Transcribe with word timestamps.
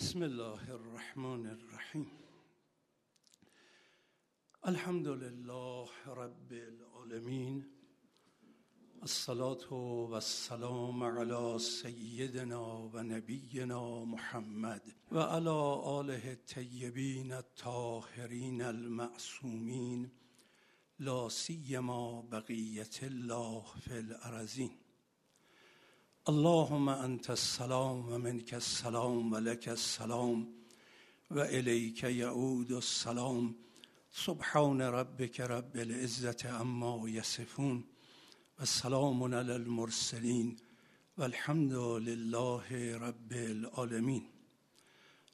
بسم 0.00 0.22
الله 0.22 0.70
الرحمن 0.70 1.46
الرحیم. 1.46 2.10
الحمد 4.62 5.08
لله 5.08 5.88
رب 6.06 6.52
العالمین. 6.52 7.64
الصلاة 9.02 9.72
و 9.72 10.12
السلام 10.12 11.02
علی 11.02 11.58
سیدنا 11.58 12.88
و 12.92 13.02
نبینا 13.02 14.04
محمد 14.04 14.82
و 15.12 15.18
علی 15.18 15.48
آله 15.48 16.22
الطیبین 16.24 17.32
الطاهرین 17.32 18.62
المعصومین. 18.62 20.10
لا 20.98 21.28
سیما 21.28 22.22
بقیت 22.22 23.02
الله 23.02 23.64
فی 23.84 23.94
الارضین. 23.94 24.79
اللهم 26.30 26.88
أنت 26.88 27.30
السلام 27.30 28.08
ومنك 28.08 28.54
السلام 28.54 29.32
ولك 29.32 29.68
السلام 29.68 30.38
وإليك 31.30 32.02
يعود 32.04 32.72
السلام. 32.72 33.54
سبحان 34.26 34.82
ربك 34.82 35.40
رب 35.40 35.76
العزة 35.76 36.42
عما 36.44 37.02
يصفون 37.18 37.84
والسلام 38.58 39.34
على 39.34 39.56
المرسلين 39.56 40.56
والحمد 41.18 41.72
لله 42.08 42.68
رب 43.06 43.32
العالمين. 43.32 44.24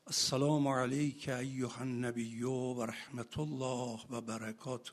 السلام 0.08 0.68
عليك 0.68 1.28
أيها 1.28 1.82
النبي 1.82 2.44
ورحمة 2.44 3.34
الله 3.38 3.98
وبركاته. 4.12 4.92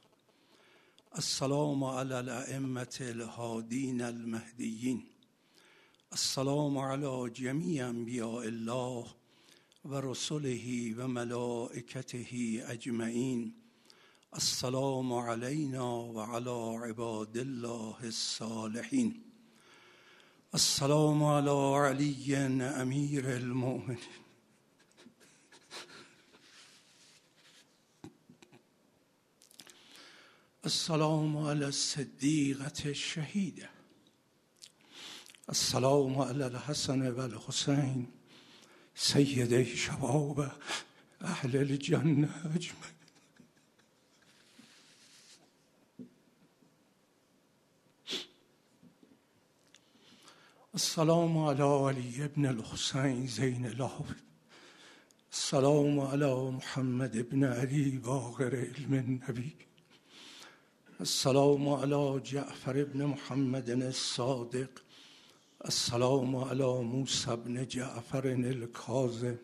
السلام 1.18 1.84
على 1.84 2.20
الأئمة 2.20 2.98
الهادين 3.02 4.02
المهديين. 4.02 5.13
السلام 6.14 6.78
على 6.78 7.30
جميع 7.30 7.90
انبیاء 7.90 8.48
الله 8.48 9.06
و 9.86 10.02
رسله 10.02 10.94
و 10.98 11.08
ملائکته 11.08 12.64
اجمعین. 12.68 13.54
السلام 14.34 15.14
علينا 15.14 15.88
و 15.96 16.20
على 16.20 16.90
عباد 16.90 17.38
الله 17.38 17.96
الصالحین. 18.04 19.24
السلام 20.54 21.24
على 21.24 21.90
علی 21.90 22.36
امیر 22.36 23.28
المؤمنین. 23.28 24.24
السلام 30.64 31.38
على 31.38 31.66
الصدیقة 31.66 32.90
الشهیده 32.90 33.73
السلام 35.50 36.22
على 36.22 36.48
الحسن 36.48 37.02
والحسين 37.20 38.12
سيدي 38.96 39.76
شباب 39.76 40.52
أهل 41.22 41.56
الجنة 41.56 42.52
أجمعين. 42.56 42.94
السلام 50.76 51.38
على 51.38 51.64
علي 51.64 52.28
بن 52.36 52.46
الحسين 52.46 53.28
زين 53.28 53.66
العابد 53.66 54.16
السلام 55.32 56.00
على 56.00 56.52
محمد 56.52 57.30
بن 57.30 57.44
علي 57.44 57.90
باغر 57.90 58.56
علم 58.56 58.94
النبي. 58.94 59.56
السلام 61.02 61.70
على 61.70 62.22
جعفر 62.26 62.84
بن 62.84 63.06
محمد 63.06 63.70
الصادق. 63.70 64.84
السلام 65.68 66.36
على 66.36 66.82
موسى 66.84 67.36
بن 67.36 67.68
جعفر 67.68 68.26
الكاظم 68.26 69.36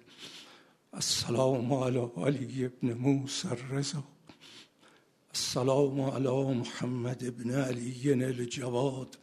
السلام 0.97 1.73
على 1.73 2.09
علي 2.17 2.71
بن 2.81 2.93
موسى 2.93 3.47
الرضا. 3.47 4.03
السلام 5.33 6.01
على 6.01 6.43
محمد 6.53 7.37
بن 7.37 7.55
علي 7.55 8.13
الجواد. 8.13 9.15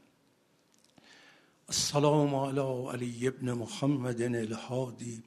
السلام 1.69 2.35
على 2.35 2.85
علي 2.89 3.31
بن 3.31 3.55
محمد 3.55 4.21
الهادي 4.21 5.21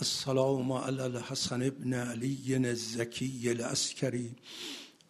السلام 0.00 0.72
على 0.72 1.06
الحسن 1.06 1.70
بن 1.70 1.94
علي 1.94 2.56
الزكي 2.56 3.52
العسكري 3.52 4.32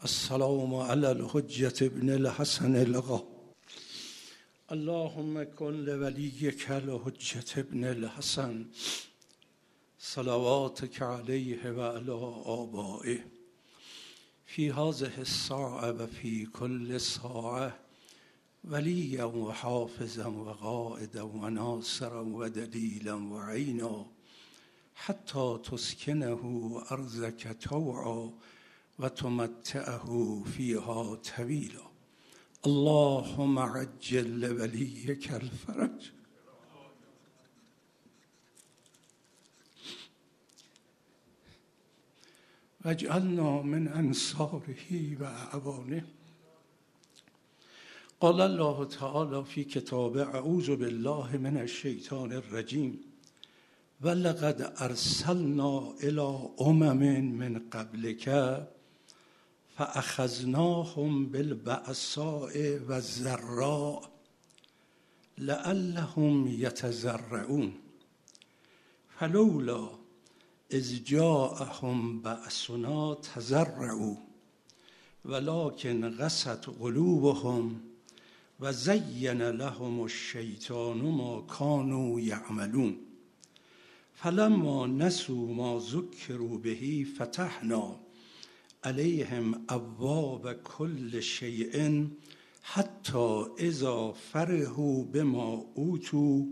السلام 0.04 0.74
على 0.74 1.10
الحجة 1.10 1.88
بن 1.88 2.10
الحسن 2.10 2.76
الغا 2.76 3.31
اللهم 4.72 5.42
كن 5.42 5.84
لوليك 5.84 6.70
الحجة 6.70 7.60
ابن 7.60 7.84
الحسن 7.84 8.66
صلواتك 9.98 11.02
عليه 11.02 11.70
وعلى 11.78 12.16
آبائه 12.46 13.18
في 14.46 14.72
هذه 14.72 15.20
الساعة 15.20 16.02
وفي 16.02 16.46
كل 16.46 17.00
ساعة 17.00 17.78
وليا 18.64 19.24
وحافظا 19.24 20.26
وقائدا 20.26 21.22
وناصرا 21.22 22.20
ودليلا 22.20 23.14
وعينا 23.14 24.06
حتى 24.94 25.58
تسكنه 25.70 26.42
أرضك 26.90 27.56
توعا 27.60 28.30
وتمتعه 28.98 30.44
فيها 30.56 31.14
طويلا 31.14 31.91
اللهم 32.66 33.58
عجل 33.58 34.40
لوليك 34.40 35.32
الفرج. 35.32 36.10
واجعلنا 42.84 43.62
من 43.62 43.88
انصاره 43.88 44.62
و 45.20 45.24
اعوانه. 45.24 46.04
قال 48.22 48.40
الله 48.40 48.84
تعالى 48.84 49.44
في 49.44 49.64
كتاب 49.64 50.16
اعوذ 50.16 50.76
بالله 50.76 51.36
من 51.36 51.56
الشيطان 51.56 52.32
الرجيم 52.32 53.00
ولقد 54.02 54.60
ارسلنا 54.80 55.94
الى 56.02 56.48
امم 56.60 57.02
من 57.38 57.58
قبلك 57.58 58.26
فاخذناهم 59.82 61.26
بالبأساء 61.26 62.78
و 62.88 62.92
الضراء 62.92 64.10
یتضرعون 66.48 67.72
فلولا 69.18 69.88
اذ 70.72 71.04
جاءهم 71.04 72.20
بأسنا 72.20 73.14
تضرعوا 73.14 74.14
ولكن 75.24 76.16
قست 76.20 76.66
قلوبهم 76.80 77.80
و 78.60 78.72
زین 78.72 79.42
لهم 79.42 80.00
الشیطان 80.00 80.98
ما 80.98 81.46
كانوا 81.58 82.20
یعملون 82.20 82.96
فلما 84.14 84.86
نسوا 84.86 85.54
ما 85.54 85.78
ذکروا 85.78 86.58
به 86.58 87.06
فتحنا 87.18 88.01
علیهم 88.84 89.64
ابواب 89.68 90.52
کل 90.52 91.20
شیء 91.20 92.06
حتی 92.62 93.44
اذا 93.58 94.12
فرحوا 94.12 95.02
بما 95.04 95.64
اوتوا 95.74 96.44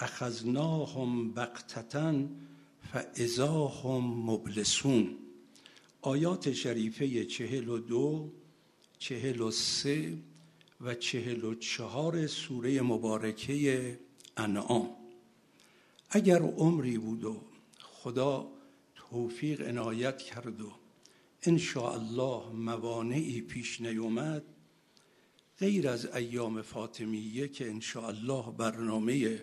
اخذناهم 0.00 1.32
بغتة 1.32 2.28
فاذا 2.92 3.66
هم 3.66 4.30
مبلسون. 4.30 5.18
آیات 6.02 6.52
شریفه 6.52 7.24
چهل 7.24 7.68
و 7.68 7.78
دو 7.78 8.32
چهل 8.98 9.40
و 9.40 9.50
سه 9.50 10.18
و 10.80 10.94
چهل 10.94 11.44
و 11.44 11.54
چهار 11.54 12.26
سوره 12.26 12.82
مبارکه 12.82 13.98
انعام. 14.36 14.90
اگر 16.10 16.42
عمری 16.42 16.98
بود 16.98 17.24
و 17.24 17.40
خدا 17.80 18.48
توفیق 18.94 19.68
عنایت 19.68 20.18
کرد 20.18 20.60
و 20.60 20.81
ان 21.42 21.60
الله 21.76 22.52
موانعی 22.52 23.40
پیش 23.40 23.80
نیومد 23.80 24.42
غیر 25.58 25.88
از 25.88 26.06
ایام 26.06 26.62
فاطمیه 26.62 27.48
که 27.48 27.70
ان 27.70 27.82
الله 27.96 28.50
برنامه 28.50 29.42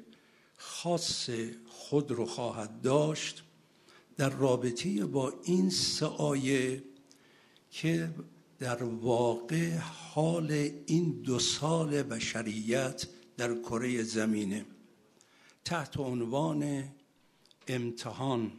خاص 0.57 1.29
خود 1.67 2.11
رو 2.11 2.25
خواهد 2.25 2.81
داشت 2.81 3.43
در 4.17 4.29
رابطه 4.29 5.05
با 5.05 5.33
این 5.43 5.69
سه 5.69 6.83
که 7.71 8.13
در 8.59 8.83
واقع 8.83 9.77
حال 10.13 10.51
این 10.85 11.21
دو 11.21 11.39
سال 11.39 12.03
بشریت 12.03 13.07
در 13.37 13.55
کره 13.55 14.03
زمینه. 14.03 14.65
تحت 15.65 15.97
عنوان 15.97 16.83
امتحان 17.67 18.51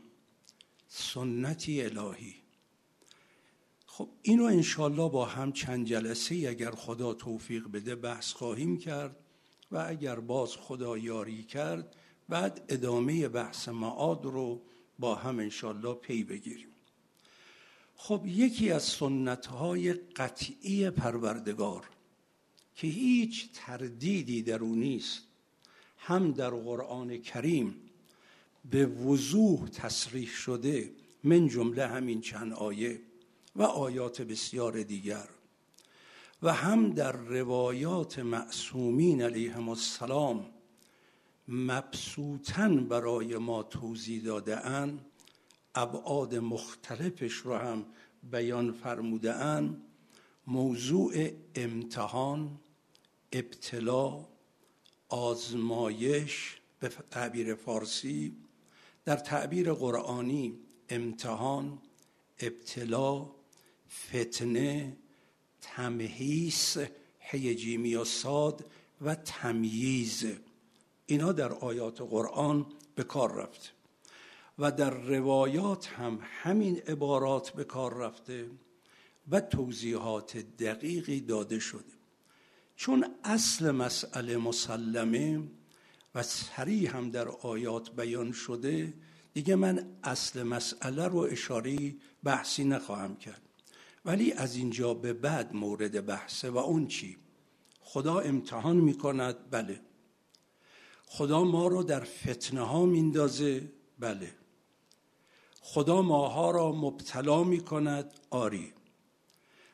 سنتی 0.89 1.83
الهی. 1.83 2.40
خب 4.01 4.09
اینو 4.23 4.45
انشالله 4.45 5.09
با 5.09 5.25
هم 5.25 5.53
چند 5.53 5.87
جلسه 5.87 6.35
اگر 6.35 6.71
خدا 6.71 7.15
توفیق 7.15 7.69
بده 7.69 7.95
بحث 7.95 8.33
خواهیم 8.33 8.79
کرد 8.79 9.17
و 9.73 9.85
اگر 9.89 10.21
باز 10.21 10.57
خدا 10.57 10.99
یاری 10.99 11.43
کرد 11.43 11.97
بعد 12.29 12.65
ادامه 12.69 13.29
بحث 13.29 13.69
معاد 13.69 14.25
رو 14.25 14.63
با 14.99 15.15
هم 15.15 15.39
انشالله 15.39 15.95
پی 15.95 16.25
بگیریم. 16.25 16.69
خب 17.97 18.23
یکی 18.27 18.71
از 18.71 18.83
سنت 18.83 19.47
های 19.47 19.93
قطعی 19.93 20.91
پروردگار 20.91 21.91
که 22.75 22.87
هیچ 22.87 23.49
تردیدی 23.55 24.43
در 24.43 24.59
او 24.59 24.75
نیست 24.75 25.23
هم 25.99 26.33
در 26.33 26.51
قرآن 26.51 27.19
کریم 27.19 27.75
به 28.71 28.87
وضوح 28.87 29.69
تصریح 29.69 30.29
شده 30.29 30.93
من 31.25 31.49
جمله 31.49 31.87
همین 31.87 32.21
چند 32.21 32.53
آیه 32.53 33.01
و 33.57 33.63
آیات 33.63 34.23
بسیار 34.23 34.83
دیگر. 34.83 35.29
و 36.43 36.53
هم 36.53 36.91
در 36.91 37.13
روایات 37.13 38.19
معصومین 38.19 39.23
علیهم 39.23 39.69
السلام 39.69 40.47
مبسوطا 41.49 42.69
برای 42.69 43.37
ما 43.37 43.63
توضیح 43.63 44.25
داده 44.25 44.67
اند 44.67 45.05
ابعاد 45.75 46.35
مختلفش 46.35 47.33
رو 47.33 47.57
هم 47.57 47.87
بیان 48.31 48.73
فرموده 48.73 49.35
اند 49.35 49.83
موضوع 50.47 51.29
امتحان 51.55 52.61
ابتلا 53.33 54.27
آزمایش 55.09 56.61
به 56.81 56.89
تعبیر 56.89 57.55
فارسی 57.55 58.37
در 59.05 59.17
تعبیر 59.17 59.73
قرآنی 59.73 60.59
امتحان 60.89 61.79
ابتلا 62.41 63.40
فتنه 63.91 64.97
تمهیس 65.61 66.77
حیجیمی 67.19 67.95
و 67.95 68.05
ساد 68.05 68.65
و 69.01 69.15
تمییز. 69.15 70.25
اینا 71.07 71.33
در 71.33 71.53
آیات 71.53 72.01
قرآن 72.01 72.67
به 72.95 73.03
کار 73.03 73.35
رفته 73.35 73.69
و 74.59 74.73
در 74.73 74.91
روایات 74.91 75.87
هم 75.87 76.19
همین 76.23 76.77
عبارات 76.77 77.51
به 77.51 77.65
کار 77.65 77.95
رفته 77.95 78.51
و 79.31 79.41
توضیحات 79.41 80.37
دقیقی 80.37 81.21
داده 81.21 81.59
شده. 81.59 81.93
چون 82.77 83.07
اصل 83.25 83.71
مسئله 83.71 84.37
مسلمه 84.37 85.43
و 86.15 86.23
سریع 86.23 86.91
هم 86.91 87.11
در 87.11 87.29
آیات 87.29 87.97
بیان 87.97 88.33
شده 88.33 88.95
دیگه 89.33 89.57
من 89.57 89.87
اصل 90.03 90.43
مسئله 90.43 91.09
رو 91.09 91.19
اشاری 91.19 92.01
بحثی 92.25 92.65
نخواهم 92.65 93.17
کرد. 93.17 93.50
ولی 94.05 94.33
از 94.33 94.57
اینجا 94.57 94.95
به 94.95 95.13
بعد 95.13 95.55
مورد 95.55 96.07
بحثه 96.07 96.51
و 96.51 96.59
اون 96.59 96.87
چی؟ 96.87 97.17
خدا 97.81 98.19
امتحان 98.21 98.77
می‌کند 98.77 99.51
بله. 99.51 99.81
خدا 101.07 101.45
ما 101.45 101.67
رو 101.67 101.83
در 101.83 102.01
فتنه 102.01 102.61
ها 102.61 102.87
میندازه 102.87 103.73
بله. 103.99 104.35
خدا 105.61 106.03
ماها 106.03 106.51
را 106.51 106.73
مبتلا 106.73 107.45
می 107.45 107.61
کند 107.61 108.13
آری. 108.31 108.73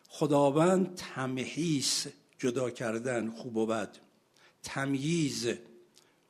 خداوند 0.08 0.94
تمهیس 0.94 2.06
جدا 2.38 2.70
کردن 2.70 3.30
خوب 3.30 3.56
و 3.56 3.66
بد 3.66 3.98
تمییز 4.62 5.48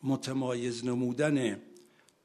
متمایز 0.03 0.85
نمودن 0.85 1.63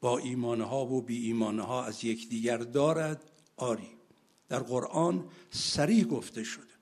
با 0.00 0.18
ایمانها 0.18 0.86
و 0.86 1.02
بی 1.02 1.26
ایمانها 1.26 1.84
از 1.84 2.04
یکدیگر 2.04 2.58
دارد 2.58 3.30
آری. 3.56 4.01
در 4.48 4.58
قرآن 4.58 5.28
سریع 5.50 6.04
گفته 6.04 6.44
شده. 6.44 6.72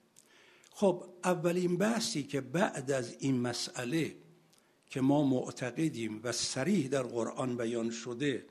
خب 0.71 1.03
اولین 1.23 1.77
بحثی 1.77 2.23
که 2.23 2.41
بعد 2.41 2.91
از 2.91 3.15
این 3.19 3.39
مسئله 3.39 4.15
که 4.89 5.01
ما 5.01 5.23
معتقدیم 5.23 6.19
و 6.23 6.31
سریح 6.31 6.87
در 6.87 7.03
قرآن 7.03 7.57
بیان 7.57 7.89
شده 7.89 8.45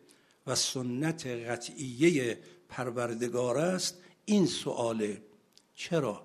و 0.47 0.55
سنت 0.55 1.27
قطعیه 1.27 2.39
پروردگار 2.69 3.59
است 3.59 3.99
این 4.25 4.47
سواله 4.47 5.23
چرا؟ 5.75 6.23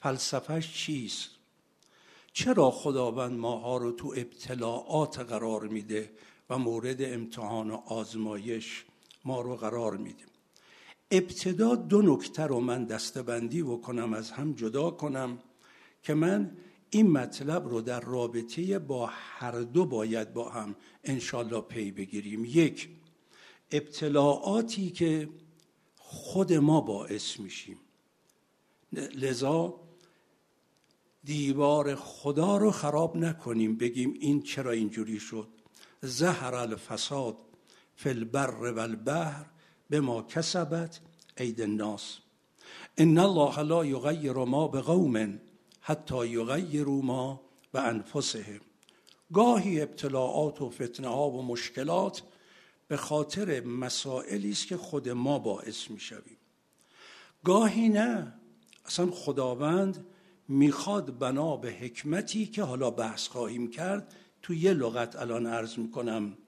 فلسفهش 0.00 0.72
چیست؟ 0.74 1.30
چرا 2.32 2.70
خداوند 2.70 3.38
ماها 3.38 3.76
رو 3.76 3.92
تو 3.92 4.08
ابتلاعات 4.08 5.18
قرار 5.18 5.68
میده 5.68 6.12
و 6.50 6.58
مورد 6.58 7.02
امتحان 7.02 7.70
و 7.70 7.74
آزمایش 7.74 8.84
ما 9.24 9.40
رو 9.40 9.56
قرار 9.56 9.96
میده؟ 9.96 10.24
ابتدا 11.10 11.74
دو 11.74 12.02
نکته 12.02 12.42
رو 12.42 12.60
من 12.60 12.84
دستبندی 12.84 13.62
بکنم 13.62 14.12
از 14.12 14.30
هم 14.30 14.52
جدا 14.52 14.90
کنم 14.90 15.38
که 16.02 16.14
من 16.14 16.56
این 16.90 17.10
مطلب 17.10 17.68
رو 17.68 17.80
در 17.80 18.00
رابطه 18.00 18.78
با 18.78 19.06
هر 19.12 19.60
دو 19.60 19.86
باید 19.86 20.32
با 20.32 20.48
هم 20.48 20.76
انشالله 21.04 21.60
پی 21.60 21.90
بگیریم. 21.90 22.44
یک 22.44 22.88
ابتلاعاتی 23.70 24.90
که 24.90 25.28
خود 25.96 26.52
ما 26.52 26.80
باعث 26.80 27.40
میشیم. 27.40 27.78
لذا 28.92 29.80
دیوار 31.24 31.94
خدا 31.94 32.56
رو 32.56 32.70
خراب 32.70 33.16
نکنیم 33.16 33.76
بگیم 33.76 34.14
این 34.20 34.42
چرا 34.42 34.70
اینجوری 34.70 35.20
شد؟ 35.20 35.48
زهر 36.02 36.54
الفساد 36.54 37.36
فی 37.96 38.08
البر 38.08 38.50
و 38.50 38.78
البحر 38.78 39.46
به 39.90 40.00
ما 40.00 40.22
کسبت 40.22 41.00
عید 41.36 41.60
الناس. 41.60 42.18
ان 42.98 43.18
الله 43.18 43.60
لا 43.60 43.84
یغیر 43.84 44.32
ما 44.32 44.68
بقوم 44.68 45.40
حتی 45.80 46.26
یغیروا 46.26 47.00
ما 47.02 47.40
به 47.72 47.80
انفسهم 47.80 48.60
گاهی 49.32 49.80
ابتلاعات 49.80 50.62
و 50.62 50.70
فتنه 50.70 51.08
ها 51.08 51.30
و 51.30 51.42
مشکلات 51.42 52.22
به 52.88 52.96
خاطر 52.96 53.60
مسائلی 53.60 54.50
است 54.50 54.66
که 54.66 54.76
خود 54.76 55.08
ما 55.08 55.38
باعث 55.38 55.90
می‌شویم. 55.90 56.36
گاهی 57.44 57.88
نه. 57.88 58.32
اصلا 58.86 59.10
خداوند 59.10 60.06
می‌خواد 60.48 61.18
بنا 61.18 61.56
به 61.56 61.72
حکمتی 61.72 62.46
که 62.46 62.62
حالا 62.62 62.90
بحث 62.90 63.28
خواهیم 63.28 63.70
کرد 63.70 64.14
تو 64.42 64.54
یه 64.54 64.72
لغت 64.72 65.16
الان 65.16 65.46
عرض 65.46 65.78
می‌کنم 65.78 66.38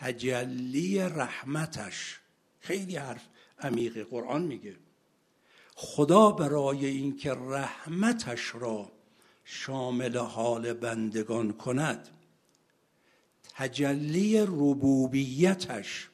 تجلی 0.00 0.98
رحمتش. 0.98 2.20
خیلی 2.66 2.96
حرف 2.96 3.22
عمیق 3.60 4.08
قرآن 4.08 4.42
میگه. 4.42 4.76
خدا 5.74 6.30
برای 6.30 6.86
اینکه 6.86 7.32
رحمتش 7.32 8.54
را 8.54 8.92
شامل 9.44 10.16
حال 10.16 10.72
بندگان 10.72 11.52
کند 11.52 12.08
تجلی 13.54 14.40
ربوبیتش 14.40 16.08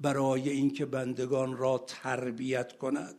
برای 0.00 0.50
اینکه 0.50 0.86
بندگان 0.86 1.56
را 1.56 1.84
تربیت 1.86 2.78
کند 2.78 3.14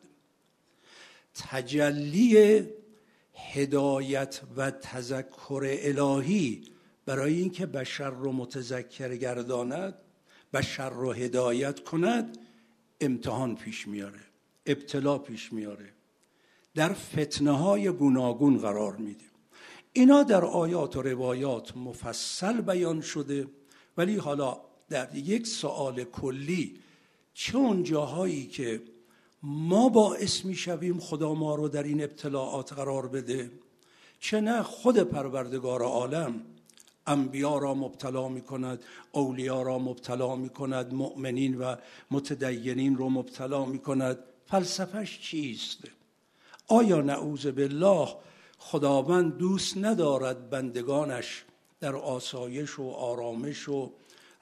تجلی 1.35 2.63
هدایت 3.33 4.41
و 4.57 4.71
تذکر 4.71 5.77
الهی 5.79 6.63
برای 7.05 7.33
اینکه 7.33 7.65
بشر 7.65 8.09
رو 8.09 8.31
متذکر 8.31 9.15
گرداند 9.15 9.93
بشر 10.53 10.89
رو 10.89 11.11
هدایت 11.13 11.79
کند 11.79 12.37
امتحان 13.01 13.55
پیش 13.55 13.87
میاره 13.87 14.19
ابتلا 14.65 15.17
پیش 15.17 15.53
میاره. 15.53 15.93
در 16.75 16.93
فتنه 16.93 17.51
های 17.51 17.91
گوناگون 17.91 18.57
قرار 18.57 18.95
میده 18.95 19.25
اینا 19.93 20.23
در 20.23 20.45
آیات 20.45 20.95
و 20.95 21.01
روایات 21.01 21.77
مفصل 21.77 22.61
بیان 22.61 23.01
شده 23.01 23.47
ولی 23.97 24.17
حالا 24.17 24.61
در 24.89 25.15
یک 25.15 25.47
سوال 25.47 26.03
کلی 26.03 26.79
چون 27.33 27.83
جاهایی 27.83 28.47
که 28.47 28.81
ما 29.43 29.89
باعث 29.89 30.45
می‌شویم 30.45 30.99
خدا 30.99 31.33
ما 31.33 31.55
رو 31.55 31.67
در 31.67 31.83
این 31.83 32.03
ابتلاعات 32.03 32.73
قرار 32.73 33.07
بده 33.07 33.51
چه 34.19 34.41
نه 34.41 34.63
خود 34.63 34.99
پروردگار 34.99 35.81
عالم 35.81 36.41
انبیا 37.07 37.57
را 37.57 37.73
مبتلا 37.73 38.27
می 38.27 38.41
کند 38.41 38.83
اولیا 39.11 39.61
را 39.61 39.79
مبتلا 39.79 40.35
می 40.35 40.49
کند 40.49 40.93
مؤمنین 40.93 41.57
و 41.57 41.75
متدینین 42.11 42.97
رو 42.97 43.09
مبتلا 43.09 43.65
می 43.65 43.79
کند 43.79 44.19
فلسفهش 44.45 45.19
چیست؟ 45.19 45.79
آیا 46.67 47.01
نعوذ 47.01 47.47
بالله 47.47 48.07
خداوند 48.57 49.37
دوست 49.37 49.77
ندارد 49.77 50.49
بندگانش 50.49 51.45
در 51.79 51.95
آسایش 51.95 52.79
و 52.79 52.89
آرامش 52.89 53.69
و 53.69 53.91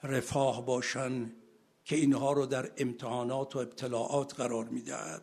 رفاه 0.02 0.66
باشند 0.66 1.32
که 1.84 1.96
اینها 1.96 2.32
رو 2.32 2.46
در 2.46 2.70
امتحانات 2.76 3.56
و 3.56 3.58
ابتلاعات 3.58 4.34
قرار 4.34 4.64
می‌دهد؟ 4.64 5.22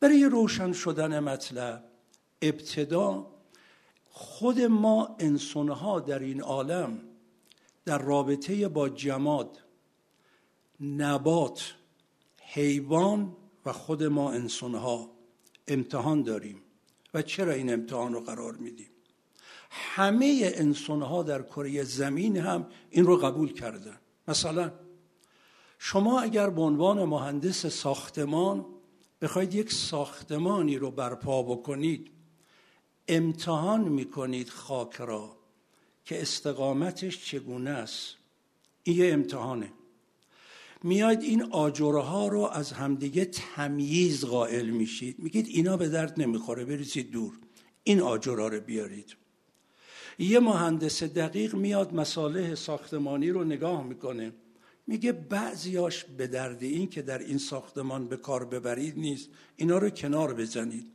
برای 0.00 0.24
روشن 0.24 0.72
شدن 0.72 1.20
مطلب 1.20 1.84
ابتدا 2.42 3.26
خود 4.18 4.60
ما 4.60 5.16
انسانها 5.18 6.00
در 6.00 6.18
این 6.18 6.42
عالم 6.42 6.98
در 7.84 7.98
رابطه 7.98 8.68
با 8.68 8.88
جماد 8.88 9.58
نبات 10.80 11.74
حیوان 12.42 13.36
و 13.66 13.72
خود 13.72 14.02
ما 14.02 14.32
انسانها 14.32 15.10
امتحان 15.68 16.22
داریم. 16.22 16.62
و 17.14 17.22
چرا 17.22 17.52
این 17.52 17.72
امتحان 17.72 18.12
رو 18.12 18.20
قرار 18.20 18.56
میدیم؟ 18.56 18.90
همه 19.70 20.52
انسان 20.54 21.02
ها 21.02 21.22
در 21.22 21.42
کره 21.42 21.82
زمین 21.82 22.36
هم 22.36 22.66
این 22.90 23.04
رو 23.04 23.16
قبول 23.16 23.52
کردن. 23.52 23.98
مثلا 24.28 24.72
شما 25.78 26.20
اگر 26.20 26.50
به 26.50 26.62
عنوان 26.62 27.04
مهندس 27.04 27.66
ساختمان 27.66 28.66
بخواید 29.22 29.54
یک 29.54 29.72
ساختمانی 29.72 30.76
رو 30.78 30.90
برپا 30.90 31.42
بکنید 31.42 32.15
امتحان 33.08 33.88
می‌کنید 33.88 34.48
خاک 34.48 34.94
را 34.94 35.36
که 36.04 36.22
استقامتش 36.22 37.24
چگونه 37.24 37.70
است. 37.70 38.16
این 38.82 38.96
یه 38.96 39.12
امتحانه. 39.12 39.72
میاید 40.82 41.22
این 41.22 41.42
آجره 41.42 42.02
ها 42.02 42.28
رو 42.28 42.40
از 42.40 42.72
همدیگه 42.72 43.24
تمییز 43.24 44.24
قائل 44.24 44.70
میشید. 44.70 45.18
میگید 45.18 45.46
اینا 45.48 45.76
به 45.76 45.88
درد 45.88 46.20
نمی‌خوره 46.20 46.64
بریزید 46.64 47.10
دور. 47.10 47.32
این 47.84 48.00
آجره 48.00 48.48
رو 48.48 48.60
بیارید. 48.60 49.16
یه 50.18 50.40
مهندس 50.40 51.02
دقیق 51.02 51.54
میاد 51.54 51.94
مصالح 51.94 52.54
ساختمانی 52.54 53.30
رو 53.30 53.44
نگاه 53.44 53.84
می‌کنه. 53.84 54.32
میگه 54.86 55.12
بعضیاش 55.12 56.04
به 56.04 56.26
درد 56.26 56.62
این 56.62 56.88
که 56.88 57.02
در 57.02 57.18
این 57.18 57.38
ساختمان 57.38 58.08
به 58.08 58.16
کار 58.16 58.44
ببرید 58.44 58.98
نیست. 58.98 59.28
اینا 59.56 59.78
رو 59.78 59.90
کنار 59.90 60.34
بزنید. 60.34 60.86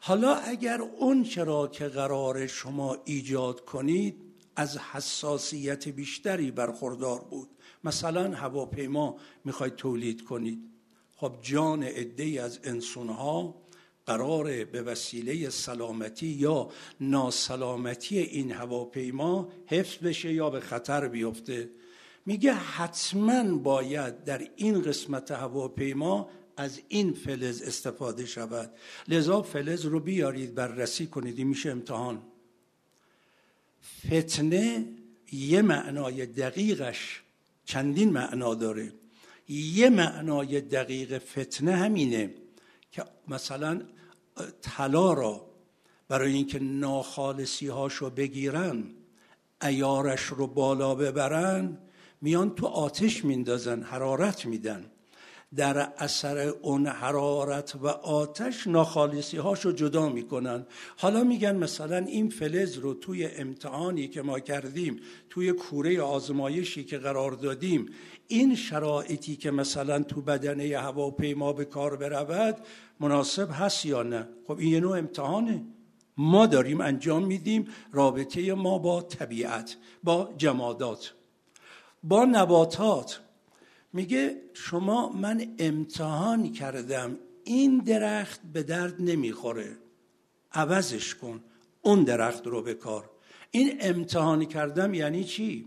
حالا 0.00 0.34
اگر 0.34 0.80
اون 0.80 1.24
چرا 1.24 1.66
که 1.66 1.84
قرار 1.88 2.46
شما 2.46 2.96
ایجاد 3.04 3.64
کنید 3.64 4.14
از 4.56 4.78
حساسیت 4.78 5.88
بیشتری 5.88 6.50
برخوردار 6.50 7.20
بود. 7.20 7.48
مثلا 7.84 8.30
هواپیما 8.30 9.16
می‌خواید 9.44 9.76
تولید 9.76 10.24
کنید. 10.24 10.58
خب 11.16 11.32
جان 11.42 11.82
عده 11.82 12.42
از 12.42 12.60
انسانها 12.64 13.62
قرار 14.06 14.64
به 14.64 14.82
وسیله 14.82 15.50
سلامتی 15.50 16.26
یا 16.26 16.70
ناسلامتی 17.00 18.18
این 18.18 18.52
هواپیما 18.52 19.48
حفظ 19.66 19.96
بشه 19.96 20.32
یا 20.32 20.50
به 20.50 20.60
خطر 20.60 21.08
بیفته. 21.08 21.70
میگه 22.26 22.52
حتما 22.52 23.58
باید 23.58 24.24
در 24.24 24.48
این 24.56 24.82
قسمت 24.82 25.30
هواپیما 25.30 26.28
از 26.56 26.80
این 26.88 27.12
فلز 27.12 27.62
استفاده 27.62 28.26
شود. 28.26 28.70
لذا 29.08 29.42
فلز 29.42 29.84
رو 29.84 30.00
بیارید 30.00 30.54
بررسی 30.54 31.06
کنید. 31.06 31.38
این 31.38 31.46
میشه 31.46 31.70
امتحان. 31.70 32.22
فتنه 34.06 34.88
یه 35.32 35.62
معنای 35.62 36.26
دقیقش 36.26 37.22
چندین 37.64 38.10
معنا 38.10 38.54
داره. 38.54 38.92
یه 39.48 39.90
معنای 39.90 40.60
دقیق 40.60 41.18
فتنه 41.18 41.76
همینه 41.76 42.34
که 42.92 43.04
مثلا 43.28 43.82
طلا 44.62 45.12
را 45.12 45.46
برای 46.08 46.32
اینکه 46.32 46.58
ناخالصی 46.58 47.68
هاشو 47.68 48.10
بگیرن 48.10 48.84
ایارش 49.62 50.22
رو 50.22 50.46
بالا 50.46 50.94
ببرن 50.94 51.78
میان 52.20 52.54
تو 52.54 52.66
آتش 52.66 53.24
میندازن 53.24 53.82
حرارت 53.82 54.46
میدن. 54.46 54.84
در 55.56 55.92
اثر 55.98 56.38
اون 56.38 56.86
حرارت 56.86 57.76
و 57.82 57.86
آتش 57.88 58.66
ناخالصی 58.66 59.36
هاشو 59.36 59.72
جدا 59.72 60.08
می‌کنن. 60.08 60.66
حالا 60.96 61.24
میگن 61.24 61.56
مثلا 61.56 61.96
این 61.96 62.28
فلز 62.28 62.78
رو 62.78 62.94
توی 62.94 63.26
امتحانی 63.26 64.08
که 64.08 64.22
ما 64.22 64.40
کردیم 64.40 65.00
توی 65.30 65.52
کوره 65.52 66.02
آزمایشی 66.02 66.84
که 66.84 66.98
قرار 66.98 67.32
دادیم 67.32 67.86
این 68.28 68.54
شرایطی 68.54 69.36
که 69.36 69.50
مثلا 69.50 70.02
تو 70.02 70.22
بدنه 70.22 70.78
هواپیما 70.78 71.52
به 71.52 71.64
کار 71.64 71.96
برود 71.96 72.56
مناسب 73.00 73.48
هست 73.52 73.86
یا 73.86 74.02
نه؟ 74.02 74.28
خب 74.46 74.58
این 74.58 74.72
یه 74.72 74.80
نوع 74.80 74.98
امتحانه. 74.98 75.64
ما 76.16 76.46
داریم 76.46 76.80
انجام 76.80 77.26
میدیم 77.26 77.68
رابطه 77.92 78.54
ما 78.54 78.78
با 78.78 79.02
طبیعت 79.02 79.76
با 80.04 80.34
جمادات. 80.36 81.14
با 82.08 82.24
نباتات. 82.24 83.20
میگه 83.92 84.36
شما 84.54 85.08
من 85.08 85.46
امتحان 85.58 86.52
کردم 86.52 87.16
این 87.44 87.78
درخت 87.78 88.40
به 88.52 88.62
درد 88.62 88.94
نمی‌خوره. 88.98 89.76
عوضش 90.52 91.14
کن 91.14 91.40
اون 91.82 92.04
درخت 92.04 92.46
رو 92.46 92.62
بکار 92.62 93.10
این 93.50 93.76
امتحان 93.80 94.44
کردم 94.44 94.94
یعنی 94.94 95.24
چی؟ 95.24 95.66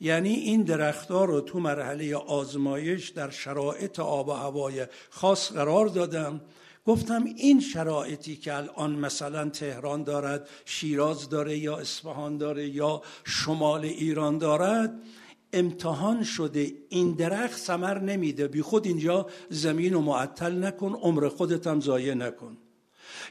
یعنی 0.00 0.32
این 0.32 0.62
درختها 0.62 1.24
رو 1.24 1.40
تو 1.40 1.60
مرحله 1.60 2.16
آزمایش 2.16 3.08
در 3.08 3.30
شرایط 3.30 4.00
آب 4.00 4.28
و 4.28 4.32
هوای 4.32 4.86
خاص 5.10 5.52
قرار 5.52 5.86
دادم. 5.86 6.40
گفتم 6.86 7.24
این 7.24 7.60
شرایطی 7.60 8.36
که 8.36 8.54
الان 8.54 8.92
مثلا 8.92 9.48
تهران 9.48 10.02
دارد 10.02 10.48
شیراز 10.64 11.28
داره 11.28 11.58
یا 11.58 11.76
اصفهان 11.76 12.38
داره 12.38 12.68
یا 12.68 13.02
شمال 13.24 13.84
ایران 13.84 14.38
دارد 14.38 15.02
امتحان 15.54 16.22
شده 16.24 16.72
این 16.88 17.12
درخت 17.12 17.58
سمر 17.58 17.98
نمیده. 17.98 18.48
بی 18.48 18.62
خود 18.62 18.86
اینجا 18.86 19.26
زمین 19.50 19.92
رو 19.92 20.00
معطل 20.00 20.64
نکن 20.64 20.92
عمر 20.92 21.28
خودت 21.28 21.66
هم 21.66 21.80
ضایع 21.80 22.14
نکن. 22.14 22.56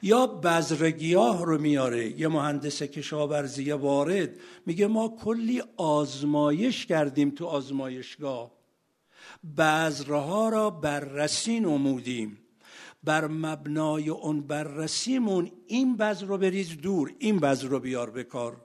یا 0.02 0.28
بذرگیاه 0.28 1.46
رو 1.46 1.62
میاره. 1.62 2.20
یه 2.20 2.28
مهندس 2.28 2.84
کشاورزی 2.84 3.72
وارد 3.72 4.30
میگه 4.66 4.88
ما 4.88 5.18
کلی 5.24 5.64
آزمایش 5.78 6.86
کردیم 6.86 7.30
تو 7.30 7.46
آزمایشگاه. 7.46 8.52
بذرها 9.58 10.50
را 10.50 10.70
بررسی 10.70 11.60
نمودیم. 11.60 12.38
بر 13.04 13.28
مبنای 13.28 14.10
اون 14.10 14.42
بررسیمون 14.42 15.52
این 15.68 15.98
بذر 15.98 16.26
رو 16.26 16.38
بریز 16.38 16.78
دور 16.78 17.14
این 17.20 17.40
بذر 17.40 17.68
رو 17.68 17.80
بیار 17.80 18.12
بکار 18.12 18.62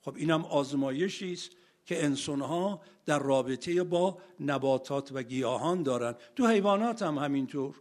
خب 0.00 0.16
اینم 0.16 0.44
آزمایشی 0.44 1.32
است. 1.32 1.50
که 1.86 2.04
انسانها 2.04 2.80
در 3.06 3.18
رابطه 3.18 3.82
با 3.82 4.18
نباتات 4.40 5.10
و 5.12 5.22
گیاهان 5.22 5.82
دارن 5.82 6.14
تو 6.36 6.46
حیوانات 6.46 7.02
هم 7.02 7.18
همینطور. 7.18 7.74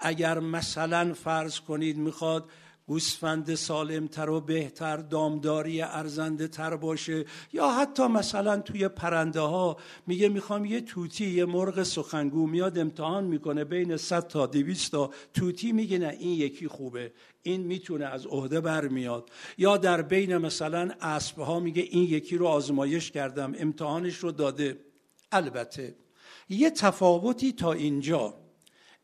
اگر 0.00 0.38
مثلا 0.38 1.14
فرض 1.14 1.60
کنید 1.60 1.96
می‌خواد 1.96 2.50
گوسفند 2.88 3.54
سالمتر 3.54 4.30
و 4.30 4.40
بهتر 4.40 4.96
دامداری 4.96 5.82
ارزنده 5.82 6.48
تر 6.48 6.76
باشه. 6.76 7.24
یا 7.52 7.68
حتی 7.68 8.06
مثلا 8.06 8.60
توی 8.60 8.88
پرنده 8.88 9.40
ها 9.40 9.76
میگه 10.06 10.28
می‌خوام 10.28 10.64
یه 10.64 10.80
توتی 10.80 11.30
یه 11.30 11.44
مرغ 11.44 11.82
سخنگو 11.82 12.46
میاد 12.46 12.78
امتحان 12.78 13.24
می‌کنه 13.24 13.64
بین 13.64 13.96
100 13.96 14.28
تا 14.28 14.46
200 14.46 14.92
تا 14.92 15.10
توتی 15.34 15.72
میگه 15.72 15.98
نه 15.98 16.16
این 16.20 16.40
یکی 16.40 16.68
خوبه. 16.68 17.12
این 17.42 17.60
می‌تونه 17.60 18.04
از 18.04 18.26
عهده 18.26 18.60
برمیاد 18.60 19.30
یا 19.58 19.76
در 19.76 20.02
بین 20.02 20.36
مثلا 20.36 20.90
اسب 21.00 21.38
ها 21.38 21.60
میگه 21.60 21.82
این 21.82 22.04
یکی 22.04 22.36
رو 22.36 22.46
آزمایش 22.46 23.10
کردم 23.10 23.54
امتحانش 23.58 24.16
رو 24.16 24.32
داده. 24.32 24.78
البته 25.32 25.94
یه 26.48 26.70
تفاوتی 26.70 27.52
تا 27.52 27.72
اینجا. 27.72 28.47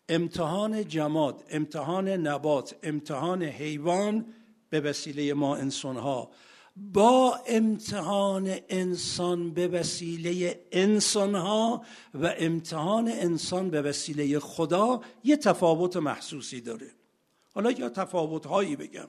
امتحان 0.09 0.89
جماد 0.89 1.45
امتحان 1.51 2.09
نبات 2.09 2.77
امتحان 2.83 3.43
حیوان 3.43 4.27
به 4.71 4.81
وسیله 4.81 5.35
ما 5.35 5.57
انسان 5.57 5.97
ها 5.97 6.31
با 6.77 7.41
امتحان 7.49 8.57
انسان 8.69 9.51
به 9.51 9.69
وسیله 9.69 10.61
انسان 10.73 11.35
ها 11.35 11.85
و 12.15 12.35
امتحان 12.39 13.09
انسان 13.09 13.71
به 13.71 13.83
وسیله 13.83 14.39
خدا 14.39 15.01
یه 15.25 15.37
تفاوت 15.37 15.97
محسوسی 15.97 16.61
داره. 16.61 16.91
حالا 17.55 17.71
یا 17.71 17.89
تفاوت 17.89 18.47
هایی 18.47 18.77
بگم. 18.77 19.09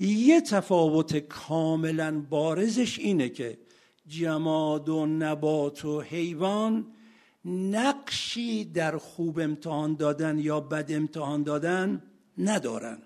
یه 0.00 0.40
تفاوت 0.40 1.16
کاملا 1.16 2.20
بارزش 2.30 2.98
اینه 2.98 3.28
که 3.28 3.58
جماد 4.06 4.88
و 4.88 5.06
نبات 5.06 5.84
و 5.84 6.00
حیوان 6.00 6.86
نقشی 7.44 8.64
در 8.64 8.96
خوب 8.96 9.38
امتحان 9.38 9.94
دادن 9.94 10.38
یا 10.38 10.60
بد 10.60 10.92
امتحان 10.92 11.42
دادن 11.42 12.02
ندارن. 12.38 12.98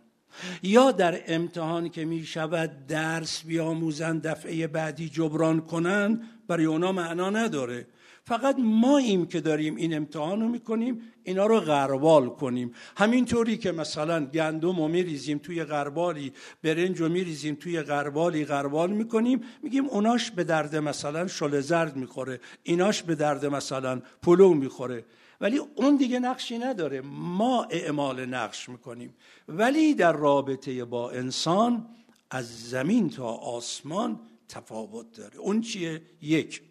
یا 0.62 0.90
در 0.90 1.20
امتحان 1.26 1.88
که 1.88 2.04
می 2.04 2.24
شود 2.24 2.86
درس 2.86 3.42
بیاموزن 3.44 4.18
دفعه 4.18 4.66
بعدی 4.66 5.08
جبران 5.08 5.60
کنن 5.60 6.22
برای 6.48 6.64
اونا 6.64 6.92
معنا 6.92 7.30
نداره. 7.30 7.86
فقط 8.26 8.56
ما 8.58 8.98
ایم 8.98 9.26
که 9.26 9.40
داریم 9.40 9.76
این 9.76 9.94
امتحان 9.94 10.40
رو 10.40 10.48
می‌کنیم 10.48 11.02
اینا 11.24 11.46
رو 11.46 11.60
غربال 11.60 12.28
کنیم. 12.28 12.74
همینطوری 12.96 13.56
که 13.56 13.72
مثلا 13.72 14.26
گندم 14.26 14.76
رو 14.76 14.88
میریزیم 14.88 15.38
توی 15.38 15.64
غربالی 15.64 16.32
برنج 16.62 17.00
رو 17.00 17.08
میریزیم 17.08 17.54
توی 17.54 17.82
غربالی 17.82 18.44
غربال 18.44 18.90
می‌کنیم 18.90 19.40
میگیم 19.62 19.86
اوناش 19.86 20.30
به 20.30 20.44
درد 20.44 20.76
مثلا 20.76 21.26
شل 21.26 21.60
زرد 21.60 21.96
می‌خوره 21.96 22.40
ایناش 22.62 23.02
به 23.02 23.14
درد 23.14 23.46
مثلا 23.46 24.02
پلو 24.22 24.54
می‌خوره. 24.54 25.04
ولی 25.40 25.60
اون 25.74 25.96
دیگه 25.96 26.18
نقشی 26.18 26.58
نداره. 26.58 27.00
ما 27.00 27.64
اعمال 27.70 28.26
نقش 28.26 28.68
می‌کنیم. 28.68 29.14
ولی 29.48 29.94
در 29.94 30.12
رابطه 30.12 30.84
با 30.84 31.10
انسان 31.10 31.86
از 32.30 32.68
زمین 32.70 33.10
تا 33.10 33.28
آسمان 33.28 34.20
تفاوت 34.48 35.12
داره. 35.12 35.36
اون 35.36 35.60
چیه؟ 35.60 36.02
یک. 36.22 36.62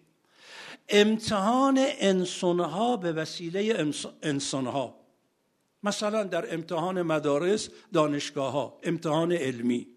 امتحان 0.93 1.79
انسانها 1.79 2.97
به 2.97 3.12
وسیله 3.12 3.91
انسانها. 4.23 4.95
مثلا 5.83 6.23
در 6.23 6.53
امتحان 6.53 7.01
مدارس 7.01 7.69
دانشگاه 7.93 8.53
ها 8.53 8.79
امتحان 8.83 9.31
علمی. 9.31 9.88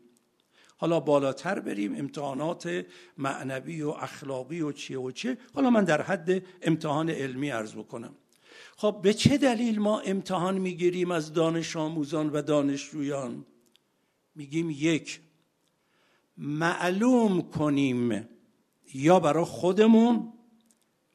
حالا 0.76 1.00
بالاتر 1.00 1.60
بریم 1.60 1.94
امتحانات 1.94 2.86
معنوی 3.18 3.82
و 3.82 3.88
اخلاقی 3.88 4.60
و 4.60 4.72
چیه 4.72 4.98
و 4.98 5.10
چه 5.10 5.38
حالا 5.54 5.70
من 5.70 5.84
در 5.84 6.02
حد 6.02 6.42
امتحان 6.62 7.10
علمی 7.10 7.50
عرض 7.50 7.74
بکنم. 7.74 8.14
خب 8.76 9.00
به 9.02 9.14
چه 9.14 9.38
دلیل 9.38 9.78
ما 9.78 10.00
امتحان 10.00 10.58
می‌گیریم 10.58 11.10
از 11.10 11.32
دانش 11.32 11.76
آموزان 11.76 12.30
و 12.30 12.42
دانشجویان؟ 12.42 13.46
میگیم 14.34 14.70
یک 14.70 15.20
معلوم 16.38 17.42
کنیم 17.42 18.28
یا 18.94 19.20
برای 19.20 19.44
خودمون 19.44 20.32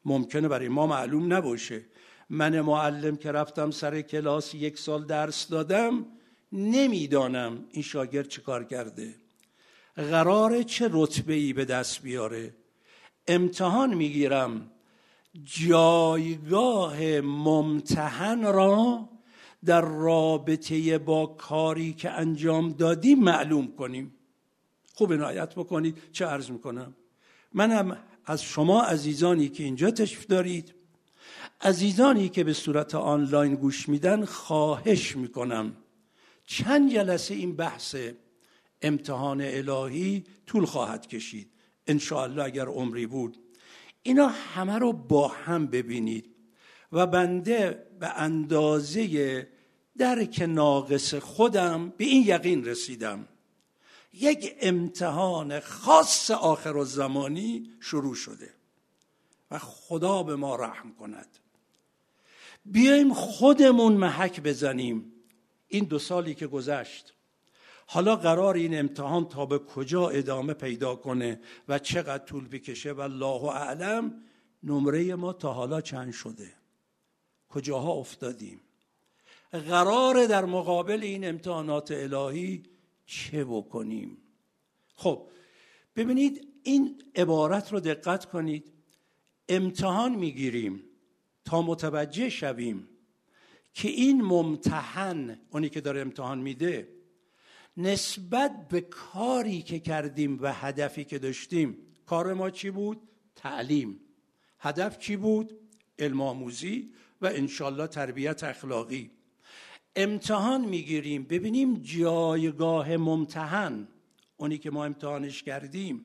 ممکنه 0.04 0.48
برای 0.48 0.68
ما 0.68 0.86
معلوم 0.86 1.32
نباشه. 1.32 1.82
من 2.30 2.60
معلم 2.60 3.16
که 3.16 3.32
رفتم 3.32 3.70
سر 3.70 4.00
کلاس 4.00 4.54
یک 4.54 4.78
سال 4.78 5.04
درس 5.04 5.48
دادم 5.48 6.06
نمی‌دانم 6.52 7.64
این 7.70 7.82
شاگرد 7.82 8.28
چه 8.28 8.42
کار 8.42 8.64
کرده. 8.64 9.14
قراره 9.96 10.64
چه 10.64 10.88
رتبه 10.92 11.34
ای 11.34 11.52
به 11.52 11.64
دست 11.64 12.02
بیاره؟ 12.02 12.54
امتحان 13.28 13.94
می‌گیرم. 13.94 14.70
جایگاه 15.44 17.20
ممتحن 17.20 18.42
را 18.42 19.08
در 19.64 19.80
رابطه 19.80 20.98
با 20.98 21.26
کاری 21.26 21.92
که 21.92 22.10
انجام 22.10 22.72
دادیم 22.72 23.18
معلوم 23.18 23.76
کنیم. 23.76 24.14
خوب 24.94 25.12
عنایت 25.12 25.54
بکنید. 25.54 25.98
چه 26.12 26.26
عرض 26.26 26.50
می‌کنم؟ 26.50 26.96
منم 27.52 27.96
از 28.26 28.42
شما 28.42 28.82
عزیزانی 28.82 29.48
که 29.48 29.64
اینجا 29.64 29.90
تشریف 29.90 30.26
دارید 30.26 30.74
عزیزانی 31.60 32.28
که 32.28 32.44
به 32.44 32.52
صورت 32.52 32.94
آنلاین 32.94 33.54
گوش 33.54 33.88
میدن 33.88 34.24
خواهش 34.24 35.16
می‌کنم. 35.16 35.76
چند 36.46 36.92
جلسه 36.92 37.34
این 37.34 37.56
بحث 37.56 37.96
امتحان 38.82 39.40
الهی 39.40 40.24
طول 40.46 40.64
خواهد 40.64 41.06
کشید. 41.06 41.50
انشاءالله 41.86 42.44
اگر 42.44 42.66
عمری 42.66 43.06
بود. 43.06 43.38
اینا 44.02 44.28
همه 44.28 44.78
رو 44.78 44.92
با 44.92 45.28
هم 45.28 45.66
ببینید 45.66 46.30
و 46.92 47.06
بنده 47.06 47.86
به 48.00 48.08
اندازه 48.08 49.48
درک 49.98 50.44
ناقص 50.48 51.14
خودم 51.14 51.92
به 51.96 52.04
این 52.04 52.22
یقین 52.26 52.64
رسیدم. 52.64 53.28
یک 54.12 54.56
امتحان 54.60 55.60
خاص 55.60 56.30
آخر 56.30 56.76
و 56.76 56.84
زمانی 56.84 57.70
شروع 57.80 58.14
شده 58.14 58.54
و 59.50 59.58
خدا 59.58 60.22
به 60.22 60.36
ما 60.36 60.56
رحم 60.56 60.94
کند. 60.94 61.38
بیایم 62.64 63.14
خودمون 63.14 63.92
محک 63.92 64.40
بزنیم. 64.40 65.12
این 65.68 65.84
دو 65.84 65.98
سالی 65.98 66.34
که 66.34 66.46
گذشت 66.46 67.14
حالا 67.86 68.16
قرار 68.16 68.54
این 68.54 68.78
امتحان 68.78 69.28
تا 69.28 69.46
به 69.46 69.58
کجا 69.58 70.08
ادامه 70.08 70.54
پیدا 70.54 70.96
کنه 70.96 71.40
و 71.68 71.78
چقدر 71.78 72.24
طول 72.24 72.48
بکشه 72.48 72.92
و 72.92 73.00
الله 73.00 73.44
اعلم 73.44 74.22
نمره 74.62 75.14
ما 75.14 75.32
تا 75.32 75.52
حالا 75.52 75.80
چند 75.80 76.12
شده؟ 76.12 76.52
کجاها 77.48 77.92
افتادیم؟ 77.92 78.60
قرار 79.52 80.26
در 80.26 80.44
مقابل 80.44 81.02
این 81.02 81.28
امتحانات 81.28 81.90
الهی 81.90 82.62
چه 83.12 83.44
بکنیم 83.44 84.16
خب 84.94 85.28
ببینید 85.96 86.48
این 86.62 87.02
عبارت 87.16 87.72
رو 87.72 87.80
دقت 87.80 88.24
کنید 88.24 88.72
امتحان 89.48 90.14
می‌گیریم 90.14 90.82
تا 91.44 91.62
متوجه 91.62 92.28
شویم 92.28 92.88
که 93.74 93.88
این 93.88 94.22
ممتحن 94.22 95.40
اونی 95.50 95.68
که 95.68 95.80
داره 95.80 96.00
امتحان 96.00 96.38
میده 96.38 96.88
نسبت 97.76 98.68
به 98.68 98.80
کاری 98.80 99.62
که 99.62 99.78
کردیم 99.80 100.38
و 100.42 100.52
هدفی 100.52 101.04
که 101.04 101.18
داشتیم 101.18 101.78
کار 102.06 102.34
ما 102.34 102.50
چی 102.50 102.70
بود؟ 102.70 103.08
تعلیم 103.36 104.00
هدف 104.58 104.98
چی 104.98 105.16
بود؟ 105.16 105.58
علم 105.98 106.20
آموزی 106.20 106.92
و 107.20 107.26
انشالله 107.26 107.86
تربیت 107.86 108.44
اخلاقی 108.44 109.10
امتحان 109.96 110.60
می‌گیریم. 110.60 111.24
ببینیم 111.24 111.74
جایگاه 111.74 112.96
ممتحن 112.96 113.88
اونی 114.36 114.58
که 114.58 114.70
ما 114.70 114.84
امتحانش 114.84 115.42
کردیم 115.42 116.04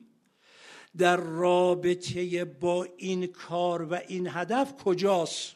در 0.96 1.16
رابطه 1.16 2.44
با 2.44 2.86
این 2.96 3.26
کار 3.26 3.82
و 3.82 3.94
این 3.94 4.28
هدف 4.30 4.74
کجاست؟ 4.76 5.54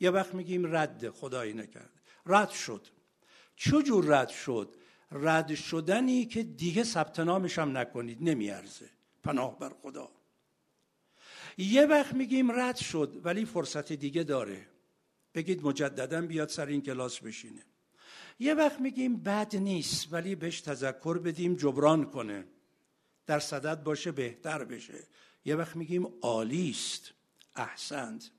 یه 0.00 0.10
وقت 0.10 0.34
میگیم 0.34 0.76
رد 0.76 1.10
خدایی 1.10 1.52
نکرد. 1.52 1.90
رد 2.26 2.50
شد. 2.50 2.86
چجور 3.56 4.04
رد 4.04 4.28
شد؟ 4.28 4.76
رد 5.12 5.54
شدنی 5.54 6.24
که 6.24 6.42
دیگه 6.42 6.84
ثبت 6.84 7.20
نامش 7.20 7.58
هم 7.58 7.78
نکنید 7.78 8.18
نمیارزه. 8.20 8.90
پناه 9.22 9.58
بر 9.58 9.72
خدا. 9.82 10.10
یه 11.58 11.86
وقت 11.86 12.14
میگیم 12.14 12.60
رد 12.60 12.76
شد 12.76 13.20
ولی 13.24 13.44
فرصت 13.44 13.92
دیگه 13.92 14.22
داره. 14.22 14.66
بگید 15.34 15.66
مجددا 15.66 16.20
بیاد 16.22 16.48
سر 16.48 16.66
این 16.66 16.82
کلاس 16.82 17.20
بشینه. 17.20 17.64
یه 18.38 18.54
وقت 18.54 18.80
میگیم 18.80 19.16
بد 19.16 19.56
نیست 19.56 20.12
ولی 20.12 20.34
بهش 20.34 20.60
تذکر 20.60 21.18
بدیم 21.18 21.54
جبران 21.54 22.10
کنه. 22.10 22.44
در 23.26 23.38
صدد 23.40 23.82
باشه 23.82 24.12
بهتر 24.12 24.64
بشه. 24.64 25.06
یه 25.44 25.56
وقت 25.56 25.76
میگیم 25.76 26.06
عالی 26.22 26.70
است 26.70 27.12
احسنت. 27.56 28.30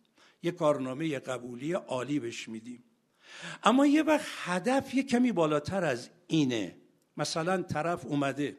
یه 0.43 0.51
کارنامه 0.51 1.19
قبولی 1.19 1.73
عالی 1.73 2.19
بهش 2.19 2.49
میدیم. 2.49 2.83
اما 3.63 3.85
یه 3.85 4.03
وقت 4.03 4.25
هدف 4.37 4.93
یه 4.93 5.03
کمی 5.03 5.31
بالاتر 5.31 5.83
از 5.83 6.09
اینه. 6.27 6.77
مثلا 7.17 7.61
طرف 7.61 8.05
اومده 8.05 8.57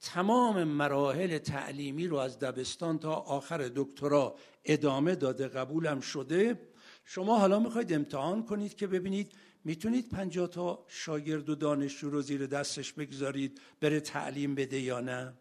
تمام 0.00 0.64
مراحل 0.64 1.38
تعلیمی 1.38 2.06
رو 2.06 2.16
از 2.16 2.38
دبستان 2.38 2.98
تا 2.98 3.12
آخر 3.14 3.70
دکترا 3.74 4.36
ادامه 4.64 5.14
داده 5.14 5.48
قبولم 5.48 6.00
شده. 6.00 6.67
شما 7.10 7.38
حالا 7.38 7.58
می‌خواید 7.58 7.92
امتحان 7.92 8.44
کنید 8.44 8.76
که 8.76 8.86
ببینید 8.86 9.32
می‌تونید 9.64 10.08
پنجاه 10.08 10.48
تا 10.48 10.84
شاگرد 10.88 11.48
و 11.48 11.54
دانشجو 11.54 12.10
رو 12.10 12.22
زیر 12.22 12.46
دستش 12.46 12.92
بگذارید 12.92 13.60
بره 13.80 14.00
تعلیم 14.00 14.54
بده 14.54 14.80
یا 14.80 15.00
نه؟ 15.00 15.34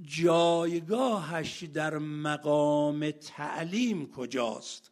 جایگاهش 0.00 1.62
در 1.62 1.98
مقام 1.98 3.10
تعلیم 3.10 4.10
کجاست؟ 4.10 4.90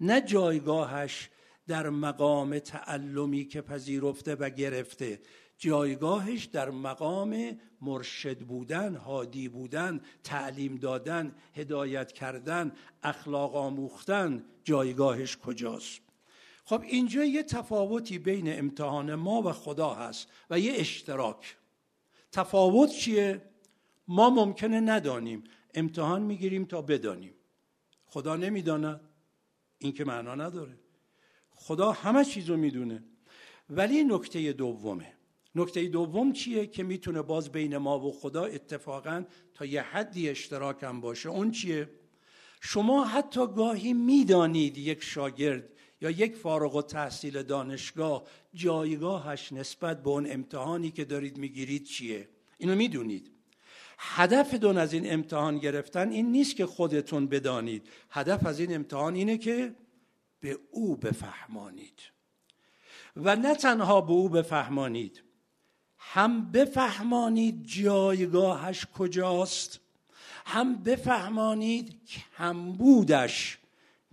نه 0.00 0.20
جایگاهش 0.20 1.30
در 1.66 1.90
مقام 1.90 2.58
تعلمی 2.58 3.44
که 3.44 3.60
پذیرفته 3.60 4.34
و 4.34 4.50
گرفته. 4.50 5.20
جایگاهش 5.60 6.44
در 6.44 6.70
مقام 6.70 7.58
مرشد 7.80 8.38
بودن 8.38 8.94
هادی 8.96 9.48
بودن 9.48 10.00
تعلیم 10.24 10.76
دادن 10.76 11.34
هدایت 11.54 12.12
کردن 12.12 12.72
اخلاق 13.02 13.56
آموختن 13.56 14.44
جایگاهش 14.64 15.36
کجاست؟ 15.36 16.00
خب 16.64 16.82
اینجا 16.82 17.24
یه 17.24 17.42
تفاوتی 17.42 18.18
بین 18.18 18.58
امتحان 18.58 19.14
ما 19.14 19.42
و 19.42 19.52
خدا 19.52 19.94
هست 19.94 20.28
و 20.50 20.58
یه 20.58 20.72
اشتراک. 20.76 21.56
تفاوت 22.32 22.90
چیه؟ 22.90 23.42
ما 24.08 24.30
ممکنه 24.30 24.80
ندانیم. 24.80 25.44
امتحان 25.74 26.22
می‌گیریم 26.22 26.64
تا 26.64 26.82
بدانیم. 26.82 27.34
خدا 28.06 28.36
نمی‌داند. 28.36 29.00
این 29.78 29.92
که 29.92 30.04
معنا 30.04 30.34
نداره. 30.34 30.78
خدا 31.50 31.92
همه 31.92 32.24
چیز 32.24 32.50
رو 32.50 32.56
می‌دونه. 32.56 33.04
ولی 33.70 34.04
نکته 34.04 34.52
دومه. 34.52 35.19
نکته 35.54 35.88
دوم 35.88 36.32
چیه 36.32 36.66
که 36.66 36.82
می‌تونه 36.82 37.22
باز 37.22 37.52
بین 37.52 37.76
ما 37.76 38.00
و 38.00 38.12
خدا 38.12 38.44
اتفاقا 38.44 39.24
تا 39.54 39.64
یه 39.64 39.82
حدی 39.82 40.28
اشتراک 40.28 40.82
هم 40.82 41.00
باشه؟ 41.00 41.28
اون 41.28 41.50
چیه؟ 41.50 41.90
شما 42.60 43.04
حتی 43.04 43.46
گاهی 43.46 43.92
می‌دانید 43.92 44.78
یک 44.78 45.02
شاگرد 45.02 45.68
یا 46.00 46.10
یک 46.10 46.36
فارغ 46.36 46.74
و 46.76 46.82
تحصیل 46.82 47.42
دانشگاه 47.42 48.24
جایگاهش 48.54 49.52
نسبت 49.52 50.02
به 50.02 50.10
اون 50.10 50.32
امتحانی 50.32 50.90
که 50.90 51.04
دارید 51.04 51.38
می‌گیرید 51.38 51.84
چیه؟ 51.84 52.28
اینو 52.58 52.74
می‌دونید. 52.74 53.30
هدفتون 53.98 54.78
از 54.78 54.92
این 54.92 55.12
امتحان 55.12 55.58
گرفتن 55.58 56.10
این 56.10 56.32
نیست 56.32 56.56
که 56.56 56.66
خودتون 56.66 57.26
بدانید. 57.26 57.88
هدف 58.10 58.46
از 58.46 58.60
این 58.60 58.74
امتحان 58.74 59.14
اینه 59.14 59.38
که 59.38 59.74
به 60.40 60.58
او 60.70 60.96
بفهمانید. 60.96 62.00
و 63.16 63.36
نه 63.36 63.54
تنها 63.54 64.00
به 64.00 64.12
او 64.12 64.28
بفهمانید 64.28 65.22
هم 66.00 66.50
بفهمانید 66.50 67.66
جایگاهش 67.66 68.86
کجاست 68.98 69.80
هم 70.46 70.76
بفهمانید 70.82 72.00
کمبودش 72.38 73.58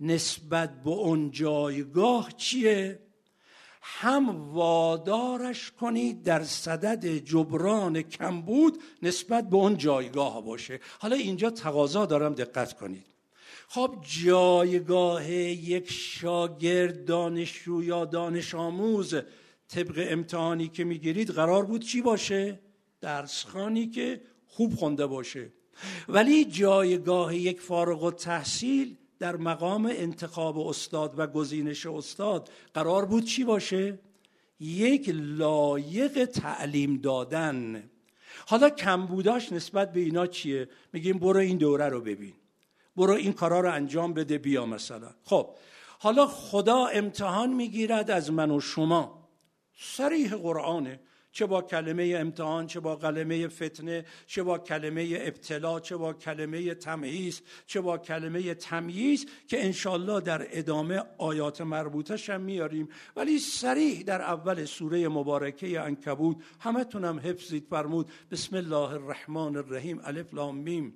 نسبت 0.00 0.82
به 0.82 0.90
اون 0.90 1.30
جایگاه 1.30 2.32
چیه 2.36 2.98
هم 3.82 4.52
وادارش 4.52 5.70
کنید 5.70 6.22
در 6.22 6.44
صدد 6.44 7.06
جبران 7.06 8.02
کمبود 8.02 8.82
نسبت 9.02 9.50
به 9.50 9.56
اون 9.56 9.76
جایگاه 9.76 10.44
باشه. 10.44 10.80
حالا 10.98 11.16
اینجا 11.16 11.50
تقاضا 11.50 12.06
دارم 12.06 12.34
دقت 12.34 12.72
کنید. 12.72 13.06
خب 13.68 13.94
جایگاه 14.24 15.32
یک 15.32 15.92
شاگرد 15.92 17.04
دانشجو 17.04 17.82
یا 17.82 18.04
دانش 18.04 18.54
آموز 18.54 19.14
طبق 19.68 20.06
امتحانی 20.08 20.68
که 20.68 20.84
می‌گیرید 20.84 21.30
قرار 21.30 21.64
بود 21.64 21.84
چی 21.84 22.02
باشه؟ 22.02 22.60
درس 23.00 23.44
خانی 23.44 23.86
که 23.86 24.20
خوب 24.46 24.74
خونده 24.74 25.06
باشه 25.06 25.52
ولی 26.08 26.44
جایگاه 26.44 27.36
یک 27.36 27.60
فارغ 27.60 28.02
و 28.02 28.10
تحصیل 28.10 28.96
در 29.18 29.36
مقام 29.36 29.86
انتخاب 29.86 30.58
استاد 30.58 31.14
و 31.18 31.26
گزینش 31.26 31.86
استاد 31.86 32.50
قرار 32.74 33.04
بود 33.04 33.24
چی 33.24 33.44
باشه؟ 33.44 33.98
یک 34.60 35.08
لایق 35.14 36.24
تعلیم 36.24 36.96
دادن 36.96 37.90
حالا 38.46 38.70
کمبوداش 38.70 39.52
نسبت 39.52 39.92
به 39.92 40.00
اینا 40.00 40.26
چیه؟ 40.26 40.68
میگیم 40.92 41.18
برو 41.18 41.40
این 41.40 41.56
دوره 41.56 41.88
رو 41.88 42.00
ببین 42.00 42.34
برو 42.96 43.14
این 43.14 43.32
کارا 43.32 43.60
رو 43.60 43.72
انجام 43.72 44.14
بده 44.14 44.38
بیا 44.38 44.66
مثلا 44.66 45.10
خب 45.24 45.54
حالا 45.98 46.26
خدا 46.26 46.86
امتحان 46.86 47.52
می‌گیرد 47.52 48.10
از 48.10 48.32
من 48.32 48.50
و 48.50 48.60
شما 48.60 49.17
سریح 49.80 50.34
قرآنه. 50.34 51.00
چه 51.32 51.46
با 51.46 51.62
کلمه 51.62 52.14
امتحان 52.16 52.66
چه 52.66 52.80
با 52.80 52.96
کلمه 52.96 53.48
فتنه 53.48 54.04
چه 54.26 54.42
با 54.42 54.58
کلمه 54.58 55.18
ابتلا 55.20 55.80
چه 55.80 55.96
با 55.96 56.12
کلمه 56.12 56.74
تمهیز 56.74 57.42
چه 57.66 57.80
با 57.80 57.98
کلمه 57.98 58.54
تمییز 58.54 59.26
که 59.48 59.64
انشالله 59.64 60.20
در 60.20 60.46
ادامه 60.50 61.02
آیات 61.18 61.60
مربوطش 61.60 62.30
هم 62.30 62.40
میاریم. 62.40 62.88
ولی 63.16 63.38
سریح 63.38 64.02
در 64.02 64.22
اول 64.22 64.64
سوره 64.64 65.08
مبارکه 65.08 65.80
انکبود 65.80 66.44
همه 66.60 66.84
تونم 66.84 67.18
حفظید 67.18 67.66
فرمود 67.70 68.10
بسم 68.30 68.56
الله 68.56 68.90
الرحمن 68.90 69.56
الرحیم. 69.56 70.00
الف 70.04 70.34
لام 70.34 70.56
میم. 70.56 70.94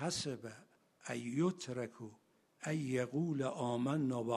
حسب 0.00 0.52
ایترکو 1.10 2.10
ای 2.66 2.76
یقول 2.76 3.42
آمنا 3.42 4.24
و 4.24 4.32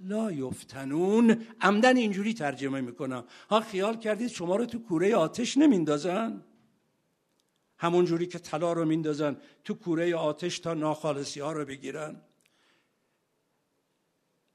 لا 0.00 0.32
یفتنون. 0.32 1.42
عمدن 1.60 1.96
اینجوری 1.96 2.34
ترجمه 2.34 2.80
می‌کنم. 2.80 3.24
ها 3.50 3.60
خیال 3.60 3.96
کردید 3.96 4.28
شما 4.28 4.56
رو 4.56 4.66
تو 4.66 4.78
کوره 4.78 5.16
آتش 5.16 5.56
نمیندازن؟ 5.56 6.44
همون 7.78 8.04
جوری 8.04 8.26
که 8.26 8.38
طلا 8.38 8.72
رو 8.72 8.84
میندازن 8.84 9.36
تو 9.64 9.74
کوره 9.74 10.16
آتش 10.16 10.58
تا 10.58 10.74
ناخالصی 10.74 11.40
ها 11.40 11.52
رو 11.52 11.64
بگیرن. 11.64 12.20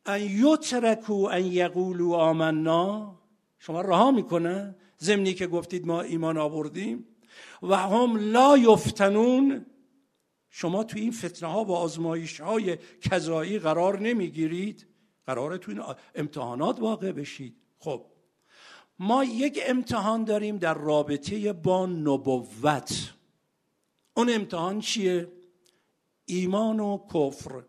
ان 0.06 0.22
یترکو 0.22 1.14
ان 1.14 1.46
یقولو 1.46 2.14
آمنا. 2.14 3.20
شما 3.60 3.82
رها 3.82 4.12
می‌کنن 4.12 4.76
زمینی 4.98 5.34
که 5.34 5.48
گفتید 5.48 5.86
ما 5.86 6.02
ایمان 6.02 6.38
آوردیم. 6.38 7.06
و 7.64 7.76
هم 7.76 8.18
لا 8.18 8.58
یفتنون. 8.58 9.66
شما 10.50 10.84
تو 10.84 10.98
این 10.98 11.12
فتنه 11.12 11.50
ها 11.50 11.66
و 11.66 11.72
آزمایش 11.72 12.42
های 12.42 12.78
کذایی 13.02 13.60
قرار 13.60 14.00
نمی‌گیرید. 14.00 14.88
قراره 15.28 15.58
تو 15.58 15.72
این 15.72 15.82
امتحانات 16.16 16.80
واقع 16.80 17.12
بشید. 17.12 17.56
خب 17.80 18.06
ما 19.00 19.24
یک 19.24 19.60
امتحان 19.66 20.24
داریم 20.24 20.58
در 20.58 20.74
رابطه 20.74 21.54
با 21.54 21.86
نبوت. 21.86 23.14
اون 24.14 24.30
امتحان 24.30 24.80
چیه؟ 24.80 25.28
ایمان 26.26 26.80
و 26.80 26.98
کفر 27.14 27.64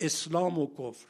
اسلام 0.00 0.58
و 0.58 0.66
کفر. 0.66 1.06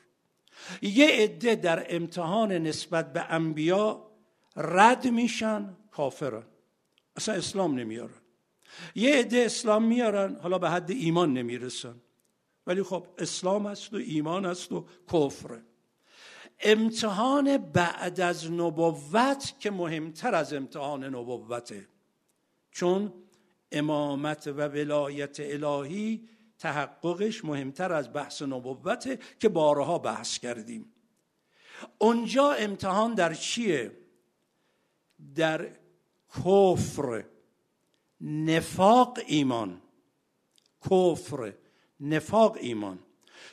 یه 0.83 1.07
عده 1.07 1.55
در 1.55 1.87
امتحان 1.89 2.53
نسبت 2.53 3.13
به 3.13 3.33
انبیا 3.33 4.11
رد 4.57 5.07
میشن 5.07 5.77
کافرن. 5.91 6.43
اصلا 7.17 7.35
اسلام 7.35 7.79
نمیارن. 7.79 8.21
یه 8.95 9.17
عده 9.17 9.39
اسلام 9.39 9.85
میارن 9.85 10.37
حالا 10.37 10.59
به 10.59 10.71
حد 10.71 10.91
ایمان 10.91 11.33
نمی‌رسن. 11.33 11.95
ولی 12.67 12.83
خب 12.83 13.07
اسلام 13.19 13.67
است 13.67 13.93
و 13.93 13.97
ایمان 13.97 14.47
است 14.47 14.73
و 14.73 14.87
کفر. 15.13 15.61
امتحان 16.61 17.57
بعد 17.57 18.21
از 18.21 18.51
نبوت 18.51 19.55
که 19.59 19.71
مهمتر 19.71 20.35
از 20.35 20.53
امتحان 20.53 21.05
نبوته. 21.05 21.89
چون 22.71 23.13
امامت 23.73 24.47
و 24.47 24.61
ولایت 24.61 25.41
الهی 25.41 26.29
تحققش 26.59 27.45
مهمتر 27.45 27.93
از 27.93 28.13
بحث 28.13 28.43
نبوته 28.43 29.19
که 29.41 29.49
بارها 29.49 29.99
بحث 29.99 30.39
کردیم. 30.39 30.93
اونجا 31.99 32.53
امتحان 32.53 33.15
در 33.15 33.35
چیه؟ 33.35 33.99
در 35.35 35.77
کفر. 36.35 37.25
نفاق 38.21 39.19
ایمان. 39.27 39.83
کفر. 40.91 41.53
نفاق 42.03 42.57
ایمان. 42.61 42.99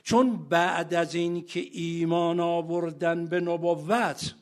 چون 0.04 0.50
بعد 0.50 0.94
از 0.94 1.16
این 1.16 1.46
که 1.46 1.60
ایمان 1.72 2.40
آوردن 2.40 3.26
به 3.26 3.40
نبوت 3.40 4.36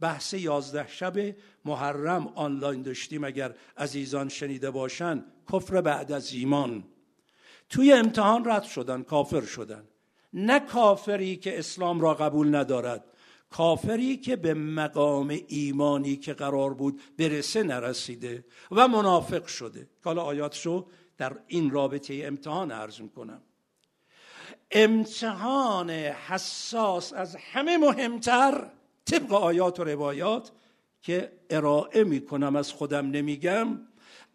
بحث 0.00 0.34
یازده 0.34 0.86
شب 0.88 1.36
محرم 1.64 2.26
آنلاین 2.26 2.82
داشتیم 2.82 3.24
اگر 3.24 3.54
عزیزان 3.76 4.28
شنیده 4.28 4.70
باشن 4.70 5.24
کفر 5.52 5.80
بعد 5.80 6.12
از 6.12 6.32
ایمان. 6.32 6.84
توی 7.68 7.92
امتحان 7.92 8.50
رد 8.50 8.62
شدن 8.62 9.02
کافر 9.02 9.40
شدن. 9.40 9.84
نه 10.32 10.60
کافری 10.60 11.36
که 11.36 11.58
اسلام 11.58 12.00
را 12.00 12.14
قبول 12.14 12.54
ندارد 12.54 13.04
کافری 13.50 14.16
که 14.16 14.36
به 14.36 14.54
مقام 14.54 15.38
ایمانی 15.48 16.16
که 16.16 16.32
قرار 16.32 16.74
بود 16.74 17.00
برسه 17.18 17.62
نرسیده 17.62 18.44
و 18.70 18.88
منافق 18.88 19.46
شده. 19.46 19.88
حالا 20.04 20.22
آیاتشو 20.22 20.86
در 21.16 21.36
این 21.46 21.70
رابطه 21.70 22.22
امتحان 22.24 22.70
عرض 22.70 23.00
کنم. 23.16 23.42
امتحان 24.70 25.90
حساس 25.90 27.12
از 27.12 27.36
همه 27.36 27.78
مهمتر 27.78 28.70
طبق 29.04 29.32
آیات 29.32 29.80
و 29.80 29.84
روایات 29.84 30.52
که 31.02 31.32
ارائه 31.50 32.04
می 32.04 32.26
کنم 32.26 32.56
از 32.56 32.72
خودم 32.72 33.10
نمیگم 33.10 33.80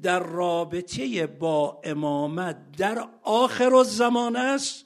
در 0.01 0.19
رابطه 0.19 1.27
با 1.27 1.81
امامت 1.83 2.71
در 2.71 3.07
آخر 3.23 3.83
زمان 3.83 4.35
است 4.35 4.85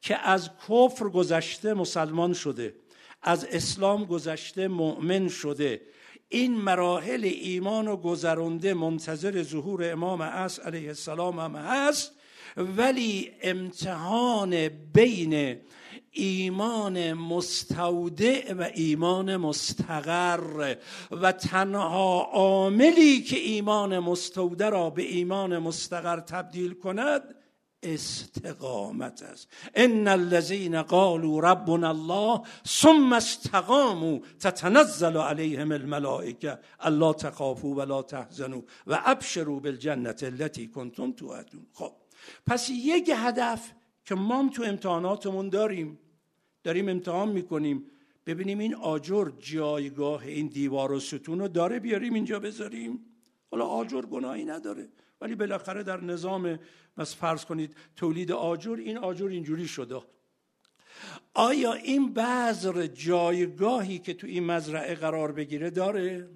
که 0.00 0.28
از 0.28 0.50
کفر 0.68 1.08
گذشته 1.08 1.74
مسلمان 1.74 2.32
شده 2.32 2.74
از 3.22 3.44
اسلام 3.44 4.04
گذشته 4.04 4.68
مؤمن 4.68 5.28
شده. 5.28 5.80
این 6.32 6.54
مراحل 6.54 7.24
ایمان 7.24 7.88
و 7.88 7.96
گذرونده 7.96 8.74
منتظر 8.74 9.42
ظهور 9.42 9.92
امام 9.92 10.22
عصر 10.22 10.62
علیه 10.62 10.88
السلام 10.88 11.38
هم 11.38 11.56
هست 11.56 12.12
ولی 12.56 13.30
امتحان 13.42 14.68
بین 14.68 15.56
ایمان 16.10 17.12
مستودع 17.12 18.54
و 18.54 18.70
ایمان 18.74 19.36
مستقر 19.36 20.76
و 21.10 21.32
تنها 21.32 22.22
عاملی 22.32 23.22
که 23.22 23.38
ایمان 23.38 23.98
مستودع 23.98 24.68
را 24.68 24.90
به 24.90 25.02
ایمان 25.02 25.58
مستقر 25.58 26.20
تبدیل 26.20 26.74
کند 26.74 27.34
استقامت 27.82 29.22
است. 29.22 29.48
ان 29.74 30.08
الذين 30.08 30.82
قالوا 30.82 31.40
ربنا 31.40 31.90
الله 31.90 32.42
ثم 32.66 33.12
استقاموا 33.12 34.18
تتنزل 34.40 35.16
عليهم 35.16 35.72
الملائكه 35.72 36.58
الا 36.80 37.12
تخافوا 37.12 37.74
ولا 37.74 38.02
تحزنوا 38.02 38.62
و 38.86 38.98
ابشروا 39.04 39.60
بالجنه 39.60 40.16
التي 40.22 40.66
كنتم 40.66 41.12
توعدون. 41.12 41.66
خب 41.72 41.92
پس 42.46 42.70
یک 42.70 43.10
هدف 43.14 43.72
که 44.04 44.14
ما 44.14 44.50
تو 44.54 44.62
امتحاناتمون 44.62 45.48
داریم 45.48 45.98
داریم 46.64 46.88
امتحان 46.88 47.28
می‌کنیم. 47.28 47.86
ببینیم 48.26 48.58
این 48.58 48.74
آجر 48.74 49.30
جایگاه 49.38 50.22
این 50.22 50.46
دیوار 50.46 50.92
و 50.92 51.00
ستون 51.00 51.38
رو 51.38 51.48
داره 51.48 51.78
بیاریم 51.78 52.14
اینجا 52.14 52.38
بذاریم؟ 52.38 53.04
حالا 53.50 53.66
آجر 53.66 54.02
گناهی 54.02 54.44
نداره. 54.44 54.88
ولی 55.20 55.34
بالاخره 55.34 55.82
در 55.82 56.00
نظام 56.00 56.58
بس 56.98 57.16
فرض 57.16 57.44
کنید 57.44 57.76
تولید 57.96 58.32
آجر 58.32 58.76
این 58.84 58.98
آجر 58.98 59.26
اینجوری 59.26 59.68
شده. 59.68 60.00
آیا 61.34 61.72
این 61.72 62.14
بذر 62.14 62.86
جایگاهی 62.86 63.98
که 63.98 64.14
تو 64.14 64.26
این 64.26 64.46
مزرعه 64.46 64.94
قرار 64.94 65.32
بگیره 65.32 65.70
داره؟ 65.70 66.28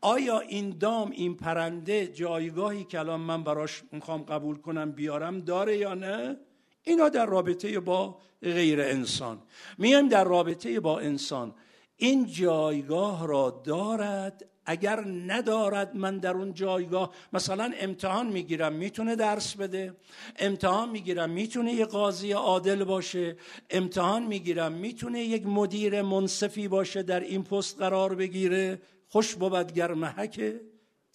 آیا 0.00 0.40
این 0.40 0.78
دام 0.78 1.10
این 1.10 1.36
پرنده 1.36 2.06
جایگاهی 2.06 2.84
که 2.84 2.98
الان 2.98 3.20
من 3.20 3.44
براش 3.44 3.82
می‌خوام 3.92 4.22
قبول 4.22 4.56
کنم 4.56 4.92
بیارم 4.92 5.40
داره 5.40 5.76
یا 5.76 5.94
نه؟ 5.94 6.36
اینا 6.82 7.08
در 7.08 7.26
رابطه 7.26 7.80
با 7.80 8.18
غیر 8.42 8.80
انسان. 8.80 9.42
میایم 9.78 10.08
در 10.08 10.24
رابطه 10.24 10.80
با 10.80 11.00
انسان. 11.00 11.54
این 11.96 12.26
جایگاه 12.26 13.26
را 13.26 13.62
دارد 13.64 14.44
اگر 14.70 15.00
ندارد 15.04 15.96
من 15.96 16.18
در 16.18 16.34
اون 16.34 16.54
جایگاه 16.54 17.14
مثلا 17.32 17.72
امتحان 17.80 18.26
می‌گیرم 18.26 18.72
می‌تونه 18.72 19.16
درس 19.16 19.56
بده. 19.56 19.96
امتحان 20.36 20.90
می‌گیرم 20.90 21.30
می‌تونه 21.30 21.72
یه 21.72 21.84
قاضی 21.84 22.32
عادل 22.32 22.84
باشه. 22.84 23.36
امتحان 23.70 24.22
می‌گیرم 24.22 24.72
می‌تونه 24.72 25.20
یک 25.20 25.46
مدیر 25.46 26.02
منصفی 26.02 26.68
باشه 26.68 27.02
در 27.02 27.20
این 27.20 27.42
پست 27.42 27.78
قرار 27.78 28.14
بگیره. 28.14 28.82
خوش 29.08 29.34
بود 29.34 29.72
گر 29.72 29.94
محک 29.94 30.54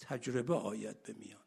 تجربه 0.00 0.54
آید 0.54 1.02
به 1.02 1.14
میان. 1.18 1.40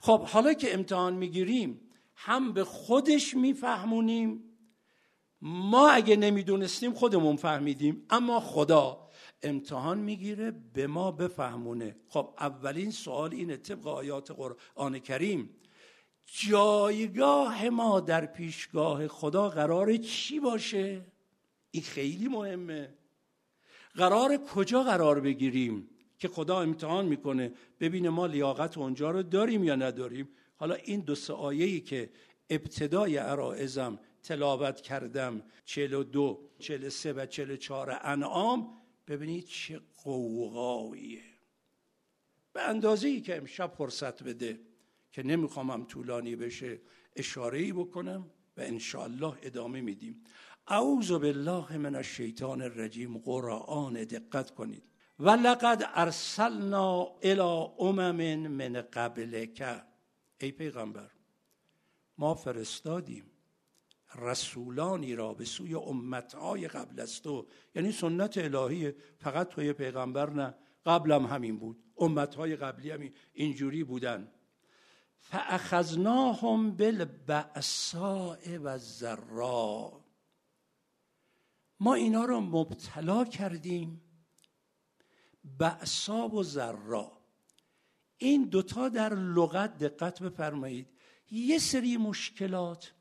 خب 0.00 0.20
حالا 0.20 0.52
که 0.52 0.74
امتحان 0.74 1.14
می‌گیریم 1.14 1.80
هم 2.14 2.52
به 2.52 2.64
خودش 2.64 3.34
میفهمونیم. 3.34 4.44
ما 5.40 5.90
اگه 5.90 6.16
نمی‌دونستیم 6.16 6.94
خودمون 6.94 7.36
فهمیدیم. 7.36 8.06
اما 8.10 8.40
خدا 8.40 9.07
امتحان 9.42 9.98
می‌گیره 9.98 10.50
به 10.50 10.86
ما 10.86 11.10
بفهمونه. 11.10 11.96
خب 12.08 12.34
اولین 12.38 12.90
سوال 12.90 13.34
اینه 13.34 13.56
طبق 13.56 13.86
آیات 13.86 14.30
قرآن 14.30 14.98
کریم 14.98 15.50
جایگاه 16.26 17.68
ما 17.68 18.00
در 18.00 18.26
پیشگاه 18.26 19.08
خدا 19.08 19.48
قرار 19.48 19.96
چی 19.96 20.40
باشه؟ 20.40 21.04
این 21.70 21.82
خیلی 21.82 22.28
مهمه. 22.28 22.94
قرار 23.94 24.36
کجا 24.36 24.82
قرار 24.82 25.20
بگیریم 25.20 25.88
که 26.18 26.28
خدا 26.28 26.60
امتحان 26.60 27.06
می‌کنه؟ 27.06 27.52
ببینه 27.80 28.08
ما 28.08 28.26
لیاقت 28.26 28.78
اونجا 28.78 29.10
رو 29.10 29.22
داریم 29.22 29.64
یا 29.64 29.74
نداریم؟ 29.74 30.28
حالا 30.56 30.74
این 30.74 31.00
دو 31.00 31.14
سه 31.14 31.32
آیه‌ای 31.32 31.80
که 31.80 32.10
ابتدای 32.50 33.16
عرائزم 33.16 33.98
تلاوت 34.22 34.80
کردم 34.80 35.42
42 35.64 36.40
43 36.58 37.12
و 37.12 37.26
44 37.26 37.98
انعام 38.02 38.78
ببینید 39.08 39.44
چه 39.46 39.80
قوقاییه. 40.02 41.24
به 42.52 42.62
اندازه 42.62 43.08
ای 43.08 43.20
که 43.20 43.36
امشب 43.36 43.72
فرصت 43.72 44.22
بده 44.22 44.60
که 45.12 45.22
نمیخوامم 45.22 45.84
طولانی 45.84 46.36
بشه 46.36 46.80
اشاره 47.16 47.58
ای 47.58 47.72
بکنم 47.72 48.30
و 48.56 48.60
انشاءالله 48.60 49.38
ادامه 49.42 49.80
میدیم. 49.80 50.24
اعوذ 50.66 51.12
بالله 51.12 51.76
من 51.76 51.94
الشیطان 51.94 52.62
الرجیم. 52.62 53.18
قرآن 53.18 53.92
دقت 53.92 54.50
کنید. 54.50 54.84
و 55.18 55.30
لقد 55.30 55.90
ارسلنا 55.94 57.06
الى 57.22 57.68
امم 57.78 58.48
من 58.48 58.80
قبلک. 58.80 59.84
ای 60.40 60.52
پیغمبر 60.52 61.10
ما 62.18 62.34
فرستادیم. 62.34 63.37
رسولانی 64.14 65.14
را 65.14 65.34
به 65.34 65.44
سوی 65.44 65.74
امتهای 65.74 66.68
قبل 66.68 67.00
از 67.00 67.22
تو 67.22 67.46
یعنی 67.74 67.92
سنت 67.92 68.38
الهی 68.38 68.92
فقط 69.18 69.48
توی 69.48 69.72
پیغمبر 69.72 70.30
نه 70.30 70.54
قبلم 70.86 71.26
همین 71.26 71.58
بود. 71.58 71.84
امتهای 71.98 72.56
قبلی 72.56 72.90
هم 72.90 73.10
اینجوری 73.32 73.84
بودن. 73.84 74.32
فاخذناهم 75.18 76.76
بالبعصاء 76.76 78.58
و 78.62 78.78
ذرا 78.78 80.04
ما 81.80 81.94
اینا 81.94 82.24
رو 82.24 82.40
مبتلا 82.40 83.24
کردیم. 83.24 84.02
بعصا 85.44 86.28
و 86.28 86.42
ذرا 86.42 87.12
این 88.16 88.44
دوتا 88.44 88.88
در 88.88 89.14
لغت 89.14 89.78
دقت 89.78 90.22
بفرمایید. 90.22 90.88
یه 91.30 91.58
سری 91.58 91.96
مشکلات 91.96 92.92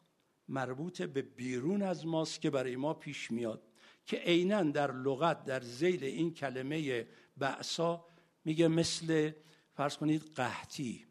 مربوط 0.50 1.02
به 1.02 1.22
بیرون 1.22 1.82
از 1.82 2.06
ماست 2.06 2.42
که 2.42 2.50
برای 2.50 2.76
ما 2.76 2.94
پیش 2.94 3.32
میاد 3.32 3.68
که 4.06 4.18
عینا 4.18 4.64
در 4.64 4.92
لغت 4.92 5.44
در 5.44 5.62
زیل 5.62 6.04
این 6.04 6.34
کلمه 6.34 7.08
بعصا 7.38 8.06
میگه 8.46 8.68
مثل 8.68 9.32
فرض 9.74 9.98
کنید 9.98 10.22
قحطی 10.36 11.06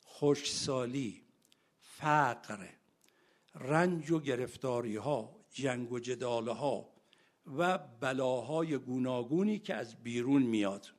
خوشسالی 0.00 1.22
فقر 1.78 2.68
رنج 3.54 4.10
و 4.10 4.20
گرفتاری 4.20 4.96
ها 4.96 5.44
جنگ 5.50 5.92
و 5.92 5.98
جداله 5.98 6.52
ها 6.52 6.94
و 7.46 7.78
بلاهای 7.78 8.78
گوناگونی 8.78 9.58
که 9.58 9.74
از 9.74 10.02
بیرون 10.02 10.42
میاد. 10.42 10.92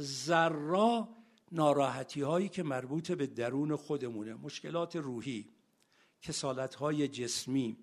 ذرا 0.00 1.08
ناراحتی 1.52 2.20
هایی 2.20 2.48
که 2.48 2.62
مربوط 2.62 3.12
به 3.12 3.26
درون 3.26 3.76
خودمونه 3.76 4.34
مشکلات 4.34 4.96
روحی. 4.96 5.53
کسالت 6.24 6.74
های 6.74 7.08
جسمی. 7.08 7.76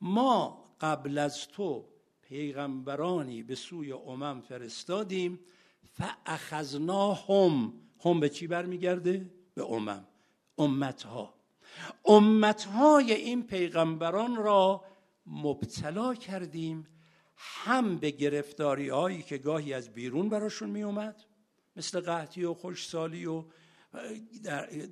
ما 0.00 0.64
قبل 0.80 1.18
از 1.18 1.48
تو 1.48 1.88
پیغمبرانی 2.22 3.42
به 3.42 3.54
سوی 3.54 3.92
امم 3.92 4.40
فرستادیم 4.40 5.40
فاخذناهم. 5.92 7.72
هم 8.04 8.20
به 8.20 8.28
چی 8.28 8.46
برمیگرده؟ 8.46 9.30
به 9.54 9.72
امم. 9.72 10.06
امتها. 10.58 11.34
امتهای 12.04 13.12
این 13.12 13.46
پیغمبران 13.46 14.36
را 14.36 14.84
مبتلا 15.26 16.14
کردیم 16.14 16.86
هم 17.36 17.96
به 17.96 18.10
گرفتاری 18.10 18.88
هایی 18.88 19.22
که 19.22 19.38
گاهی 19.38 19.72
از 19.72 19.90
بیرون 19.90 20.28
براشون 20.28 20.70
می 20.70 20.82
اومد 20.82 21.24
مثل 21.76 22.00
قحطی 22.00 22.44
و 22.44 22.54
خوشسالی 22.54 23.26
و 23.26 23.44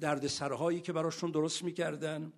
درد 0.01 0.27
سرهایی 0.27 0.81
که 0.81 0.93
براشون 0.93 1.31
درست 1.31 1.63
می‌کردن. 1.63 2.33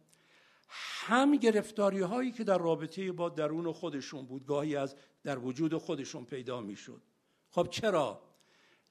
هم 0.68 1.37
گرفتاری 1.37 2.00
هایی 2.00 2.33
که 2.33 2.44
در 2.44 2.59
رابطه 2.59 3.12
با 3.12 3.29
درون 3.29 3.72
خودشون 3.72 4.27
بود 4.27 4.46
گاهی 4.46 4.77
از 4.77 4.96
در 5.22 5.38
وجود 5.38 5.77
خودشون 5.77 6.24
پیدا 6.24 6.61
می‌شد. 6.61 7.03
خب 7.50 7.68
چرا؟ 7.70 8.22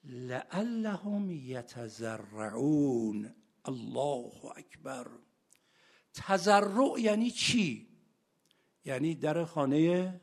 لعلهم 0.04 1.30
یتزرعون. 1.30 3.34
الله 3.64 4.32
اکبر. 4.56 5.06
تزرع 6.14 6.94
یعنی 6.98 7.30
چی؟ 7.30 7.88
یعنی 8.84 9.14
در 9.14 9.44
خانه 9.44 10.20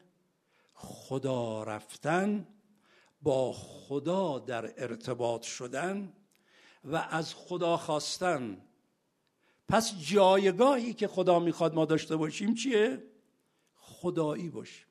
خدا 0.73 1.63
رفتن 1.63 2.47
با 3.21 3.53
خدا 3.53 4.39
در 4.39 4.83
ارتباط 4.83 5.41
شدن 5.41 6.13
و 6.83 6.95
از 6.95 7.35
خدا 7.35 7.77
خواستن. 7.77 8.61
پس 9.71 9.99
جایگاهی 9.99 10.93
که 10.93 11.07
خدا 11.07 11.39
می‌خواد 11.39 11.73
ما 11.73 11.85
داشته 11.85 12.15
باشیم 12.15 12.53
چیه؟ 12.53 13.03
خدایی 13.75 14.49
باشیم. 14.49 14.85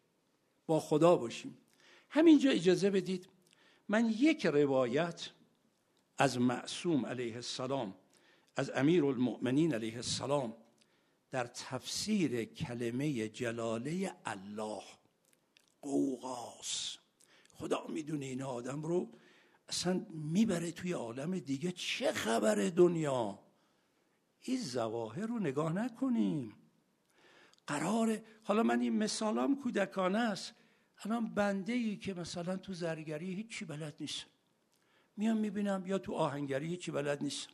با 0.66 0.80
خدا 0.80 1.16
باشیم. 1.16 1.58
همینجا 2.08 2.50
اجازه 2.50 2.90
بدید 2.90 3.28
من 3.88 4.10
یک 4.18 4.46
روایت 4.46 5.30
از 6.18 6.38
معصوم 6.38 7.06
علیه 7.06 7.34
السلام 7.34 7.94
از 8.56 8.70
امیر 8.70 9.04
المؤمنین 9.04 9.74
علیه 9.74 9.96
السلام 9.96 10.56
در 11.30 11.46
تفسیر 11.46 12.44
کلمه 12.44 13.28
جلاله 13.28 14.12
الله 14.24 14.82
قوقاس. 15.82 16.96
خدا 17.54 17.86
می‌دونه 17.88 18.26
این 18.26 18.42
آدم 18.42 18.82
رو 18.82 19.12
اصلا 19.68 20.06
می‌بره 20.10 20.72
توی 20.72 20.92
عالم 20.92 21.38
دیگه 21.38 21.72
چه 21.72 22.12
خبر 22.12 22.54
دنیا؟ 22.54 23.49
این 24.40 24.59
زواهر 24.59 25.26
رو 25.26 25.38
نگاه 25.38 25.72
نکنیم. 25.72 26.55
قراره 27.66 28.24
حالا 28.42 28.62
من 28.62 28.81
این 28.81 28.98
مثالام 28.98 29.62
کودکانه 29.62 30.18
است. 30.18 30.55
الان 31.05 31.35
بنده 31.35 31.72
ای 31.72 31.96
که 31.96 32.14
مثلا 32.14 32.57
تو 32.57 32.72
زرگری 32.72 33.35
هیچی 33.35 33.64
بلد 33.64 33.94
نیست. 34.00 34.26
میام 35.16 35.37
می‌بینم 35.37 35.83
یا 35.87 35.98
تو 35.98 36.12
آهنگری 36.12 36.66
هیچی 36.66 36.90
بلد 36.90 37.22
نیست. 37.22 37.48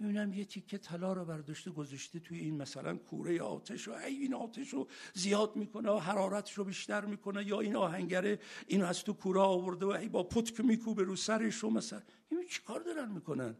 می‌بینم 0.00 0.32
یه 0.32 0.44
تیکه 0.44 0.78
طلا 0.78 1.12
رو 1.12 1.24
برداشته 1.24 1.70
گذاشته 1.70 2.20
توی 2.20 2.38
این 2.38 2.56
مثلا 2.56 2.96
کوره 2.96 3.42
آتش 3.42 3.88
و 3.88 3.92
این 3.92 4.34
آتش 4.34 4.68
رو 4.68 4.88
زیاد 5.14 5.56
می‌کنه 5.56 5.90
و 5.90 5.98
حرارتش 5.98 6.52
رو 6.52 6.64
بیشتر 6.64 7.04
می‌کنه 7.04 7.46
یا 7.46 7.60
این 7.60 7.76
آهنگره 7.76 8.38
اینو 8.66 8.86
از 8.86 9.04
تو 9.04 9.12
کوره 9.12 9.40
آورده 9.40 9.86
و 9.86 9.88
ای 9.88 10.08
با 10.08 10.22
پتک 10.22 10.60
میکوبه 10.60 11.02
رو 11.02 11.16
سرش 11.16 11.54
رو 11.54 11.70
مثلا 11.70 12.02
چی 12.50 12.62
کار 12.62 12.80
دارن 12.80 13.10
می‌کنن؟ 13.12 13.56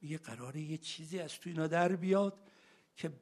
میگه 0.00 0.18
قراره 0.18 0.60
یه 0.60 0.78
چیزی 0.78 1.20
از 1.20 1.40
تو 1.40 1.50
اینا 1.50 1.66
در 1.66 1.96
بیاد 1.96 2.38
که 2.96 3.12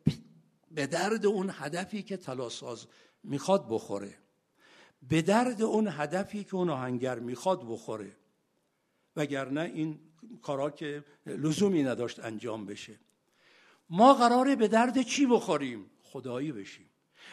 به 0.71 0.87
درد 0.87 1.27
اون 1.27 1.51
هدفی 1.53 2.03
که 2.03 2.17
تلاساز 2.17 2.87
می‌خواد 3.23 3.67
بخوره. 3.69 4.19
به 5.03 5.23
درد 5.23 5.63
اون 5.63 5.89
هدفی 5.89 6.45
که 6.45 6.55
اون 6.55 6.71
آهنگر 6.71 7.19
می‌خواد 7.19 7.69
بخوره. 7.69 8.17
وگرنه 9.17 9.61
این 9.61 10.01
کارا 10.43 10.71
که 10.71 11.05
لزومی 11.27 11.83
نداشت 11.83 12.21
انجام 12.21 12.67
بشه. 12.67 13.01
ما 13.91 14.15
قراره 14.15 14.57
به 14.57 14.69
درد 14.69 15.03
چی 15.03 15.27
بخوریم؟ 15.27 15.91
خدایی 16.03 16.53
بشیم. 16.53 16.91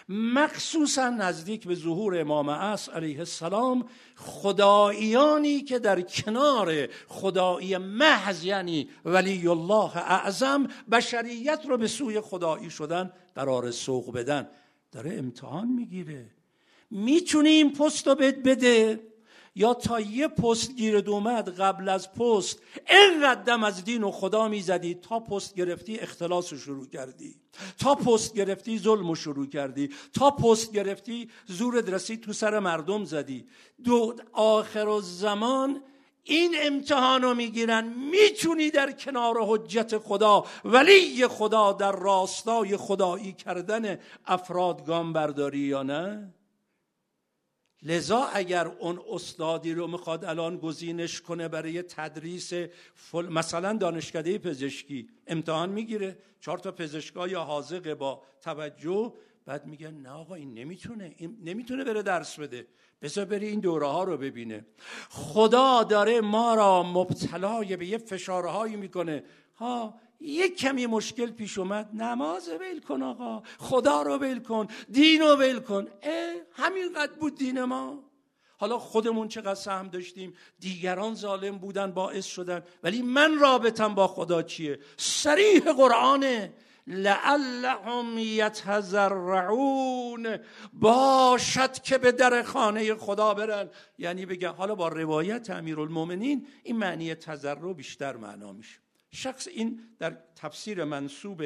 مخصوصا 0.10 1.10
نزدیک 1.10 1.68
به 1.68 1.76
ظهور 1.76 2.20
امام 2.20 2.50
عصر 2.50 2.92
علیه 2.92 3.20
السلام 3.20 3.86
خداییانی 4.16 5.62
که 5.62 5.80
در 5.80 6.02
کنار 6.02 6.88
خدایی 7.08 7.78
محض 7.78 8.44
یعنی 8.44 8.90
ولی 9.06 9.48
الله 9.48 9.98
اعظم 9.98 10.68
بشریت 10.92 11.66
رو 11.68 11.78
به 11.78 11.88
سوی 11.88 12.22
خدایی 12.22 12.70
شدن 12.70 13.12
قرار 13.36 13.72
سوق 13.72 14.14
بدن. 14.14 14.48
داره 14.92 15.14
امتحان 15.18 15.68
می‌گیره. 15.68 16.26
می‌تونی 16.92 17.50
این 17.50 17.74
پست 17.74 18.08
رو 18.08 18.16
بده. 18.16 19.00
یا 19.56 19.74
تا 19.74 20.00
یه 20.00 20.28
پست 20.28 20.76
گیرد 20.76 21.10
اومد 21.10 21.50
قبل 21.60 21.90
از 21.90 22.14
پست 22.14 22.60
اینقدر 22.90 23.44
دم 23.44 23.64
از 23.64 23.84
دین 23.84 24.04
و 24.04 24.12
خدا 24.12 24.48
می‌زدی 24.48 24.96
تا 24.96 25.20
پست 25.20 25.56
گرفتی 25.56 26.00
اختلاس 26.00 26.54
رو 26.54 26.60
شروع 26.60 26.88
کردی. 26.88 27.36
تا 27.80 27.96
پست 27.96 28.34
گرفتی 28.34 28.80
ظلم 28.80 29.08
رو 29.10 29.16
شروع 29.16 29.50
کردی. 29.50 29.90
تا 30.14 30.32
پست 30.32 30.72
گرفتی 30.72 31.30
زور 31.46 31.82
رسید 31.82 32.22
تو 32.22 32.34
سر 32.34 32.60
مردم 32.60 33.04
زدی. 33.04 33.48
دو 33.84 34.16
آخر 34.34 34.88
و 34.88 35.02
زمان 35.02 35.82
این 36.24 36.56
امتحان 36.62 37.22
رو 37.22 37.34
می‌گیرن. 37.34 37.94
می‌تونی 38.12 38.70
در 38.70 38.92
کنار 38.92 39.36
حجت 39.40 39.98
خدا 39.98 40.46
ولی 40.66 41.28
خدا 41.28 41.74
در 41.74 41.92
راستای 41.92 42.78
خدایی 42.78 43.34
کردن 43.34 44.00
افراد 44.26 44.86
گام 44.86 45.14
برداری 45.14 45.60
یا 45.60 45.84
نه؟ 45.84 46.34
لذا 47.84 48.30
اگر 48.34 48.68
اون 48.68 49.00
استادی 49.12 49.74
رو 49.74 49.88
می‌خواد 49.88 50.26
الان 50.26 50.58
گزینش 50.58 51.22
کنه 51.22 51.48
برای 51.48 51.82
تدریس 51.82 52.54
فل... 52.96 53.26
مثلا 53.30 53.74
دانشکده 53.74 54.38
پزشکی 54.38 55.10
امتحان 55.28 55.70
می‌گیره. 55.70 56.18
چهار 56.42 56.58
تا 56.58 56.72
پزشکا 56.72 57.28
یا 57.28 57.44
حاضقه 57.44 57.96
با 57.96 58.22
توجه 58.42 59.14
بعد 59.46 59.66
میگن 59.66 59.94
نه 59.94 60.10
آقا 60.10 60.36
این 60.36 60.54
نمی‌تونه 60.54 61.16
این 61.18 61.38
نمی‌تونه 61.44 61.84
بره 61.84 62.02
درس 62.02 62.40
بده. 62.40 62.68
بذار 63.02 63.26
بری 63.26 63.48
این 63.48 63.60
دوره 63.60 63.88
ها 63.88 64.04
رو 64.04 64.18
ببینه. 64.18 64.66
خدا 65.10 65.84
داره 65.84 66.22
ما 66.22 66.56
را 66.56 66.84
مبتلای 66.84 67.78
به 67.78 67.86
یه 67.86 67.98
فشارهایی 67.98 68.76
می‌کنه. 68.76 69.24
ها 69.56 70.00
یک 70.22 70.58
کمی 70.58 70.86
مشکل 70.86 71.32
پیش 71.32 71.58
اومد. 71.58 71.90
نماز 71.94 72.50
ول 72.50 72.80
کن 72.80 73.02
آقا. 73.02 73.44
خدا 73.58 74.02
رو 74.02 74.18
ول 74.18 74.40
کن. 74.40 74.68
دین 74.90 75.22
رو 75.22 75.36
ول 75.36 75.60
کن. 75.60 75.88
اه 76.02 76.34
همینقدر 76.52 77.14
بود 77.20 77.38
دین 77.38 77.64
ما. 77.64 78.04
حالا 78.58 78.80
خودمون 78.80 79.28
چقدر 79.28 79.56
سهم 79.56 79.88
داشتیم. 79.88 80.34
دیگران 80.60 81.16
ظالم 81.16 81.58
بودن 81.58 81.92
باعث 81.92 82.26
شدن. 82.26 82.64
ولی 82.84 83.02
من 83.02 83.40
رابطم 83.40 83.96
با 83.96 84.08
خدا 84.08 84.44
چیه؟ 84.44 84.80
سریح 84.98 85.74
قرآنه. 85.74 86.54
لعلهم 86.88 88.18
یتزرعون. 88.18 89.58
باشد 90.74 91.74
که 91.74 91.98
به 91.98 92.12
در 92.12 92.44
خانه 92.44 92.96
خدا 92.96 93.34
برن. 93.34 93.70
یعنی 93.98 94.26
بگه 94.26 94.50
حالا 94.50 94.76
با 94.76 94.88
روایت 94.88 95.50
امیرالمومنین 95.50 96.48
این 96.64 96.78
معنی 96.78 97.16
تزرع 97.16 97.74
بیشتر 97.74 98.16
معنا 98.16 98.54
میشه. 98.54 98.80
شخص 99.12 99.48
این 99.48 99.82
در 100.00 100.18
تفسیر 100.36 100.84
منصوب 100.84 101.38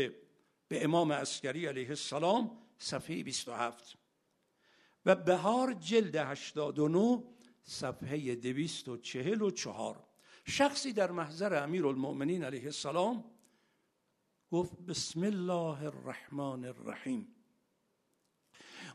به 0.68 0.84
امام 0.84 1.12
اسکری 1.12 1.66
علیه 1.66 1.90
السلام 1.90 2.58
صفحه 2.78 3.24
27 3.24 3.98
و 5.06 5.16
بهار 5.16 5.74
جلد 5.74 6.16
89 6.16 7.24
صفحه 7.64 8.36
244 8.36 10.04
شخصی 10.46 10.94
در 10.94 11.12
محضر 11.12 11.64
امیر 11.64 11.88
المؤمنین 11.88 12.44
علیه 12.44 12.66
السلام 12.66 13.24
گفت 14.52 14.82
بسم 14.82 15.24
الله 15.24 15.84
الرحمن 15.84 16.66
الرحیم. 16.66 17.36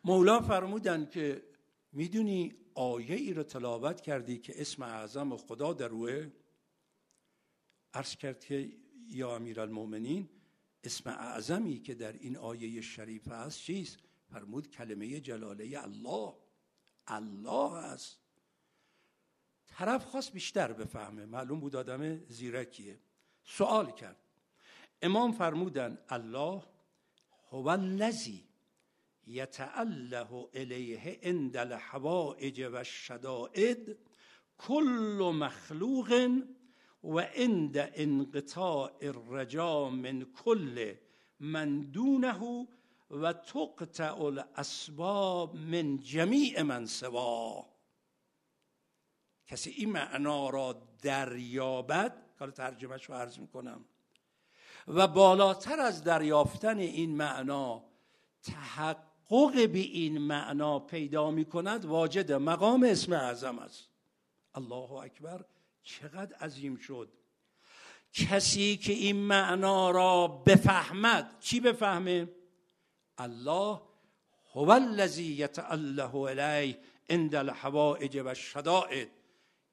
مولا 0.05 0.41
فرمودن 0.41 1.07
که 1.07 1.43
می‌دونی 1.93 2.55
آیه 2.75 3.17
ای 3.17 3.35
رو 3.35 3.43
تلاوت 3.43 4.01
کردی 4.01 4.39
که 4.39 4.61
اسم 4.61 4.83
اعظم 4.83 5.37
خدا 5.37 5.73
در 5.73 5.89
روه؟ 5.89 6.31
عرض 7.95 8.17
کرد 8.17 8.45
که 8.45 8.73
یا 9.09 9.37
امیر 9.37 9.61
المومنین 9.61 10.29
اسم 10.85 11.11
اعظمی 11.11 11.83
که 11.83 11.95
در 11.95 12.13
این 12.13 12.37
آیه 12.37 12.81
شریف 12.81 13.29
است 13.29 13.61
چیست؟ 13.61 13.99
فرمود 14.33 14.71
کلمه 14.71 15.21
جلاله 15.21 15.83
الله. 15.83 16.35
الله 17.07 17.73
است. 17.73 18.19
طرف 19.67 20.05
خواست 20.05 20.33
بیشتر 20.33 20.73
بفهمه. 20.73 21.27
معلوم 21.27 21.61
بود 21.61 21.77
آدم 21.77 22.25
زیرکیه. 22.27 23.01
سوال 23.45 23.91
کرد. 23.91 24.17
امام 25.03 25.33
فرمودن 25.33 25.99
الله 26.09 26.63
هو 27.51 27.69
الذی 27.69 28.45
یتعله 29.27 30.49
الیه 30.55 31.21
عند 31.23 31.57
الحوائج 31.57 32.61
و 32.61 32.77
الشدائد 32.77 33.99
کل 34.59 35.33
مخلوق 35.35 36.29
و 37.05 37.19
عند 37.19 37.91
انقطاع 37.95 38.93
الرجا 39.03 39.89
من 39.89 40.27
کل 40.45 40.95
من 41.41 41.81
دونه 41.81 42.67
و 43.11 43.33
تقطع 43.33 44.23
الاسباب 44.23 45.57
من 45.57 45.99
جمیع 45.99 46.63
من 46.63 46.87
سوا 46.87 47.67
کسی 49.47 49.71
این 49.71 49.93
معنا 49.93 50.51
را 50.51 50.83
دریابد؟ 51.03 52.17
کار 52.39 52.51
ترجمهش 52.51 53.05
رو 53.05 53.15
عرض 53.15 53.39
می‌کنم. 53.39 53.85
و 54.89 55.09
بالاتر 55.09 55.81
از 55.81 56.05
دریافتن 56.05 56.79
این 56.79 57.17
معنا 57.17 57.85
تحقق 58.43 59.69
به 59.69 59.79
این 59.79 60.19
معنا 60.19 60.79
پیدا 60.79 61.31
می 61.31 61.45
کند 61.45 61.85
واجد 61.85 62.33
مقام 62.33 62.83
اسم 62.85 63.13
اعظم 63.13 63.59
است. 63.59 63.89
الله 64.55 64.93
اکبر. 64.93 65.45
چقدر 65.99 66.37
عظیم 66.37 66.77
شد. 66.77 67.13
کسی 68.13 68.77
که 68.77 68.93
این 68.93 69.17
معنا 69.17 69.91
را 69.91 70.29
بفهمد 70.29 71.37
چی 71.41 71.61
بفهمه؟ 71.61 72.29
الله 73.19 73.81
هو 74.53 74.71
الذی 74.71 75.25
یتعله 75.25 76.15
الیه 76.15 76.79
عند 77.11 77.35
الحوائج 77.35 78.17
و 78.17 78.29
الشدائد. 78.29 79.09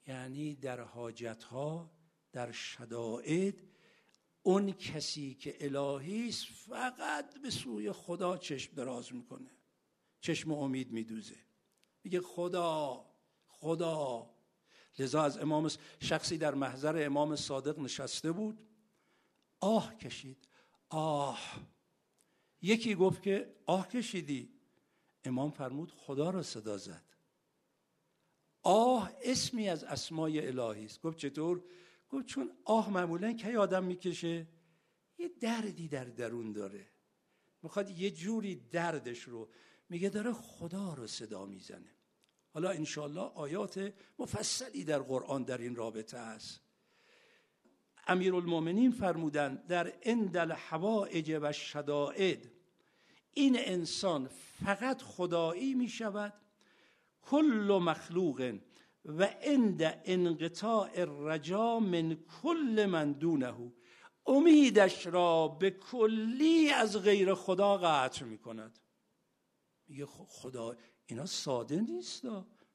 یعنی 0.06 0.54
در 0.54 0.80
حاجت 0.80 1.44
ها 1.44 1.90
در 2.32 2.52
شدائد 2.52 3.54
اون 4.42 4.72
کسی 4.72 5.34
که 5.34 5.56
الهی 5.60 6.28
است 6.28 6.46
فقط 6.68 7.38
به 7.42 7.50
سوی 7.50 7.92
خدا 7.92 8.36
چشم 8.36 8.74
دراز 8.74 9.14
می‌کنه. 9.14 9.50
چشم 10.20 10.52
امید 10.52 10.92
میدوزه. 10.92 11.36
میگه 12.04 12.20
خدا 12.20 13.04
خدا 13.46 14.30
لذا 14.98 15.22
از 15.22 15.38
امام 15.38 15.70
شخصی 16.00 16.38
در 16.38 16.54
محضر 16.54 17.06
امام 17.06 17.36
صادق 17.36 17.78
نشسته 17.78 18.32
بود. 18.32 18.58
آه 19.60 19.96
کشید. 19.96 20.48
آه. 20.88 21.40
یکی 22.62 22.94
گفت 22.94 23.22
که 23.22 23.56
آه 23.66 23.88
کشیدی. 23.88 24.52
امام 25.24 25.50
فرمود 25.50 25.92
خدا 25.92 26.30
را 26.30 26.42
صدا 26.42 26.76
زد. 26.76 27.04
آه 28.62 29.12
اسمی 29.22 29.68
از 29.68 29.84
اسمای 29.84 30.46
الهی 30.46 30.84
است. 30.84 31.00
گفت 31.00 31.18
چطور؟ 31.18 31.64
گفت 32.10 32.26
چون 32.26 32.50
آه 32.64 32.90
معمولا 32.90 33.32
کی 33.32 33.56
آدم 33.56 33.84
می‌کشه؟ 33.84 34.46
یه 35.18 35.28
دردی 35.28 35.88
در 35.88 36.04
درون 36.04 36.52
داره. 36.52 36.90
می‌خواد 37.62 37.90
یه 37.90 38.10
جوری 38.10 38.54
دردش 38.54 39.22
رو. 39.22 39.48
میگه 39.88 40.08
داره 40.08 40.32
خدا 40.32 40.94
رو 40.94 41.06
صدا 41.06 41.46
می‌زنه. 41.46 41.97
حالا 42.54 42.70
انشالله 42.70 43.20
آیات 43.20 43.92
مفصلی 44.18 44.84
در 44.84 44.98
قرآن 44.98 45.42
در 45.42 45.58
این 45.58 45.76
رابطه 45.76 46.18
است. 46.18 46.60
امیر 48.06 48.34
المومنین 48.34 48.90
فرمودن 48.90 49.54
در 49.54 49.92
اندل 50.02 50.40
الحوائج 50.40 51.38
و 51.42 51.52
شدائد 51.52 52.50
این 53.34 53.56
انسان 53.58 54.28
فقط 54.64 55.02
خدایی 55.02 55.74
می 55.74 55.88
شود 55.88 56.34
کل 57.22 57.78
مخلوق 57.82 58.58
و 59.04 59.24
عند 59.24 60.00
انقطاع 60.04 60.90
الرجا 60.94 61.80
من 61.80 62.14
کل 62.42 62.86
من 62.90 63.12
دونه 63.12 63.54
امیدش 64.26 65.06
را 65.06 65.48
به 65.48 65.70
کلی 65.70 66.70
از 66.70 66.96
غیر 66.96 67.34
خدا 67.34 67.76
قطع 67.76 68.24
می 68.24 68.38
کند 68.38 68.78
میگه 69.88 70.06
خدا 70.06 70.76
اینا 71.10 71.26
ساده 71.26 71.80
نیست 71.80 72.22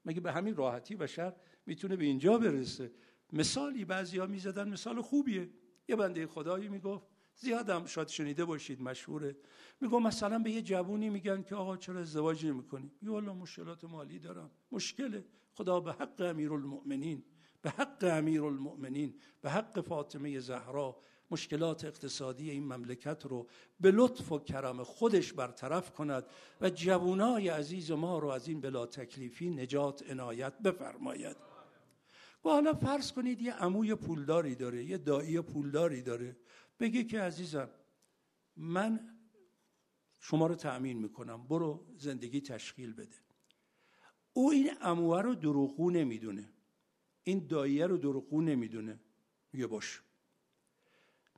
مگه 0.06 0.22
به 0.22 0.32
همین 0.32 0.56
راحتی 0.56 0.96
بشر 0.96 1.36
می‌تونه 1.66 1.96
به 1.96 2.06
اینجا 2.06 2.38
برسه؟ 2.38 2.92
مثالی 3.34 3.86
بعضی 3.86 4.18
ها 4.18 4.26
می‌زدن 4.26 4.70
مثال 4.70 5.02
خوبیه. 5.02 5.50
یه 5.88 5.96
بنده 5.96 6.28
خدایی 6.28 6.70
می‌گفت 6.70 7.06
زیادم 7.36 7.86
شاید 7.86 8.08
شنیده 8.08 8.46
باشید 8.46 8.82
مشهوره. 8.82 9.38
میگو 9.82 10.00
مثلا 10.00 10.40
به 10.40 10.52
یه 10.52 10.62
جوونی 10.62 11.10
میگن 11.10 11.42
که 11.42 11.56
آقا 11.56 11.78
چرا 11.78 12.00
ازدواج 12.00 12.46
نمی‌کنی؟ 12.46 12.92
یه 13.02 13.10
والا 13.10 13.34
مشکلات 13.34 13.84
مالی 13.84 14.20
دارم. 14.20 14.52
مشکله. 14.72 15.26
خدا 15.54 15.80
به 15.80 15.94
حق 15.94 16.22
المؤمنین 16.38 17.24
به 17.62 17.70
حق 17.70 18.04
المؤمنین 18.44 19.20
به 19.42 19.50
حق 19.50 19.82
فاطمه 19.82 20.40
زهرا 20.40 21.02
مشکلات 21.34 21.86
اقتصادی 21.86 22.52
این 22.52 22.64
مملکت 22.64 23.26
رو 23.26 23.48
به 23.80 23.92
لطف 23.92 24.32
و 24.32 24.40
کرم 24.40 24.84
خودش 24.84 25.34
برطرف 25.34 25.92
کند 25.92 26.26
و 26.62 26.70
جوانای 26.70 27.50
عزیز 27.50 27.92
ما 27.92 28.20
رو 28.20 28.28
از 28.28 28.48
این 28.48 28.62
بلا 28.62 28.86
تکلیفی 28.86 29.50
نجات 29.50 30.12
عنایت 30.12 30.60
بفرماید. 30.60 31.38
و 32.46 32.50
حالا 32.50 32.74
فرض 32.74 33.12
کنید 33.12 33.42
یه 33.42 33.54
عموی 33.54 33.96
پولداری 33.96 34.56
داره 34.56 34.84
یه 34.84 34.98
دایی 34.98 35.42
پولداری 35.42 36.02
داره. 36.02 36.38
بگه 36.80 37.04
که 37.04 37.22
عزیزم 37.22 37.70
من 38.56 39.18
شما 40.20 40.48
رو 40.48 40.56
تأمین 40.56 40.98
می‌کنم 40.98 41.48
برو 41.48 41.86
زندگی 41.98 42.42
تشکیل 42.42 42.94
بده. 42.94 43.18
او 44.34 44.52
این 44.52 44.70
عموه 44.70 45.22
رو 45.22 45.36
دروغو 45.36 45.90
نمی‌دونه. 45.90 46.54
این 47.24 47.48
داییه 47.48 47.88
رو 47.88 47.98
دروغو 47.98 48.42
نمی‌دونه. 48.42 49.00
میگه 49.54 49.68
باش 49.68 50.02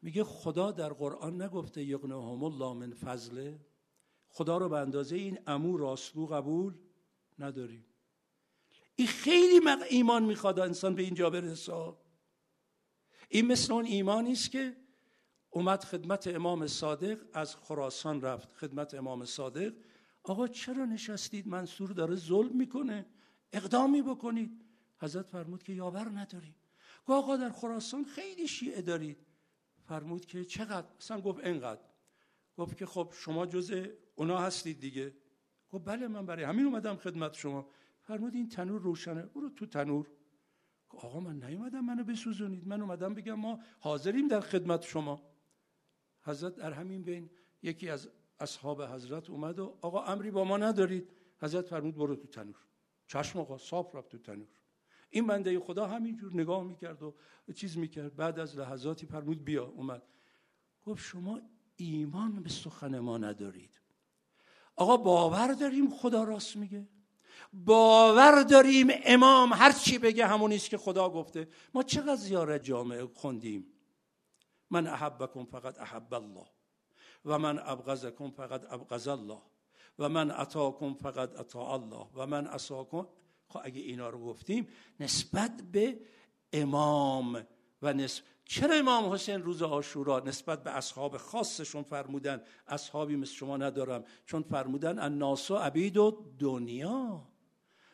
میگه 0.06 0.24
خدا 0.24 0.72
در 0.72 0.94
قرآن 0.94 1.42
نگفته 1.42 1.84
یقنهم 1.84 2.44
الله 2.44 2.74
من 2.74 2.94
فضله. 2.94 3.60
خدا 4.28 4.58
رو 4.58 4.70
به 4.70 4.78
اندازه 4.78 5.16
این 5.16 5.40
امو 5.48 5.78
راستگو 5.78 6.26
قبول 6.26 6.74
نداریم. 7.40 7.86
این 8.96 9.08
خیلی 9.08 9.60
ایمان 9.90 10.24
می‌خواد 10.24 10.60
انسان 10.60 10.96
به 10.96 11.02
اینجا 11.02 11.30
برسه. 11.30 11.94
این 13.30 13.48
مثل 13.48 13.74
اون 13.74 13.86
ایمانی 13.86 14.32
است 14.32 14.52
که 14.52 14.76
اومد 15.50 15.84
خدمت 15.84 16.28
امام 16.28 16.68
صادق 16.68 17.20
از 17.34 17.56
خراسان 17.56 18.22
رفت. 18.22 18.54
خدمت 18.54 18.94
امام 18.94 19.26
صادق 19.26 19.74
آقا 20.24 20.48
چرا 20.48 20.86
نشستید؟ 20.86 21.48
منصور 21.48 21.92
داره 21.92 22.16
ظلم 22.16 22.58
می‌کنه. 22.58 23.06
اقدامی 23.54 24.02
بکنید. 24.02 24.66
حضرت 24.98 25.30
فرمود 25.30 25.64
که 25.64 25.74
یاور 25.74 26.10
نداریم. 26.10 26.56
گفت 27.06 27.18
آقا 27.18 27.38
در 27.38 27.50
خراسان 27.50 28.04
خیلی 28.04 28.48
شیعه 28.48 28.82
دارید. 28.82 29.25
فرمود 29.88 30.26
که 30.26 30.46
چقدر؟ 30.46 30.88
اصلا 30.98 31.22
گفت 31.22 31.46
اینقدر 31.46 31.82
گفت 32.58 32.78
که 32.78 32.86
خب 32.86 33.14
شما 33.14 33.46
جز 33.46 33.88
اونا 34.16 34.38
هستید 34.38 34.80
دیگه. 34.80 35.14
گفت 35.70 35.86
بله 35.86 36.08
من 36.08 36.26
برای 36.26 36.44
همین 36.44 36.66
اومدم 36.66 36.96
خدمت 36.96 37.34
شما. 37.34 37.70
فرمود 38.02 38.36
این 38.36 38.50
تنور 38.50 38.82
روشنه. 38.82 39.22
برو 39.22 39.50
تو 39.50 39.66
تنور. 39.66 40.08
آقا 40.90 41.20
من 41.20 41.44
نیومدم 41.44 41.86
منو 41.86 42.04
بسوزونید. 42.04 42.68
من 42.68 42.82
اومدم 42.82 43.14
بگم 43.14 43.34
ما 43.34 43.60
حاضریم 43.80 44.28
در 44.28 44.40
خدمت 44.40 44.82
شما. 44.82 45.22
حضرت 46.22 46.56
در 46.56 46.74
همین 46.74 47.04
بین 47.04 47.30
یکی 47.62 47.90
از 47.90 48.10
اصحاب 48.40 48.82
حضرت 48.82 49.30
اومد 49.30 49.60
و 49.60 49.78
آقا 49.82 50.04
امری 50.04 50.32
با 50.32 50.44
ما 50.44 50.58
ندارید. 50.58 51.10
حضرت 51.38 51.68
فرمود 51.68 51.96
برو 51.96 52.16
تو 52.16 52.28
تنور. 52.28 52.66
چشم 53.08 53.40
آقا 53.40 53.58
صاف 53.58 53.96
رفت 53.96 54.10
تو 54.10 54.18
تنور. 54.18 54.48
این 55.10 55.28
بنده 55.28 55.60
خدا 55.60 55.88
همینجور 55.88 56.34
نگاه 56.34 56.64
می‌کرد 56.64 57.04
و 57.04 57.14
چیز 57.56 57.78
می‌کرد. 57.78 58.16
بعد 58.16 58.40
از 58.40 58.58
لحظاتی 58.58 59.06
فرمود 59.06 59.46
بیا 59.46 59.66
اومد. 59.66 60.04
گفت 60.86 61.04
شما 61.04 61.42
ایمان 61.76 62.44
به 62.44 62.50
سخن 62.50 63.00
ما 63.00 63.18
ندارید. 63.18 63.82
آقا 64.76 64.98
باور 64.98 65.54
داریم 65.54 65.90
خدا 65.90 66.24
راست 66.24 66.56
میگه. 66.56 66.88
باور 67.54 68.44
داریم 68.44 68.88
امام 68.92 69.54
هر 69.54 69.72
چی 69.72 69.98
بگه 69.98 70.28
همونیست 70.28 70.70
که 70.70 70.78
خدا 70.78 71.10
گفته. 71.10 71.48
ما 71.74 71.84
چقدر 71.84 72.16
زیارت 72.16 72.64
جامعه 72.64 73.06
خوندیم؟ 73.06 73.68
من 74.70 74.88
احبکم 74.88 75.46
فقط 75.46 75.80
احب 75.80 76.14
الله. 76.14 76.46
و 77.26 77.40
من 77.40 77.60
ابغضکم 77.60 78.32
فقط 78.32 78.74
ابغض 78.74 79.08
الله. 79.08 79.42
و 80.00 80.10
من 80.10 80.32
اتاکم 80.32 80.94
فقط 80.94 81.40
اتا 81.40 81.74
الله. 81.74 82.08
و 82.16 82.28
من 82.28 82.48
اساکم 82.48 83.08
خب 83.48 83.60
اگه 83.64 83.82
اینا 83.82 84.10
رو 84.10 84.20
گفتیم 84.20 84.68
نسبت 85.00 85.62
به 85.72 86.00
امام 86.54 87.48
و 87.82 87.94
نسبت 87.94 88.26
چرا 88.46 88.76
امام 88.76 89.14
حسین 89.14 89.44
روز 89.44 89.62
آشورا 89.62 90.20
نسبت 90.20 90.64
به 90.64 90.72
اصحاب 90.72 91.18
خاصشون 91.18 91.84
فرمودن؟ 91.84 92.42
اصحابی 92.68 93.16
مثل 93.16 93.34
شما 93.34 93.58
ندارم 93.58 94.04
چون 94.26 94.42
فرمودن 94.42 95.00
الناس 95.00 95.52
و 95.52 95.56
عبید 95.56 95.98
و 95.98 96.34
دنیا 96.40 97.28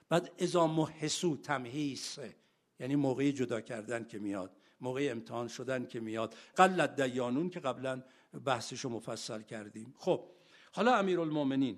بعد 0.10 0.32
ازا 0.40 0.68
محسو 0.68 1.38
تمهیس 1.38 2.18
یعنی 2.80 2.96
موقعی 2.96 3.34
جدا 3.34 3.62
کردن 3.62 4.08
که 4.08 4.20
میاد 4.20 4.62
موقع 4.82 5.08
امتحان 5.12 5.48
شدن 5.48 5.86
که 5.86 6.00
میاد. 6.00 6.36
قلت 6.56 7.02
دیانون 7.02 7.50
که 7.50 7.60
قبلا 7.60 8.04
بحثشو 8.46 8.90
مفصل 8.90 9.42
کردیم. 9.42 9.94
خب 9.98 10.30
حالا 10.72 10.96
امیر 10.96 11.20
المومنین 11.20 11.78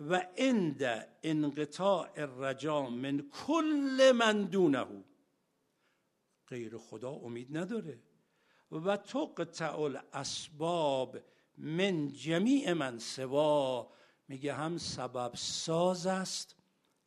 و 0.00 0.26
عند 0.36 1.08
انقطاع 1.22 2.10
الرجا 2.16 2.90
من 2.90 3.30
کل 3.46 4.12
من 4.14 4.44
دونه. 4.44 5.04
غیر 6.48 6.78
خدا 6.78 7.10
امید 7.10 7.56
نداره. 7.56 8.02
و 8.72 8.96
تقطع 8.96 10.00
اسباب 10.12 11.18
من 11.56 12.08
جمیع 12.08 12.72
من 12.72 12.98
سوا. 12.98 13.92
میگه 14.28 14.54
هم 14.54 14.78
سبب 14.78 15.34
ساز 15.34 16.06
است 16.06 16.56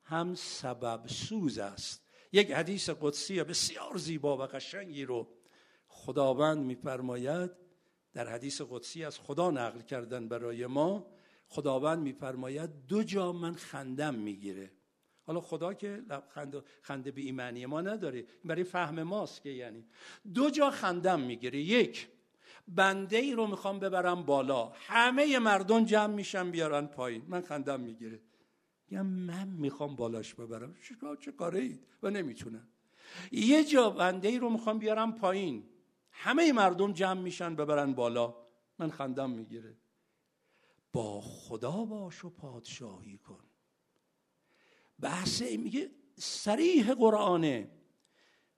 هم 0.03 0.35
سبب 0.35 1.07
سوز 1.07 1.57
است. 1.57 2.07
یک 2.31 2.51
حدیث 2.51 2.89
قدسی 2.89 3.43
بسیار 3.43 3.97
زیبا 3.97 4.37
و 4.37 4.41
قشنگی 4.41 5.05
رو 5.05 5.27
خداوند 5.87 6.65
میفرماید. 6.65 7.51
در 8.13 8.29
حدیث 8.29 8.61
قدسی 8.69 9.05
از 9.05 9.19
خدا 9.19 9.51
نقل 9.51 9.81
کردن 9.81 10.27
برای 10.27 10.65
ما. 10.67 11.07
خداوند 11.51 11.99
میفرماید 11.99 12.69
دو 12.87 13.03
جا 13.03 13.31
من 13.31 13.53
خندم 13.53 14.15
می‌گیره. 14.15 14.71
حالا 15.23 15.41
خدا 15.41 15.73
که 15.73 16.03
خنده, 16.29 16.63
خنده 16.81 17.11
به 17.11 17.21
ایمانی 17.21 17.65
ما 17.65 17.81
نداره. 17.81 18.25
برای 18.45 18.63
فهم 18.63 19.03
ماست 19.03 19.41
که 19.41 19.49
یعنی. 19.49 19.85
دو 20.33 20.49
جا 20.49 20.69
خندم 20.69 21.19
می‌گیره. 21.19 21.59
یک 21.59 22.07
بنده 22.67 23.17
ای 23.17 23.33
رو 23.33 23.47
می‌خوام 23.47 23.79
ببرم 23.79 24.23
بالا. 24.23 24.71
همه 24.75 25.39
مردم 25.39 25.85
جمع 25.85 26.13
میشن 26.13 26.51
بیارن 26.51 26.85
پایین. 26.85 27.23
من 27.27 27.41
خندم 27.41 27.79
می‌گیره. 27.79 28.21
یا 28.89 29.03
من 29.03 29.47
می‌خوام 29.47 29.95
بالاش 29.95 30.33
ببرم. 30.33 30.75
چه 31.19 31.31
کاره 31.31 31.79
و 32.03 32.09
نمی‌تونم. 32.09 32.67
یه 33.31 33.63
جا 33.63 33.89
بنده 33.89 34.27
ای 34.27 34.39
رو 34.39 34.49
می‌خوام 34.49 34.79
بیارم 34.79 35.15
پایین. 35.15 35.63
همه 36.11 36.53
مردم 36.53 36.93
جمع 36.93 37.21
میشن 37.21 37.55
ببرن 37.55 37.93
بالا. 37.93 38.35
من 38.79 38.89
خندم 38.89 39.29
می‌گیره. 39.29 39.77
با 40.93 41.21
خدا 41.21 41.85
باش 41.85 42.25
و 42.25 42.29
پادشاهی 42.29 43.17
کن. 43.17 43.43
بحث 44.99 45.41
میگه 45.41 45.89
سریح 46.15 46.93
قرآنه. 46.93 47.69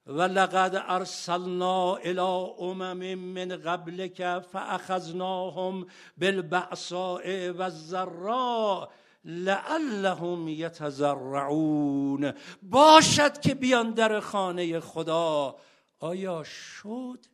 و 0.06 0.22
لقد 0.22 0.84
ارسلنا 0.88 1.96
الى 1.96 2.20
امم 2.60 3.16
من 3.16 3.58
قبلك 3.58 4.40
فاخذناهم 4.40 5.88
بالبعصاء 6.18 7.52
والضراء 7.52 8.90
لعلهم 9.26 10.48
یتزرعون. 10.48 12.34
باشد 12.62 13.40
که 13.40 13.56
بیان 13.56 13.92
در 13.92 14.20
خانه 14.20 14.80
خدا. 14.80 15.56
آیا 16.00 16.44
شد؟ 16.44 17.26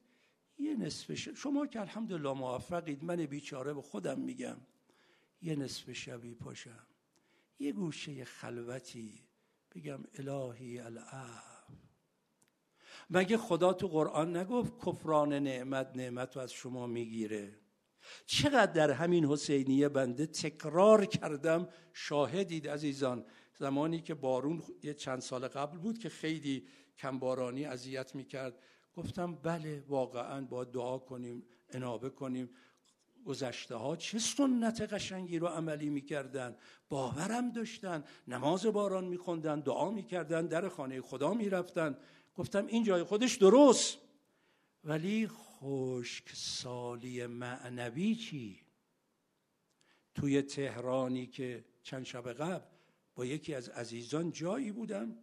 یه 0.59 0.75
نصف 0.75 1.15
شد 1.17 1.35
شما 1.35 1.67
که 1.67 1.79
الحمدلله 1.79 2.33
موفقید 2.33 3.03
من 3.03 3.15
بیچاره 3.15 3.73
به 3.73 3.81
خودم 3.81 4.19
میگم. 4.19 4.57
یه 5.41 5.55
نصف 5.55 5.91
شبی 5.91 6.33
پاشم. 6.33 6.87
یه 7.59 7.71
گوشه 7.71 8.25
خلوتی 8.25 9.23
بگم 9.75 10.03
الهی 10.13 10.79
العف 10.79 11.67
مگه 13.09 13.37
خدا 13.37 13.73
تو 13.73 13.87
قرآن 13.87 14.37
نگفت 14.37 14.73
کفران 14.85 15.33
نعمت 15.33 15.91
نعمت 15.95 16.35
رو 16.35 16.41
از 16.41 16.51
شما 16.51 16.87
می‌گیره؟ 16.87 17.59
چقدر 18.25 18.71
در 18.71 18.91
همین 18.91 19.25
حسینیه 19.25 19.89
بنده 19.89 20.25
تکرار 20.25 21.05
کردم؟ 21.05 21.69
شاهدید 21.93 22.67
عزیزان 22.67 23.25
زمانی 23.57 24.01
که 24.01 24.13
بارون 24.13 24.63
یه 24.83 24.93
چند 24.93 25.19
سال 25.19 25.47
قبل 25.47 25.77
بود 25.77 25.97
که 25.97 26.09
خیلی 26.09 26.67
کمبارانی 26.97 27.65
اذیت 27.65 28.15
می‌کرد. 28.15 28.63
گفتم 28.93 29.35
بله 29.35 29.83
واقعا 29.87 30.45
با 30.45 30.63
دعا 30.63 30.97
کنیم 30.97 31.43
انابه 31.69 32.09
کنیم. 32.09 32.49
گذشته 33.29 33.75
ها 33.75 33.95
چه 33.95 34.19
سنت 34.19 34.81
قشنگی 34.81 35.39
رو 35.39 35.47
عملی 35.47 35.89
می‌کردن. 35.89 36.55
باورم 36.89 37.51
داشتن 37.51 38.03
نماز 38.27 38.65
باران 38.65 39.05
میخوندن 39.05 39.59
دعا 39.59 39.91
می‌کردن 39.91 40.47
در 40.47 40.69
خانه 40.69 41.01
خدا 41.01 41.33
می‌رفتن. 41.33 41.97
گفتم 42.35 42.65
این 42.65 42.83
جای 42.83 43.03
خودش 43.03 43.35
درست. 43.35 43.97
ولی 44.83 45.27
خشک 45.27 46.29
سالی 46.33 47.25
معنوی 47.25 48.15
چی؟ 48.15 48.59
توی 50.15 50.41
تهرانی 50.41 51.27
که 51.27 51.65
چند 51.83 52.03
شب 52.03 52.33
قبل 52.33 52.65
با 53.15 53.25
یکی 53.25 53.53
از 53.53 53.69
عزیزان 53.69 54.31
جایی 54.31 54.71
بودم. 54.71 55.15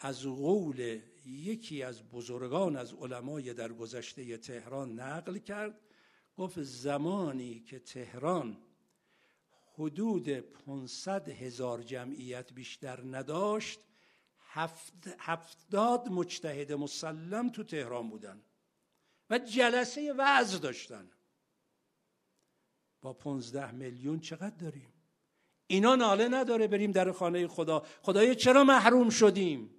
از 0.00 0.22
قول 0.22 1.00
یکی 1.26 1.82
از 1.82 2.02
بزرگان 2.02 2.76
از 2.76 2.94
علمای 2.94 3.54
در 3.54 3.72
گذشته 3.72 4.36
تهران 4.36 5.00
نقل 5.00 5.38
کرد. 5.38 5.87
گفت 6.38 6.62
زمانی 6.62 7.60
که 7.60 7.78
تهران 7.78 8.58
حدود 9.74 10.28
500 10.30 11.28
هزار 11.28 11.82
جمعیت 11.82 12.52
بیشتر 12.52 13.16
نداشت 13.16 13.80
هفتاد 15.18 16.08
مجتهد 16.08 16.72
مسلم 16.72 17.48
تو 17.48 17.64
تهران 17.64 18.10
بودن 18.10 18.42
و 19.30 19.38
جلسه 19.38 20.12
وعظ 20.12 20.60
داشتن. 20.60 21.10
با 23.00 23.12
15 23.12 23.70
میلیون 23.70 24.20
چقدر 24.20 24.56
داریم؟ 24.56 24.92
اینا 25.66 25.96
ناله 25.96 26.28
نداره 26.28 26.66
بریم 26.66 26.92
در 26.92 27.12
خانه 27.12 27.48
خدا. 27.48 27.86
خدایا 28.02 28.34
چرا 28.34 28.64
محروم 28.64 29.10
شدیم؟ 29.10 29.77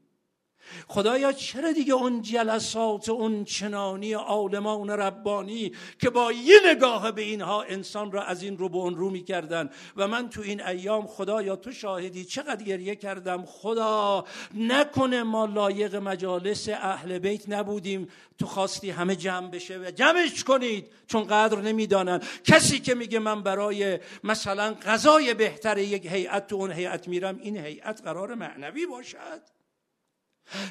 خدایا 0.88 1.32
چرا 1.32 1.72
دیگه 1.72 1.94
اون 1.94 2.22
جلسات 2.22 3.10
اون 3.10 3.44
چنانی 3.44 4.14
عالمان 4.14 4.90
ربانی 4.90 5.72
که 6.00 6.10
با 6.10 6.32
یه 6.32 6.60
نگاه 6.66 7.12
به 7.12 7.22
اینها 7.22 7.64
انسان 7.64 8.12
را 8.12 8.24
از 8.24 8.44
این 8.44 8.58
رو 8.58 8.70
به 8.70 8.78
اون 8.78 8.96
رو 8.96 9.10
می‌کردن؟ 9.10 9.70
و 9.98 10.08
من 10.08 10.30
تو 10.30 10.42
این 10.42 10.64
ایام 10.64 11.08
خدایا 11.08 11.56
تو 11.56 11.72
شاهدی 11.72 12.26
چقدر 12.26 12.64
گریه 12.64 12.96
کردم؟ 12.96 13.46
خدا 13.46 14.26
نکنه 14.54 15.24
ما 15.24 15.46
لایق 15.46 15.96
مجالس 15.96 16.70
اهل 16.70 17.20
بیت 17.20 17.50
نبودیم. 17.50 18.08
تو 18.38 18.46
خواستی 18.46 18.90
همه 18.90 19.16
جمع 19.16 19.48
بشه 19.48 19.78
و 19.78 19.92
جمعش 19.92 20.44
کنید 20.44 20.92
چون 21.08 21.24
قدر 21.24 21.62
نمی‌دانن. 21.62 22.22
کسی 22.44 22.80
که 22.80 22.96
میگه 22.96 23.20
من 23.20 23.44
برای 23.44 24.00
مثلا 24.24 24.74
غذای 24.74 25.34
بهتر 25.34 25.78
یک 25.78 26.06
هیئت 26.06 26.48
تو 26.48 26.56
اون 26.56 26.72
هیئت 26.72 27.08
میرم 27.08 27.40
این 27.42 27.58
هیئت 27.58 28.02
قرار 28.02 28.36
معنوی 28.36 28.86
باشد. 28.86 29.59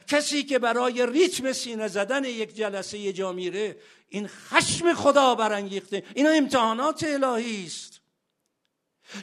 کسی 0.06 0.42
که 0.42 0.58
برای 0.58 1.06
ریتم 1.06 1.52
سینه 1.52 1.88
زدن 1.88 2.24
یک 2.24 2.54
جلسه 2.54 2.98
یه 2.98 3.12
جا 3.12 3.32
میره 3.32 3.76
این 4.08 4.26
خشم 4.26 4.94
خدا 4.94 5.34
برانگیخته. 5.34 6.04
اینا 6.14 6.30
امتحانات 6.30 7.04
الهی 7.04 7.64
است. 7.64 8.00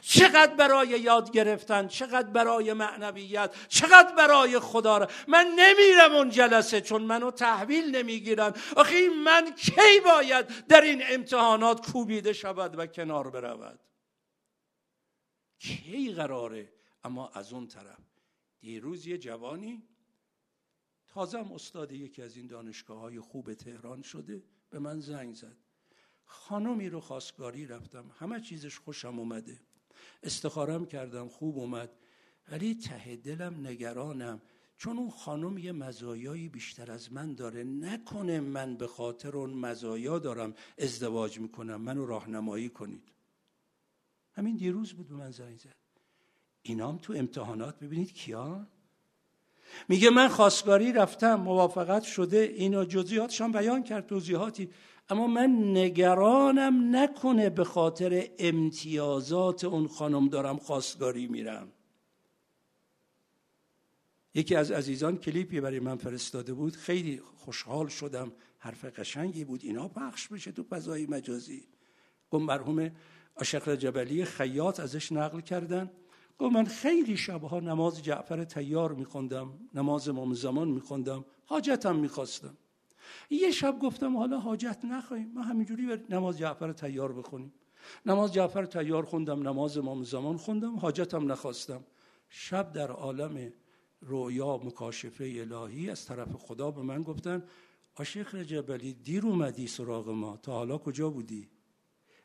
چقدر 0.02 0.54
برای 0.54 0.88
یاد 0.88 1.30
گرفتن 1.30 1.88
چقدر 1.88 2.30
برای 2.30 2.72
معنویت 2.72 3.54
چقدر 3.68 4.14
برای 4.14 4.58
خدا 4.58 4.98
را. 4.98 5.08
من 5.28 5.46
نمیرم 5.56 6.14
اون 6.14 6.30
جلسه 6.30 6.80
چون 6.80 7.02
منو 7.02 7.30
تحویل 7.30 7.96
نمی‌گیرن. 7.96 8.54
آخه 8.76 9.08
من 9.24 9.54
کی 9.54 10.00
باید 10.04 10.66
در 10.66 10.80
این 10.80 11.02
امتحانات 11.08 11.92
کوبیده 11.92 12.32
شود 12.32 12.78
و 12.78 12.86
کنار 12.86 13.30
برود؟ 13.30 13.80
کی 15.58 16.12
قراره؟ 16.12 16.72
اما 17.04 17.30
از 17.34 17.52
اون 17.52 17.66
طرف 17.66 17.98
دیروز 18.60 19.06
یه 19.06 19.18
جوانی 19.18 19.82
تازه 21.16 21.52
استاد 21.52 21.92
یکی 21.92 22.22
از 22.22 22.36
این 22.36 22.46
دانشگاه 22.46 22.98
های 22.98 23.20
خوب 23.20 23.54
تهران 23.54 24.02
شده 24.02 24.42
به 24.70 24.78
من 24.78 25.00
زنگ 25.00 25.34
زد. 25.34 25.56
خانمی 26.24 26.88
رو 26.88 27.00
خواستگاری 27.00 27.66
رفتم. 27.66 28.10
همه 28.18 28.40
چیزش 28.40 28.78
خوشم 28.78 29.18
اومده. 29.18 29.60
استخارم 30.22 30.86
کردم 30.86 31.28
خوب 31.28 31.58
اومد. 31.58 31.90
ولی 32.48 32.74
ته 32.74 33.16
دلم 33.16 33.66
نگرانم. 33.66 34.42
چون 34.76 34.98
اون 34.98 35.10
خانم 35.10 35.58
یه 35.58 35.72
مزایایی 35.72 36.48
بیشتر 36.48 36.92
از 36.92 37.12
من 37.12 37.34
داره 37.34 37.64
نکنه 37.64 38.40
من 38.40 38.76
به 38.76 38.86
خاطر 38.86 39.36
اون 39.36 39.50
مزایا 39.50 40.18
دارم 40.18 40.54
ازدواج 40.78 41.40
می‌کنم. 41.40 41.80
منو 41.80 42.06
راهنمایی 42.06 42.68
کنید. 42.68 43.12
همین 44.32 44.56
دیروز 44.56 44.92
بود 44.92 45.08
به 45.08 45.14
من 45.14 45.30
زنگ 45.30 45.58
زد. 45.58 45.76
اینام 46.62 46.98
تو 46.98 47.12
امتحانات؟ 47.12 47.78
ببینید 47.78 48.12
کیا 48.12 48.66
میگه 49.88 50.10
من 50.10 50.28
خواستگاری 50.28 50.92
رفتم 50.92 51.34
موافقت 51.34 52.02
شده 52.02 52.38
اینا 52.38 52.84
جزئیاتشان 52.84 53.52
بیان 53.52 53.82
کرد 53.82 54.06
توضیحاتی. 54.06 54.70
اما 55.08 55.26
من 55.26 55.76
نگرانم 55.76 56.96
نکنه 56.96 57.50
به 57.50 57.64
خاطر 57.64 58.28
امتیازات 58.38 59.64
اون 59.64 59.88
خانم 59.88 60.28
دارم 60.28 60.56
خواستگاری 60.56 61.26
میرم. 61.26 61.72
یکی 64.34 64.54
از 64.54 64.70
عزیزان 64.70 65.16
کلیپی 65.16 65.60
برای 65.60 65.80
من 65.80 65.96
فرستاده 65.96 66.54
بود. 66.54 66.76
خیلی 66.76 67.20
خوشحال 67.36 67.88
شدم. 67.88 68.32
حرف 68.58 68.84
قشنگی 68.84 69.44
بود. 69.44 69.60
اینا 69.64 69.88
پخش 69.88 70.28
بشه 70.28 70.52
تو 70.52 70.62
فضای 70.62 71.06
مجازی. 71.06 71.68
گفت 72.30 72.44
مرحوم 72.44 72.90
عاشق 73.36 73.74
جبلی 73.74 74.24
خیاط 74.24 74.80
ازش 74.80 75.12
نقل 75.12 75.40
کردن. 75.40 75.90
گفت 76.38 76.54
من 76.54 76.64
خیلی 76.64 77.16
شبها 77.16 77.60
نماز 77.60 78.02
جعفر 78.02 78.44
تیار 78.44 78.92
میخوندم 78.92 79.52
نماز 79.74 80.08
امام 80.08 80.34
زمان 80.34 80.68
میخوندم 80.68 81.24
حاجتم 81.46 81.96
می‌خواستم. 81.96 82.56
یه 83.30 83.50
شب 83.50 83.78
گفتم 83.78 84.16
حالا 84.16 84.38
حاجت 84.38 84.78
نخواهیم 84.84 85.32
ما 85.34 85.42
همینجوری 85.42 85.86
به 85.86 86.02
نماز 86.10 86.38
جعفر 86.38 86.72
تیار 86.72 87.12
بخونیم. 87.12 87.52
نماز 88.06 88.32
جعفر 88.32 88.64
تیار 88.64 89.04
خوندم 89.04 89.48
نماز 89.48 89.78
امام 89.78 90.02
زمان 90.04 90.36
خوندم 90.36 90.76
حاجتم 90.76 91.32
نخواستم. 91.32 91.84
شب 92.28 92.72
در 92.72 92.90
عالم 92.90 93.52
رویا 94.00 94.56
مکاشفه 94.56 95.24
الهی 95.24 95.90
از 95.90 96.06
طرف 96.06 96.32
خدا 96.32 96.70
به 96.70 96.82
من 96.82 97.02
گفتن 97.02 97.42
عاشق 97.96 98.34
رجبلی 98.34 98.94
دیر 98.94 99.26
اومدی 99.26 99.66
سراغ 99.66 100.08
ما 100.08 100.36
تا 100.36 100.52
حالا 100.52 100.78
کجا 100.78 101.10
بودی؟ 101.10 101.48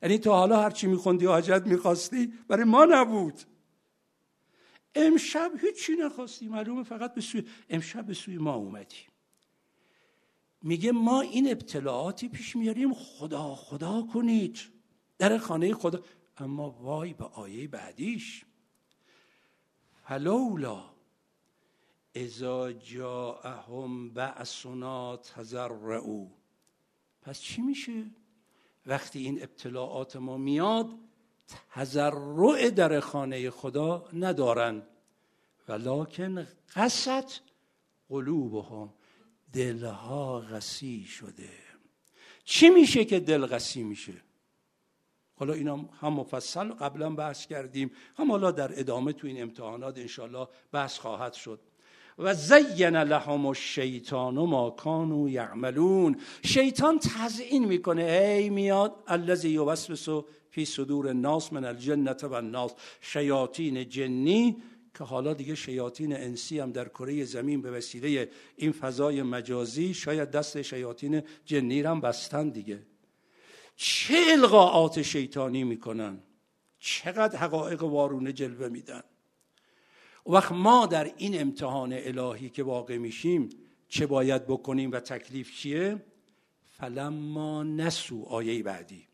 یعنی 0.03 0.18
تا 0.18 0.38
حالا 0.38 0.62
هرچی 0.62 0.88
میخوندی 0.88 1.26
حاجت 1.26 1.64
می‌خواستی 1.66 2.34
برای 2.47 2.64
ما 2.64 2.86
نبود. 2.86 3.34
امشب 4.96 5.52
هیچی 5.62 5.96
نخواستی 5.96 6.48
معلومه 6.48 6.84
فقط 6.84 7.14
به 7.14 7.22
سوی 7.22 7.44
امشب 7.70 8.06
به 8.06 8.14
سوی 8.14 8.38
ما 8.38 8.54
اومدی 8.54 9.12
میگه 10.64 10.92
ما 10.92 11.22
این 11.22 11.52
ابتلاعاتی 11.52 12.30
پیش 12.30 12.56
میاریم 12.56 12.94
خدا 12.94 13.56
خدا 13.56 14.08
کنید. 14.14 14.60
در 15.18 15.38
خانه 15.38 15.74
خدا. 15.74 16.04
اما 16.38 16.70
وای 16.70 17.14
به 17.14 17.26
آیه 17.26 17.68
بعدیش. 17.68 18.46
فلولا 20.04 20.84
اذا 22.16 22.72
جاءهم 22.72 24.10
بعثنا 24.10 25.18
تضرعوا. 25.18 26.28
پس 27.22 27.42
چی 27.42 27.62
میشه؟ 27.62 28.06
وقتی 28.86 29.20
این 29.20 29.44
ابتلاعات 29.44 30.16
ما 30.16 30.38
میاد 30.38 30.98
تضرع 31.74 32.70
در 32.70 32.99
خانه 32.99 33.49
خدا 33.49 34.10
ندارن. 34.14 34.82
ولکن 35.70 36.47
قصد 36.76 37.32
قلوبهم 38.10 38.93
دلها 39.54 40.39
قسی 40.39 41.04
شده. 41.04 41.49
چی 42.43 42.70
میشه 42.70 43.06
که 43.06 43.20
دل 43.20 43.45
قسی 43.45 43.84
میشه؟ 43.84 44.14
حالا 45.36 45.54
اینا 45.54 45.76
هم 46.02 46.14
مفصل 46.14 46.70
قبلا 46.70 47.10
بحث 47.10 47.45
کردیم. 47.45 47.91
هم 48.18 48.32
حالا 48.32 48.52
در 48.52 48.80
ادامه 48.80 49.14
تو 49.14 49.28
این 49.28 49.41
امتحانات 49.41 49.97
انشالله 49.97 50.47
بحث 50.72 50.97
خواهد 50.97 51.34
شد. 51.34 51.60
و 52.20 52.34
زین 52.34 52.97
لهم 52.97 53.45
الشیطان 53.45 54.34
ما 54.34 54.70
کانوا 54.70 55.30
یعملون. 55.30 56.20
شیطان 56.45 56.99
تزیین 56.99 57.66
می‌کنه. 57.66 58.04
ای 58.04 58.49
میاد 58.49 59.04
الذی 59.08 59.49
یوسوس 59.49 60.24
فی 60.52 60.66
صدور 60.66 61.08
الناس 61.08 61.54
من 61.54 61.66
الجنه 61.66 62.12
و 62.12 62.34
الناس 62.34 62.72
شیاطین 63.02 63.89
جنی 63.89 64.58
که 64.97 65.04
حالا 65.04 65.34
دیگه 65.34 65.56
شیاطین 65.56 66.16
انسی 66.16 66.60
هم 66.60 66.72
در 66.72 66.88
کره 66.88 67.26
زمین 67.26 67.62
به 67.62 67.72
وسیله 67.72 68.30
این 68.56 68.72
فضای 68.72 69.24
مجازی 69.24 69.93
شاید 69.93 70.32
دست 70.32 70.62
شیاطین 70.62 71.24
جنی 71.45 71.82
هم 71.82 72.02
بستن 72.02 72.49
دیگه. 72.49 72.80
چه 73.76 74.18
القاعات 74.32 75.02
شیطانی 75.02 75.64
می‌کنن؟ 75.64 76.20
چقدر 76.80 77.38
حقایق 77.38 77.84
وارونه 77.84 78.34
جلوه 78.34 78.68
میدن؟ 78.68 79.04
وقت 80.26 80.52
ما 80.52 80.86
در 80.86 81.12
این 81.18 81.41
امتحان 81.41 81.93
الهی 81.93 82.49
که 82.49 82.64
واقع 82.64 82.97
میشیم 82.97 83.49
چه 83.89 84.06
باید 84.06 84.47
بکنیم 84.47 84.91
و 84.91 84.99
تکلیف 84.99 85.58
چیه؟ 85.58 86.06
فلما 86.70 87.64
نسو 87.64 88.24
آیه 88.24 88.64
بعدی. 88.64 89.11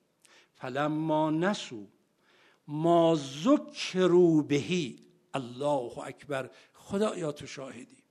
فلما 0.58 1.32
نسو 1.32 1.88
ما 2.68 3.16
ذکرو 3.16 4.44
بهی 4.44 5.00
الله 5.34 5.98
اکبر 5.98 6.50
خدا 6.74 7.18
یا 7.18 7.32
تو 7.32 7.48
شاهدی. 7.48 8.04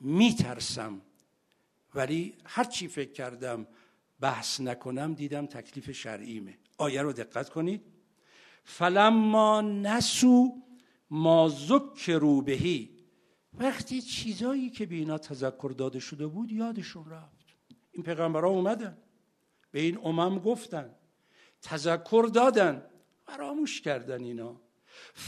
میترسم 0.00 1.00
ولی 1.94 2.34
هر 2.44 2.64
چی 2.64 2.88
فکر 2.88 3.12
کردم 3.12 3.66
بحث 4.20 4.60
نکنم 4.60 5.14
دیدم 5.14 5.46
تکلیف 5.46 5.90
شرعیمه. 5.90 6.58
آیه 6.78 7.02
رو 7.02 7.12
دقت 7.12 7.50
کنید. 7.50 7.82
فلما 8.64 9.60
نسو 9.60 10.62
ما 11.10 11.48
ذکروا 11.48 12.40
بهی. 12.40 12.90
وقتی 13.58 14.02
چیزایی 14.02 14.70
که 14.70 14.86
به 14.86 14.94
اینا 14.94 15.18
تذکر 15.18 15.74
داده 15.78 15.98
شده 15.98 16.26
بود 16.26 16.52
یادشون 16.52 17.10
رفت. 17.10 17.44
این 17.92 18.04
پیغمبرها 18.04 18.50
اومدن. 18.50 18.98
به 19.70 19.80
این 19.80 19.98
امم 20.04 20.38
گفتن. 20.38 20.94
تذکر 21.64 22.30
دادن. 22.34 22.86
فراموش 23.26 23.80
کردن 23.80 24.24
اینا. 24.24 24.60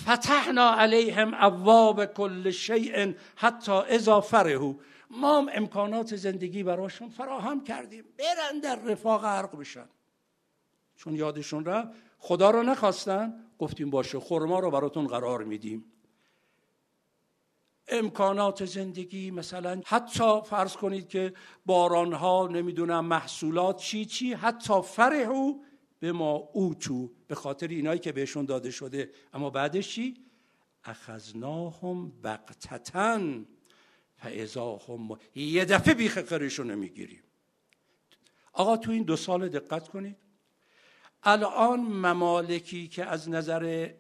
فتحنا 0.04 0.74
علیهم 0.74 1.32
ابواب 1.34 2.04
کل 2.04 2.50
شیء 2.50 3.14
حتی 3.36 3.72
اذا 3.72 4.20
فرهو 4.20 4.74
ما 5.10 5.46
امکانات 5.52 6.16
زندگی 6.16 6.62
براشون 6.62 7.08
فراهم 7.08 7.64
کردیم. 7.64 8.04
برن 8.18 8.60
در 8.60 8.76
رفاق 8.76 9.22
غرق 9.22 9.58
بشن. 9.58 9.88
چون 10.96 11.14
یادشون 11.14 11.64
رفت 11.64 11.88
خدا 12.18 12.50
رو 12.50 12.62
نخواستن 12.62 13.34
گفتیم 13.58 13.90
باشه 13.90 14.18
خورما 14.18 14.58
رو 14.58 14.70
براتون 14.70 15.06
قرار 15.06 15.44
میدیم. 15.44 15.84
امکانات 17.88 18.64
زندگی 18.64 19.30
مثلا 19.30 19.80
حتی 19.86 20.40
فرض 20.44 20.76
کنید 20.76 21.08
که 21.08 21.34
بارانها 21.66 22.46
نمی‌دونم 22.46 23.04
محصولات 23.04 23.76
چی 23.76 24.04
چی 24.04 24.34
حتی 24.34 24.82
فرهو 24.82 25.54
به 26.00 26.12
ما 26.12 26.32
اوتو 26.32 27.10
به 27.28 27.34
خاطر 27.34 27.68
اینایی 27.68 28.00
که 28.00 28.12
بهشون 28.12 28.44
داده 28.44 28.70
شده. 28.70 29.10
اما 29.32 29.50
بعدش 29.50 29.94
چی؟ 29.94 30.26
اخذناهم 30.84 32.12
بقتتن 32.22 33.46
هم 34.18 35.18
یه 35.34 35.64
دفعه 35.64 35.94
بیخ 35.94 36.18
قرشون 36.18 36.70
نمی‌گیریم 36.70 37.22
آقا 38.52 38.76
تو 38.76 38.90
این 38.90 39.02
دو 39.02 39.16
سال 39.16 39.48
دقت 39.48 39.88
کنید. 39.88 40.16
الان 41.22 41.80
ممالکی 41.80 42.88
که 42.88 43.04
از 43.04 43.28
نظر 43.28 43.90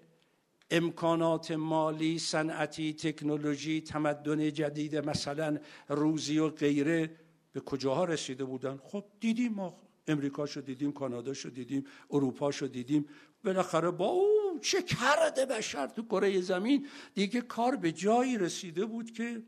امکانات 0.70 1.50
مالی 1.50 2.18
صنعتی 2.18 2.94
تکنولوژی 2.94 3.80
تمدن 3.80 4.52
جدید 4.52 4.96
مثلا 4.96 5.58
روزی 5.88 6.38
و 6.38 6.48
غیره 6.48 7.10
به 7.52 7.60
کجاها 7.60 8.04
رسیده 8.04 8.44
بودن؟ 8.44 8.80
خب 8.84 9.04
دیدیم 9.20 9.52
ما 9.52 9.76
امریکا 10.08 10.46
شو 10.46 10.60
دیدیم 10.60 10.92
کانادا 10.92 11.34
شو 11.34 11.48
دیدیم 11.48 11.84
اروپا 12.10 12.50
شو 12.50 12.66
دیدیم. 12.66 13.06
بالاخره 13.44 13.90
با 13.90 14.06
او 14.06 14.58
چه 14.62 14.82
کرده 14.82 15.46
بشر 15.46 15.86
تو 15.86 16.02
کره 16.02 16.40
زمین. 16.40 16.86
دیگه 17.14 17.40
کار 17.40 17.76
به 17.76 17.92
جایی 17.92 18.38
رسیده 18.38 18.84
بود 18.84 19.10
که 19.10 19.42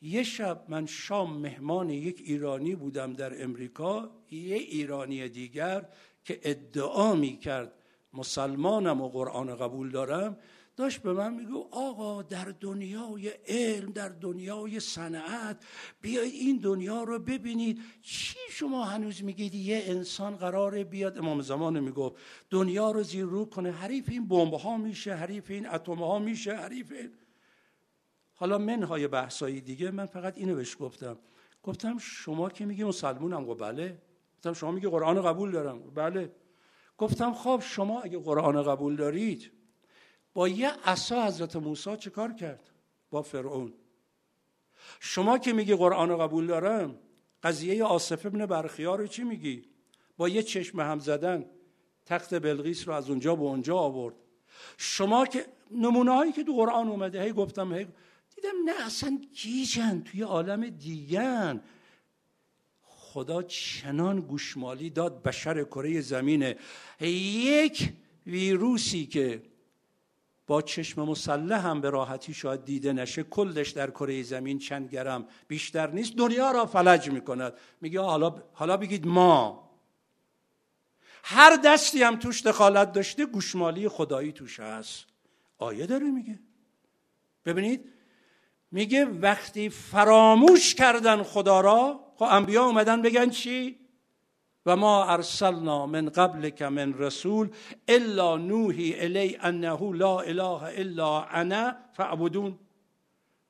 یه 0.00 0.22
شب 0.22 0.64
من 0.68 0.86
شام 0.86 1.38
مهمان 1.38 1.90
یک 1.90 2.22
ایرانی 2.24 2.74
بودم 2.74 3.12
در 3.12 3.42
امریکا 3.42 4.10
یه 4.30 4.56
ایرانی 4.56 5.28
دیگر 5.28 5.88
که 6.24 6.40
ادعا 6.42 7.14
می 7.14 7.36
کرد 7.36 7.72
مسلمانم 8.12 9.00
و 9.00 9.08
قرآن 9.08 9.56
قبول 9.56 9.90
دارم. 9.90 10.38
داشت 10.76 11.02
به 11.02 11.12
من 11.12 11.34
میگو 11.34 11.68
آقا 11.70 12.22
در 12.22 12.44
دنیای 12.60 13.28
علم 13.28 13.90
در 13.92 14.08
دنیای 14.08 14.80
صنعت 14.80 15.64
بیاید 16.00 16.32
این 16.34 16.56
دنیا 16.56 17.02
رو 17.02 17.18
ببینید. 17.18 17.80
چی 18.02 18.38
شما 18.50 18.84
هنوز 18.84 19.24
میگید؟ 19.24 19.54
یه 19.54 19.82
انسان 19.86 20.36
قراره 20.36 20.84
بیاد. 20.84 21.18
امام 21.18 21.40
زمان 21.40 21.80
می‌گفت 21.80 22.16
دنیا 22.50 22.90
رو 22.90 23.02
زیر 23.02 23.24
رو 23.24 23.44
کنه. 23.44 23.70
حریف 23.70 24.08
این 24.08 24.28
بمب 24.28 24.54
ها 24.54 24.76
میشه 24.76 25.14
حریف 25.14 25.50
این 25.50 25.68
اتم 25.68 25.94
ها 25.94 26.18
میشه 26.18 26.56
حریف 26.56 26.92
این. 26.92 27.12
حالا 28.34 28.58
منهای 28.58 29.08
بحثایی 29.08 29.60
دیگه 29.60 29.90
من 29.90 30.06
فقط 30.06 30.38
اینو 30.38 30.54
بهش 30.54 30.76
گفتم. 30.80 31.18
گفتم 31.62 31.98
شما 31.98 32.48
که 32.50 32.64
میگی 32.64 32.84
مسلمونم 32.84 33.44
گفت 33.44 33.60
بله. 33.60 33.98
گفتم 34.36 34.52
شما 34.52 34.70
میگی 34.70 34.88
قرآن 34.88 35.22
قبول 35.22 35.50
دارم 35.50 35.80
بله. 35.94 36.32
گفتم 36.98 37.32
خب 37.32 37.62
شما 37.64 38.00
اگه 38.00 38.18
قرآن 38.18 38.62
قبول 38.62 38.96
دارید 38.96 39.61
با 40.34 40.48
یه 40.48 40.70
عصا 40.84 41.26
حضرت 41.26 41.56
موسی 41.56 41.96
چه 41.96 42.10
کار 42.10 42.32
کرد؟ 42.32 42.70
با 43.10 43.22
فرعون. 43.22 43.72
شما 45.00 45.38
که 45.38 45.52
میگی 45.52 45.74
قرآن 45.74 46.18
قبول 46.18 46.46
دارم 46.46 46.98
قضیه 47.42 47.84
آصف 47.84 48.26
ابن 48.26 48.46
برخیار 48.46 48.98
رو 48.98 49.06
چی 49.06 49.24
میگی؟ 49.24 49.62
با 50.16 50.28
یه 50.28 50.42
چشم 50.42 50.80
هم 50.80 50.98
زدن 50.98 51.44
تخت 52.06 52.34
بلغیس 52.34 52.88
رو 52.88 52.94
از 52.94 53.10
اونجا 53.10 53.36
به 53.36 53.42
اونجا 53.42 53.76
آورد. 53.76 54.14
شما 54.76 55.26
که 55.26 55.46
نمونه 55.70 56.10
هایی 56.10 56.32
که 56.32 56.44
تو 56.44 56.52
قرآن 56.52 56.88
اومده 56.88 57.22
هی 57.22 57.32
گفتم 57.32 57.74
هی 57.74 57.86
دیدم 58.34 58.54
نه 58.64 58.86
اصلا 58.86 59.20
گیجن 59.42 60.00
توی 60.00 60.22
عالم 60.22 60.68
دیگن. 60.68 61.62
خدا 62.82 63.42
چنان 63.42 64.20
گوشمالی 64.20 64.90
داد 64.90 65.22
بشر 65.22 65.64
کره 65.64 66.00
زمینه. 66.00 66.56
یک 67.00 67.92
ویروسی 68.26 69.06
که 69.06 69.42
با 70.52 70.62
چشم 70.62 71.02
مسلح 71.02 71.66
هم 71.66 71.80
به 71.80 71.90
راحتی 71.90 72.34
شاید 72.34 72.64
دیده 72.64 72.92
نشه 72.92 73.22
کلش 73.22 73.70
در 73.70 73.90
کره 73.90 74.22
زمین 74.22 74.58
چند 74.58 74.90
گرم 74.90 75.26
بیشتر 75.48 75.90
نیست. 75.90 76.16
دنیا 76.16 76.50
را 76.50 76.66
فلج 76.66 77.10
می‌کند. 77.10 77.52
میگه 77.80 78.00
حالا 78.00 78.42
حالا 78.52 78.76
بگید 78.76 79.06
ما. 79.06 79.70
هر 81.24 81.56
دستی 81.56 82.02
هم 82.02 82.16
توش 82.16 82.42
دخالت 82.42 82.92
داشته 82.92 83.26
گوشمالی 83.26 83.88
خدایی 83.88 84.32
توش 84.32 84.60
هست. 84.60 85.04
آیه 85.58 85.86
داره 85.86 86.10
میگه. 86.10 86.38
ببینید 87.44 87.92
میگه 88.70 89.04
وقتی 89.04 89.68
فراموش 89.68 90.74
کردن 90.74 91.22
خدا 91.22 91.60
را 91.60 92.00
خب 92.16 92.26
انبیا 92.30 92.64
اومدن 92.64 93.02
بگن 93.02 93.30
چی؟ 93.30 93.78
و 94.66 94.76
ما 94.76 95.04
ارسلنا 95.04 95.86
من 95.86 96.08
قبل 96.08 96.68
من 96.68 96.94
رسول 96.98 97.48
الا 97.88 98.36
نوحی 98.36 98.94
الی 99.00 99.36
انه 99.36 99.94
لا 99.94 100.20
اله 100.20 100.62
الا 100.62 101.22
انا 101.22 101.76
فعبدون 101.92 102.58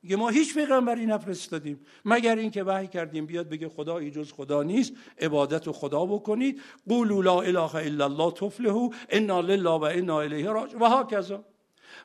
میگه 0.02 0.16
ما 0.16 0.28
هیچ 0.28 0.54
پیغمبری 0.54 1.06
نفرستادیم. 1.06 1.80
مگر 2.04 2.36
اینکه 2.36 2.64
وحی 2.64 2.86
کردیم 2.86 3.26
بیاد 3.26 3.48
بگه 3.48 3.68
خدا 3.68 4.10
جز 4.10 4.32
خدا 4.32 4.62
نیست 4.62 4.92
عبادت 5.20 5.68
و 5.68 5.72
خدا 5.72 6.06
بکنید. 6.06 6.60
قولوا 6.88 7.22
لا 7.22 7.40
اله 7.40 7.74
الا 7.74 8.04
الله 8.04 8.32
تفلحوا 8.32 8.88
انا 9.10 9.40
لله 9.40 9.70
و 9.70 9.84
انا 9.84 10.20
الیه 10.20 10.50
راجعون. 10.50 10.82
و 10.82 10.86
هکذا 10.86 11.44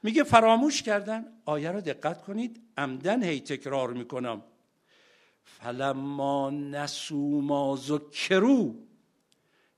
میگه 0.04 0.24
فراموش 0.24 0.84
کردن. 0.84 1.26
آیه 1.46 1.72
رو 1.72 1.82
دقت 1.82 2.22
کنید. 2.22 2.62
عمدن 2.78 3.24
هی 3.24 3.40
تکرار 3.40 3.94
می‌کنم. 3.94 4.44
فلما 5.44 6.50
نسو 6.50 7.42
ما 7.42 7.76
ذکرو 7.76 8.76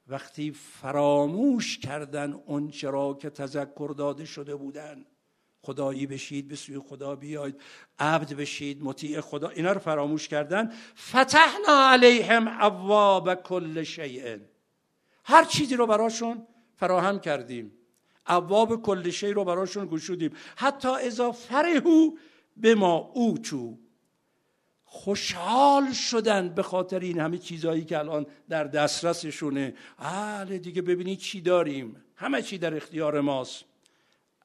وقتی 0.09 0.51
فراموش 0.51 1.77
کردن 1.77 2.33
اون 2.33 2.73
را 2.83 3.13
که 3.13 3.29
تذکر 3.29 3.93
داده 3.97 4.25
شده 4.25 4.55
بودن. 4.55 5.05
خدایی 5.61 6.07
بشید 6.07 6.47
به 6.47 6.55
سوی 6.55 6.79
خدا 6.79 7.15
بیاید 7.15 7.61
عبد 7.99 8.33
بشید 8.33 8.83
مطیع 8.83 9.21
خدا. 9.21 9.49
اینا 9.49 9.71
رو 9.71 9.79
فراموش 9.79 10.27
کردن. 10.27 10.71
فتحنا 10.95 11.89
علیهم 11.89 12.47
ابواب 12.59 13.35
کل 13.35 13.83
شیء. 13.83 14.37
هر 15.25 15.43
چیزی 15.43 15.75
رو 15.75 15.87
براشون 15.87 16.47
فراهم 16.75 17.19
کردیم. 17.19 17.71
ابواب 18.25 18.81
کل 18.81 19.09
شیء 19.09 19.33
رو 19.33 19.45
براشون 19.45 19.87
گشودیم. 19.87 20.31
حتی 20.55 20.87
اذا 20.87 21.31
فرحو 21.31 22.11
به 22.57 22.75
ما 22.75 22.95
اوتو 22.95 23.77
خوشحال 24.91 25.91
شدن 25.93 26.49
به 26.49 26.63
خاطر 26.63 26.99
این 26.99 27.19
همه 27.19 27.37
چیزهایی 27.37 27.85
که 27.85 27.99
الان 27.99 28.25
در 28.49 28.63
دسترسشونه. 28.63 29.73
بله 29.97 30.57
دیگه 30.57 30.81
ببینید 30.81 31.19
چی 31.19 31.41
داریم. 31.41 32.03
همه 32.15 32.41
چی 32.41 32.57
در 32.57 32.75
اختیار 32.75 33.21
ماست. 33.21 33.65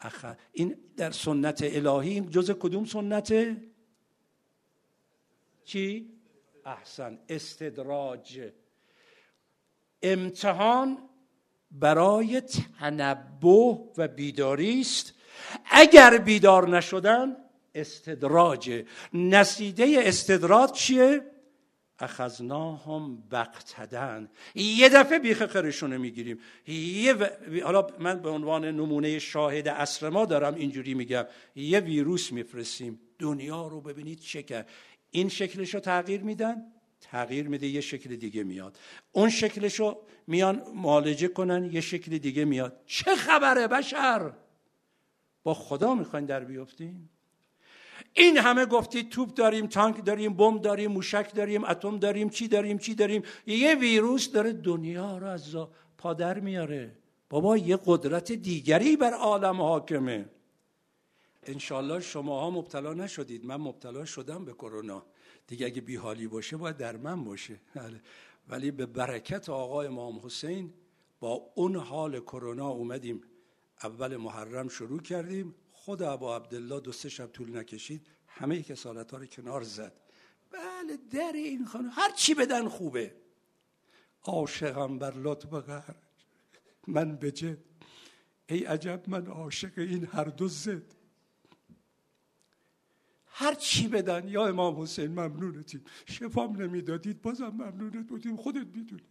اخ 0.01 0.25
این 0.53 0.77
در 0.97 1.11
سنت 1.11 1.61
الهی 1.63 2.21
جز 2.21 2.51
کدوم 2.51 2.85
سنت؟ 2.85 3.57
چی؟ 5.65 6.11
احسن. 6.65 7.19
استدراج. 7.29 8.41
امتحان 10.03 10.99
برای 11.71 12.41
تنبه 12.41 13.79
و 13.97 14.09
بیداری 14.09 14.81
است 14.81 15.15
اگر 15.71 16.19
بیدار 16.19 16.69
نشدن 16.69 17.37
استدراج. 17.75 18.85
نسیده 19.15 19.95
استدراج 19.99 20.73
چیه؟ 20.73 21.21
اخذناهم 21.99 23.23
بقتدن 23.31 24.29
یه 24.55 24.89
دفعه 24.89 25.19
بیخ 25.19 25.47
خرشونه 25.47 25.99
می‌گیریم. 25.99 26.39
یه 26.67 27.15
حالا 27.65 27.87
من 27.99 28.23
به 28.23 28.31
عنوان 28.31 28.65
نمونه 28.65 29.19
شاهد 29.19 29.69
اصر 29.69 30.09
ما 30.09 30.25
دارم 30.25 30.55
اینجوری 30.55 30.95
میگم. 30.95 31.25
یه 31.57 31.81
ویروس 31.81 32.33
میفرستیم. 32.33 33.01
دنیا 33.19 33.67
رو 33.67 33.81
ببینید 33.81 34.21
چه 34.21 34.43
کرد. 34.43 34.69
این 35.11 35.29
شکلش 35.29 35.75
رو 35.75 35.81
تغییر 35.81 36.23
میدن؟ 36.23 36.63
تغییر 37.01 37.49
میده 37.49 37.67
یه 37.67 37.81
شکل 37.81 38.17
دیگه 38.17 38.43
میاد. 38.45 38.79
اون 39.13 39.31
شکلش 39.31 39.75
رو 39.81 40.03
میان 40.27 40.63
معالجه 40.75 41.29
کنن 41.29 41.71
یه 41.73 41.81
شکل 41.81 42.19
دیگه 42.19 42.45
میاد. 42.45 42.81
چه 42.87 43.15
خبره 43.15 43.67
بشر؟ 43.67 44.33
با 45.43 45.55
خدا 45.55 45.95
می‌خواین 45.95 46.27
در 46.27 46.45
بیفتیم 46.45 47.11
این 48.15 48.39
همه 48.39 48.67
گفتید 48.67 49.11
توپ 49.11 49.35
داریم 49.35 49.67
تانک 49.67 50.05
داریم 50.05 50.35
بمب 50.35 50.63
داریم 50.63 50.93
موشک 50.93 51.35
داریم 51.35 51.65
اتم 51.65 51.99
داریم 51.99 52.29
چی 52.29 52.49
داریم 52.49 52.79
چی 52.79 52.95
داریم؟ 52.95 53.23
یه 53.47 53.75
ویروس 53.75 54.33
داره 54.33 54.53
دنیا 54.53 55.19
رو 55.19 55.27
از 55.27 55.57
پادر 55.99 56.41
میاره. 56.41 56.97
بابا 57.31 57.57
یه 57.57 57.79
قدرت 57.87 58.33
دیگری 58.33 58.97
بر 58.97 59.13
عالم 59.13 59.61
حاکمه. 59.61 60.29
انشالله 61.43 62.01
شما 62.01 62.41
ها 62.41 62.51
مبتلا 62.51 62.95
نشدید. 62.95 63.45
من 63.45 63.57
مبتلا 63.57 64.05
شدم 64.05 64.45
به 64.45 64.53
کرونا. 64.53 65.07
دیگه 65.47 65.67
اگه 65.67 65.81
بیحالی 65.81 66.27
باشه 66.29 66.57
باید 66.57 66.77
در 66.77 66.97
من 66.97 67.25
باشه. 67.25 67.61
بله. 67.75 68.01
ولی 68.49 68.71
به 68.71 68.87
برکت 68.87 69.49
آقای 69.49 69.87
امام 69.87 70.21
حسین 70.25 70.73
با 71.21 71.51
اون 71.55 71.77
حال 71.77 72.21
کرونا 72.21 72.69
اومدیم. 72.69 73.23
اول 73.83 74.17
محرم 74.17 74.69
شروع 74.69 75.03
کردیم. 75.03 75.55
خود 75.85 76.03
ابا 76.03 76.37
عبدالله 76.37 76.81
دو 76.81 76.93
سه 76.93 77.09
شب 77.09 77.27
طول 77.27 77.57
نکشید 77.57 78.07
همه 78.27 78.63
کسالت 78.63 79.11
ها 79.11 79.19
رو 79.19 79.27
کنار 79.27 79.63
زد. 79.63 79.93
بله 80.51 80.97
در 81.11 81.33
این 81.35 81.65
خانه 81.65 81.91
هر 81.91 82.11
چی 82.11 82.35
بدن 82.35 82.69
خوبه. 82.69 83.15
عاشقم 84.23 84.99
بر 84.99 85.15
لطف 85.17 85.53
غر 85.53 85.95
من 86.87 87.17
بجه 87.17 87.59
ای 88.49 88.65
عجب 88.65 89.05
من 89.09 89.27
عاشق 89.27 89.73
این 89.77 90.05
هر 90.05 90.25
دو 90.25 90.49
زد 90.49 90.95
هر 93.27 93.55
چی 93.55 93.89
بدن. 93.89 94.29
یا 94.29 94.47
امام 94.47 94.81
حسین 94.81 95.11
ممنونتیم 95.11 95.85
شفام 96.07 96.63
نمی‌دادید 96.63 97.23
بازم 97.23 97.49
ممنونت 97.49 98.07
بودیم. 98.07 98.37
خودت 98.37 98.77
می‌دونی. 98.77 99.03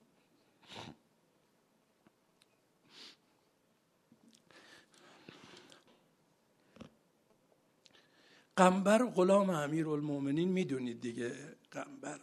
قنبر 8.57 9.05
غلام 9.05 9.49
امیر 9.49 9.87
المومنین 9.87 10.49
می‌دونید 10.49 11.01
دیگه 11.01 11.35
قنبر. 11.71 12.19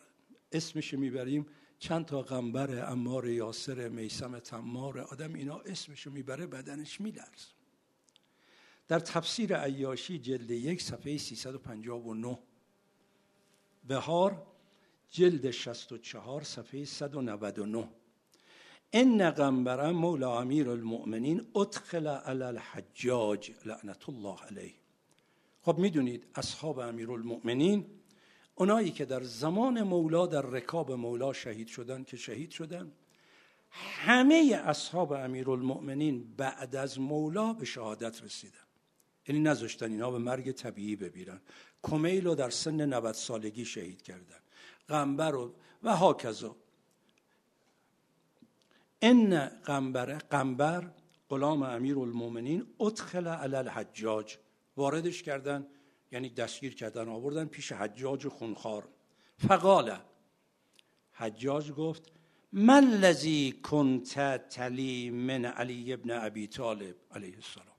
اسمش 0.53 0.95
می‌بریم. 0.95 1.47
چند 1.79 2.05
تا 2.07 2.23
قنبر 2.23 2.91
امار 2.93 3.29
یاسر 3.29 3.89
میسم 3.89 4.39
تمار 4.39 4.99
آدم 4.99 5.35
اینا 5.35 5.59
اسمشو 5.59 6.11
می‌بره 6.11 6.47
بدنش 6.47 7.01
میلرز 7.01 7.47
در 8.89 8.99
تفسیر 8.99 9.57
عیاشی 9.57 10.19
جلد 10.19 10.51
یک 10.51 10.83
صفحه 10.83 11.19
359 11.19 12.39
بهار 13.89 14.47
جلد 15.11 15.51
64 15.51 16.43
صفحه 16.43 16.85
199 16.85 17.89
ان 18.93 19.31
قنبر 19.31 19.93
مولا 19.93 20.41
امیر 20.41 20.69
المؤمنین 20.69 21.47
ادخل 21.57 22.07
علی 22.07 22.43
الحجاج 22.43 23.53
لعنت 23.65 24.09
الله 24.09 24.37
علیه. 24.41 24.75
خب 25.63 25.79
می‌دونید 25.79 26.27
اصحاب 26.35 26.79
امیرالمؤمنین 26.79 27.87
اونایی 28.55 28.91
که 28.91 29.05
در 29.05 29.23
زمان 29.23 29.83
مولا 29.83 30.27
در 30.27 30.43
رکاب 30.43 30.93
مولا 30.93 31.33
شهید 31.33 31.69
شدن 31.69 32.05
که 32.05 32.17
شهید 32.17 32.51
شدن 32.51 32.93
همه 33.71 34.63
اصحاب 34.65 35.13
امیرالمؤمنین 35.13 36.35
بعد 36.37 36.77
از 36.77 37.01
مولا 37.01 37.53
به 37.53 37.65
شهادت 37.65 38.23
رسیدن. 38.23 38.59
یعنی 39.29 39.41
نذاشتن 39.41 39.91
اینا 39.91 40.11
به 40.11 40.19
مرگ 40.19 40.53
طبیعی 40.53 40.97
ببیرن. 40.97 41.41
کمیل 41.83 42.27
رو 42.27 42.35
در 42.35 42.51
سن 42.51 42.81
90 42.81 43.15
سالگی 43.15 43.65
شهید 43.65 44.03
کردن. 44.03 44.41
غنبر 44.89 45.35
و 45.35 45.55
و 45.83 45.97
هاکذا. 45.97 46.57
ان 49.03 49.47
قنبره 49.47 50.19
قنبر 50.19 50.91
غلام 51.29 51.63
امیر 51.63 51.99
المومنین 51.99 52.67
ادخل 52.81 53.27
علی 53.27 53.57
الحجاج. 53.57 54.39
واردش 54.77 55.23
کردن 55.23 55.67
یعنی 56.13 56.31
دستگیر 56.31 56.75
کردن 56.75 57.09
آوردن 57.09 57.45
پیش 57.45 57.73
حجاج 57.73 58.29
خونخوار. 58.29 58.89
فقال 59.39 59.97
حجاج 61.13 61.73
گفت 61.73 62.13
من 62.53 62.85
لذی 62.85 63.61
کنت 63.63 64.49
تلی 64.49 65.11
من 65.11 65.45
علی 65.45 65.93
ابن 65.93 66.11
ابی 66.11 66.47
طالب 66.47 66.97
علیه 67.11 67.35
السلام. 67.35 67.77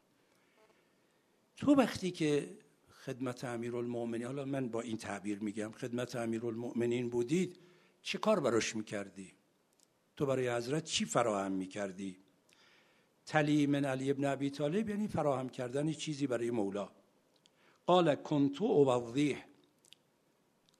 تو 1.58 1.76
وقتی 1.76 2.12
که 2.12 2.58
خدمت 2.90 3.44
امیرالمؤمنین 3.44 4.26
حالا 4.26 4.46
من 4.46 4.70
با 4.70 4.82
این 4.82 4.98
تعبیر 4.98 5.40
میگم 5.40 5.72
خدمت 5.72 6.16
امیرالمؤمنین 6.16 7.10
بودید 7.10 7.60
چه 8.02 8.18
کار 8.18 8.40
براش 8.40 8.76
می‌کردی؟ 8.76 9.34
تو 10.18 10.26
برای 10.26 10.50
حضرت 10.50 10.84
چی 10.84 11.06
فراهم 11.06 11.52
می‌کردی؟ 11.52 12.18
تلی 13.32 13.68
من 13.68 13.86
علی 13.86 14.12
ابن 14.12 14.26
ابی 14.26 14.50
طالب 14.50 14.90
یعنی 14.90 15.08
فراهم 15.08 15.50
کردن 15.50 15.92
چیزی 15.92 16.28
برای 16.28 16.52
مولا. 16.52 16.90
قال 17.86 18.16
کنتو 18.16 18.66
اوضیح. 18.66 19.38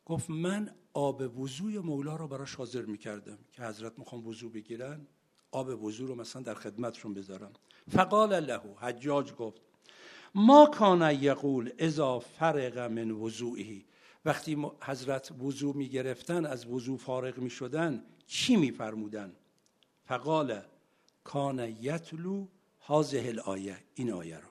گفت 0.06 0.30
من 0.30 0.76
آب 0.94 1.40
وضوی 1.40 1.80
مولا 1.80 2.16
رو 2.16 2.28
براش 2.28 2.56
حاضر 2.56 2.82
می‌کردم 2.82 3.38
که 3.52 3.64
حضرت 3.64 4.00
می‌خوام 4.00 4.28
وضو 4.28 4.50
بگیرن 4.50 5.08
آب 5.52 5.84
وضو 5.84 6.08
رو 6.08 6.16
مثلا 6.16 6.42
در 6.42 6.54
خدمتشون 6.54 7.14
بذارم 7.14 7.52
فقال 7.90 8.40
له. 8.40 8.62
حجاج 8.78 9.34
گفت 9.34 9.62
ما 10.36 10.66
کان 10.66 11.16
یقول 11.22 11.72
اذا 11.78 12.20
فرق 12.20 12.78
من 12.78 13.12
وضوعی 13.12 13.86
وقتی 14.26 14.66
حضرت 14.82 15.32
وضو 15.32 15.74
می 15.74 15.90
گرفتن 15.90 16.46
از 16.46 16.66
وضو 16.66 16.98
فارغ 16.98 17.38
می 17.38 17.50
شدن 17.50 18.04
چی 18.28 18.56
می 18.56 18.72
فرمودن 18.72 19.36
فقال 20.06 20.62
کان 21.24 21.60
یتلو 21.60 22.48
هازه 22.80 23.24
الآیه 23.28 23.78
این 23.96 24.12
آیه 24.12 24.38
رو. 24.38 24.50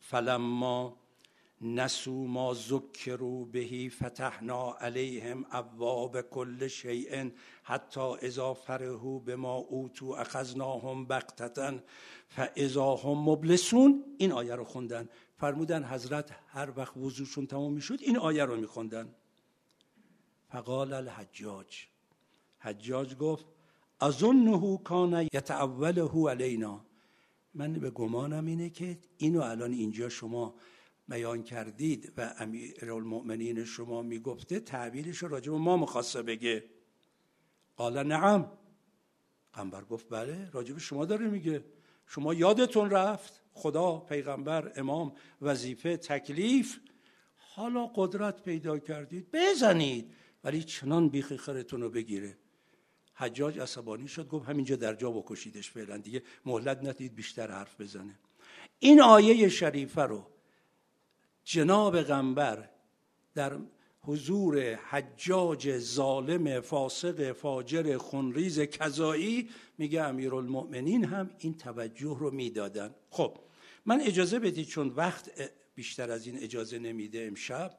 فلما 0.00 0.96
نسو 1.60 2.26
ما 2.26 2.54
ذکروا 2.54 3.44
بهی 3.44 3.90
فتحنا 3.90 4.72
علیهم 4.72 5.46
ابواب 5.50 6.20
کل 6.20 6.68
شیء 6.68 7.30
حتی 7.62 8.00
اذا 8.00 8.54
فرحوا 8.54 9.18
بما 9.18 9.54
اوتو 9.54 10.06
اخذناهم 10.06 11.06
بغتتا 11.06 11.78
فاذا 12.28 12.94
هم 12.94 13.18
مبلسون 13.28 14.04
این 14.18 14.32
آیه 14.32 14.54
رو 14.54 14.64
خوندن. 14.64 15.08
فرمودن 15.36 15.84
حضرت 15.84 16.30
هر 16.46 16.72
وقت 16.76 16.96
وضوشون 16.96 17.46
تمام 17.46 17.72
می‌شد 17.72 17.98
این 18.00 18.18
آیه 18.18 18.44
رو 18.44 18.56
میخوندن. 18.56 19.14
فقال 20.48 20.92
الحجاج. 20.92 21.86
حجاج 22.58 23.16
گفت 23.16 23.46
اظنه 24.00 24.78
کان 24.84 25.28
یتعوله 25.32 26.30
علینا. 26.30 26.84
من 27.54 27.72
به 27.72 27.90
گمانم 27.90 28.46
اینه 28.46 28.70
که 28.70 28.98
اینو 29.16 29.40
الان 29.40 29.72
اینجا 29.72 30.08
شما 30.08 30.54
بیان 31.08 31.42
کردید 31.42 32.12
و 32.16 32.34
المؤمنین 32.82 33.64
شما 33.64 34.02
می‌گفته 34.02 34.60
تعبیرش 34.60 35.22
راجع 35.22 35.52
به 35.52 35.58
ما 35.58 35.76
مخواسته 35.76 36.22
بگه. 36.22 36.64
قال 37.76 38.02
نعم. 38.02 38.52
قنبر 39.52 39.84
گفت 39.84 40.06
بله 40.10 40.50
راجع 40.50 40.74
به 40.74 40.80
شما 40.80 41.04
داره 41.04 41.28
میگه. 41.28 41.64
شما 42.06 42.34
یادتون 42.34 42.90
رفت 42.90 43.42
خدا 43.52 43.98
پیغمبر 43.98 44.72
امام 44.76 45.12
وظیفه 45.42 45.96
تکلیف. 45.96 46.78
حالا 47.34 47.86
قدرت 47.86 48.42
پیدا 48.42 48.78
کردید 48.78 49.28
بزنید 49.32 50.14
ولی 50.44 50.62
چنان 50.62 51.08
بیخی 51.08 51.36
خرتون 51.36 51.82
رو 51.82 51.90
بگیره. 51.90 52.38
حجاج 53.18 53.58
عصبانی 53.58 54.08
شد 54.08 54.28
گفت 54.28 54.48
همینجا 54.48 54.76
در 54.76 54.94
جا 54.94 55.10
بکشیدش 55.10 55.70
فعلا 55.70 55.96
دیگه 55.96 56.22
مهلت 56.46 56.78
ندید 56.82 57.14
بیشتر 57.14 57.50
حرف 57.50 57.80
بزنه. 57.80 58.18
این 58.78 59.00
آیه 59.00 59.48
شریفه 59.48 60.02
رو 60.02 60.26
جناب 61.44 62.02
غنبر 62.02 62.68
در 63.34 63.58
حضور 64.00 64.74
حجاج 64.74 65.78
ظالم 65.78 66.60
فاسق 66.60 67.32
فاجر 67.32 67.96
خونریز 67.96 68.60
کذایی 68.60 69.48
میگه 69.78 70.02
امیرالمؤمنین 70.02 71.04
هم 71.04 71.30
این 71.38 71.54
توجه 71.54 72.16
رو 72.20 72.30
می‌دادن. 72.30 72.94
خب 73.10 73.38
من 73.86 74.00
اجازه 74.00 74.38
بدید 74.38 74.66
چون 74.66 74.88
وقت 74.88 75.30
بیشتر 75.74 76.10
از 76.10 76.26
این 76.26 76.38
اجازه 76.38 76.78
نمیده 76.78 77.24
امشب 77.26 77.78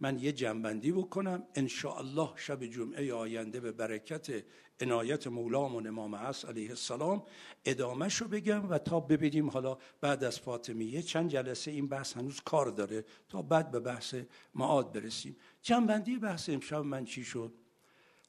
من 0.00 0.18
یه 0.18 0.32
جنبندی 0.32 0.92
بکنم. 0.92 1.42
ان 1.54 1.68
الله 1.98 2.30
شب 2.36 2.64
جمعه 2.64 3.14
آینده 3.14 3.60
به 3.60 3.72
برکت 3.72 4.44
عنایت 4.80 5.26
مولامون 5.26 5.86
امام 5.86 6.14
عصر 6.14 6.48
علیه 6.48 6.70
السلام 6.70 7.22
ادامهش 7.64 8.16
رو 8.16 8.28
بگم 8.28 8.70
و 8.70 8.78
تا 8.78 9.00
ببینیم 9.00 9.50
حالا 9.50 9.78
بعد 10.00 10.24
از 10.24 10.38
فاطمیه 10.38 11.02
چند 11.02 11.30
جلسه 11.30 11.70
این 11.70 11.88
بحث 11.88 12.16
هنوز 12.16 12.40
کار 12.40 12.66
داره 12.70 13.04
تا 13.28 13.42
بعد 13.42 13.70
به 13.70 13.80
بحث 13.80 14.14
معاد 14.54 14.92
برسیم. 14.92 15.36
جنبندی 15.62 16.16
بحث 16.16 16.48
امشب 16.48 16.76
من 16.76 17.04
چی 17.04 17.24
شد؟ 17.24 17.52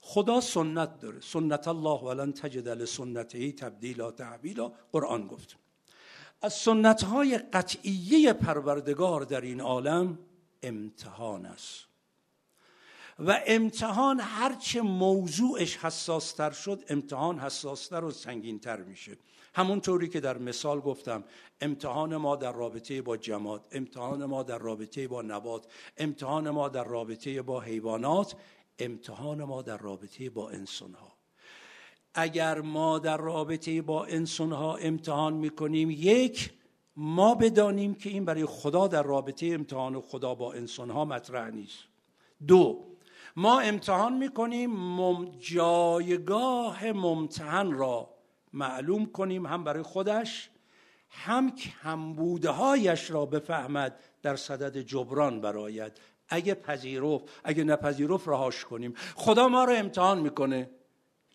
خدا 0.01 0.41
سنت 0.41 0.99
داره. 0.99 1.19
سنت 1.19 1.67
الله 1.67 1.99
ولن 1.99 2.33
تجد 2.33 2.67
لسنته 2.67 3.51
تبدیلا 3.51 4.11
تعبیلا 4.11 4.73
قرآن 4.91 5.27
گفت. 5.27 5.57
از 6.41 6.53
سنت 6.53 7.03
های 7.03 7.37
قطعیه 7.37 8.33
پروردگار 8.33 9.21
در 9.21 9.41
این 9.41 9.61
عالم 9.61 10.19
امتحان 10.63 11.45
است. 11.45 11.90
و 13.27 13.39
امتحان 13.47 14.19
هرچه 14.19 14.81
موضوعش 14.81 15.77
حساستر 15.77 16.51
شد 16.51 16.83
امتحان 16.89 17.39
حساستر 17.39 18.03
و 18.03 18.11
سنگینتر 18.11 18.83
میشه. 18.83 19.17
همونطوری 19.55 20.09
که 20.09 20.19
در 20.19 20.37
مثال 20.37 20.79
گفتم 20.79 21.23
امتحان 21.61 22.17
ما 22.17 22.35
در 22.35 22.51
رابطه 22.51 23.01
با 23.01 23.17
جماد 23.17 23.67
امتحان 23.71 24.25
ما 24.25 24.43
در 24.43 24.57
رابطه 24.57 25.07
با 25.07 25.21
نبات 25.21 25.65
امتحان 25.97 26.49
ما 26.49 26.69
در 26.69 26.83
رابطه 26.83 27.41
با 27.41 27.59
حیوانات 27.59 28.35
امتحان 28.79 29.43
ما 29.43 29.61
در 29.61 29.77
رابطه 29.77 30.29
با 30.29 30.49
انسان 30.49 30.93
ها 30.93 31.17
اگر 32.13 32.61
ما 32.61 32.99
در 32.99 33.17
رابطه 33.17 33.81
با 33.81 34.05
انسان 34.05 34.51
ها 34.51 34.75
امتحان 34.75 35.33
می‌کنیم 35.33 35.91
یک 35.91 36.53
ما 36.95 37.35
بدانیم 37.35 37.95
که 37.95 38.09
این 38.09 38.25
برای 38.25 38.45
خدا 38.45 38.87
در 38.87 39.03
رابطه 39.03 39.45
امتحان 39.45 40.01
خدا 40.01 40.35
با 40.35 40.53
انسان 40.53 40.89
ها 40.89 41.05
مطرح 41.05 41.49
نیست. 41.49 41.79
دو 42.47 42.90
ما 43.35 43.59
امتحان 43.59 44.13
می‌کنیم 44.13 44.71
مم 44.71 45.31
جایگاه 45.39 46.91
ممتحن 46.91 47.71
را 47.71 48.09
معلوم 48.53 49.05
کنیم 49.05 49.45
هم 49.45 49.63
برای 49.63 49.83
خودش 49.83 50.49
هم 51.09 51.51
کمبوده 51.55 52.49
هایش 52.49 53.11
را 53.11 53.25
بفهمد 53.25 53.99
در 54.21 54.35
صدد 54.35 54.77
جبران 54.77 55.41
براید 55.41 55.91
اگه 56.29 56.53
پذیرفت 56.53 57.25
اگه 57.43 57.63
نپذیرفت 57.63 58.27
رهاش 58.27 58.65
کنیم. 58.65 58.93
خدا 59.15 59.47
ما 59.47 59.63
را 59.63 59.73
امتحان 59.73 60.19
می‌کنه. 60.19 60.69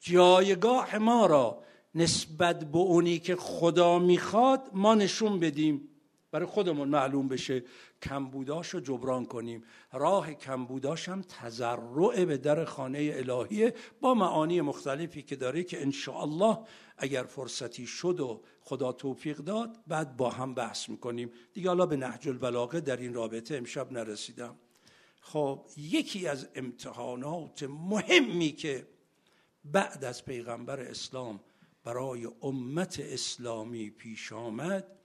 جایگاه 0.01 0.99
ما 0.99 1.26
را 1.26 1.62
نسبت 1.94 2.64
به 2.64 2.78
اونی 2.78 3.18
که 3.18 3.36
خدا 3.36 3.99
می‌خواد 3.99 4.70
ما 4.72 4.94
نشون 4.94 5.40
بدیم. 5.40 5.88
برای 6.30 6.47
خودمون 6.47 6.88
معلوم 6.88 7.28
بشه. 7.28 7.64
کمبوداش 8.03 8.68
رو 8.68 8.80
جبران 8.80 9.26
کنیم. 9.26 9.64
راه 9.92 10.34
کمبوداش 10.34 11.09
هم 11.09 11.22
تذرع 11.22 12.24
به 12.24 12.38
در 12.38 12.64
خانه 12.64 13.11
الهیه 13.14 13.74
با 14.01 14.14
معانی 14.14 14.61
مختلفی 14.61 15.22
که 15.22 15.36
داره 15.36 15.64
که 15.64 15.88
الله 16.09 16.59
اگر 16.99 17.22
فرصتی 17.22 17.86
شد 17.86 18.20
و 18.20 18.42
خدا 18.61 18.92
توفیق 18.92 19.38
داد 19.38 19.76
بعد 19.86 20.16
با 20.16 20.30
هم 20.30 20.55
بحث 20.55 20.88
می‌کنیم. 20.88 21.30
دیگه 21.53 21.68
حالا 21.68 21.86
به 21.86 21.97
نهج 21.97 22.28
البلاغه 22.28 22.80
در 22.80 22.97
این 22.97 23.14
رابطه 23.14 23.57
امشب 23.57 23.92
نرسیدم. 23.92 24.57
خب 25.20 25.66
یکی 25.76 26.26
از 26.26 26.49
امتحانات 26.55 27.62
مهمی 27.62 28.53
که 28.53 28.88
بعد 29.64 30.05
از 30.05 30.24
پیغمبر 30.24 30.80
اسلام 30.80 31.40
برای 31.84 32.28
امت 32.42 33.01
اسلامی 33.01 33.90
پیش 33.90 34.32
آمد 34.32 34.95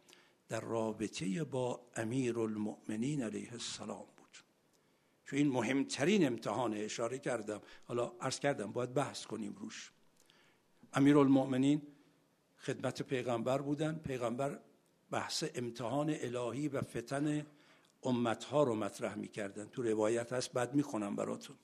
در 0.52 0.62
رابطه 0.62 1.44
با 1.44 1.82
امیر 1.96 2.40
المؤمنین 2.40 3.24
علیه 3.24 3.54
السلام 3.54 4.06
بود. 4.18 4.38
چون 5.26 5.40
این 5.40 5.48
مهمترین 5.48 6.28
امتحان 6.28 6.74
اشاره 6.74 7.20
کردم. 7.20 7.62
حالا 7.86 8.12
عرض 8.22 8.40
کردم 8.40 8.72
باید 8.72 8.94
بحث 8.94 9.26
کنیم 9.26 9.54
روش. 9.54 9.92
امیر 10.94 11.18
المؤمنین 11.18 11.82
خدمت 12.58 13.02
پیغمبر 13.02 13.62
بودن. 13.62 13.96
پیغمبر 13.96 14.60
بحث 15.12 15.44
امتحان 15.56 16.10
الهی 16.10 16.68
و 16.68 16.82
فتن 16.82 17.46
امتها 18.04 18.64
رو 18.64 18.76
مطرح 18.76 19.16
می‌کردن. 19.16 19.66
تو 19.66 19.84
روایت 19.84 20.34
هست 20.34 20.54
بعد 20.54 20.76
می‌خونم 20.76 21.16
براتون. 21.16 21.56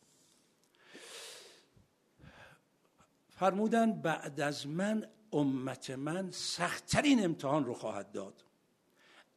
فرمودن 3.30 4.02
بعد 4.02 4.42
از 4.42 4.68
من 4.68 5.08
امت 5.32 5.90
من 5.90 6.32
سختترین 6.32 7.24
امتحان 7.24 7.66
رو 7.66 7.74
خواهد 7.74 8.12
داد. 8.12 8.44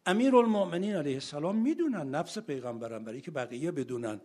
امیر 0.07 0.37
المؤمنین 0.37 0.95
علیه 0.95 1.15
السلام 1.15 1.57
می‌دونن 1.57 2.11
نفس 2.11 2.39
پیغمبرم 2.39 3.05
برای 3.05 3.21
که 3.21 3.31
بقیه 3.31 3.71
بدونن. 3.71 4.21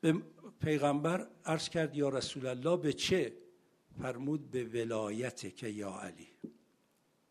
به 0.00 0.22
پیغمبر 0.60 1.28
عرض 1.44 1.68
کرد 1.68 1.96
یا 1.96 2.08
رسول 2.08 2.46
الله 2.46 2.76
به 2.76 2.92
چه؟ 2.92 3.32
فرمود 4.02 4.50
به 4.50 4.64
ولایت 4.64 5.56
که 5.56 5.68
یا 5.68 6.00
علی. 6.00 6.28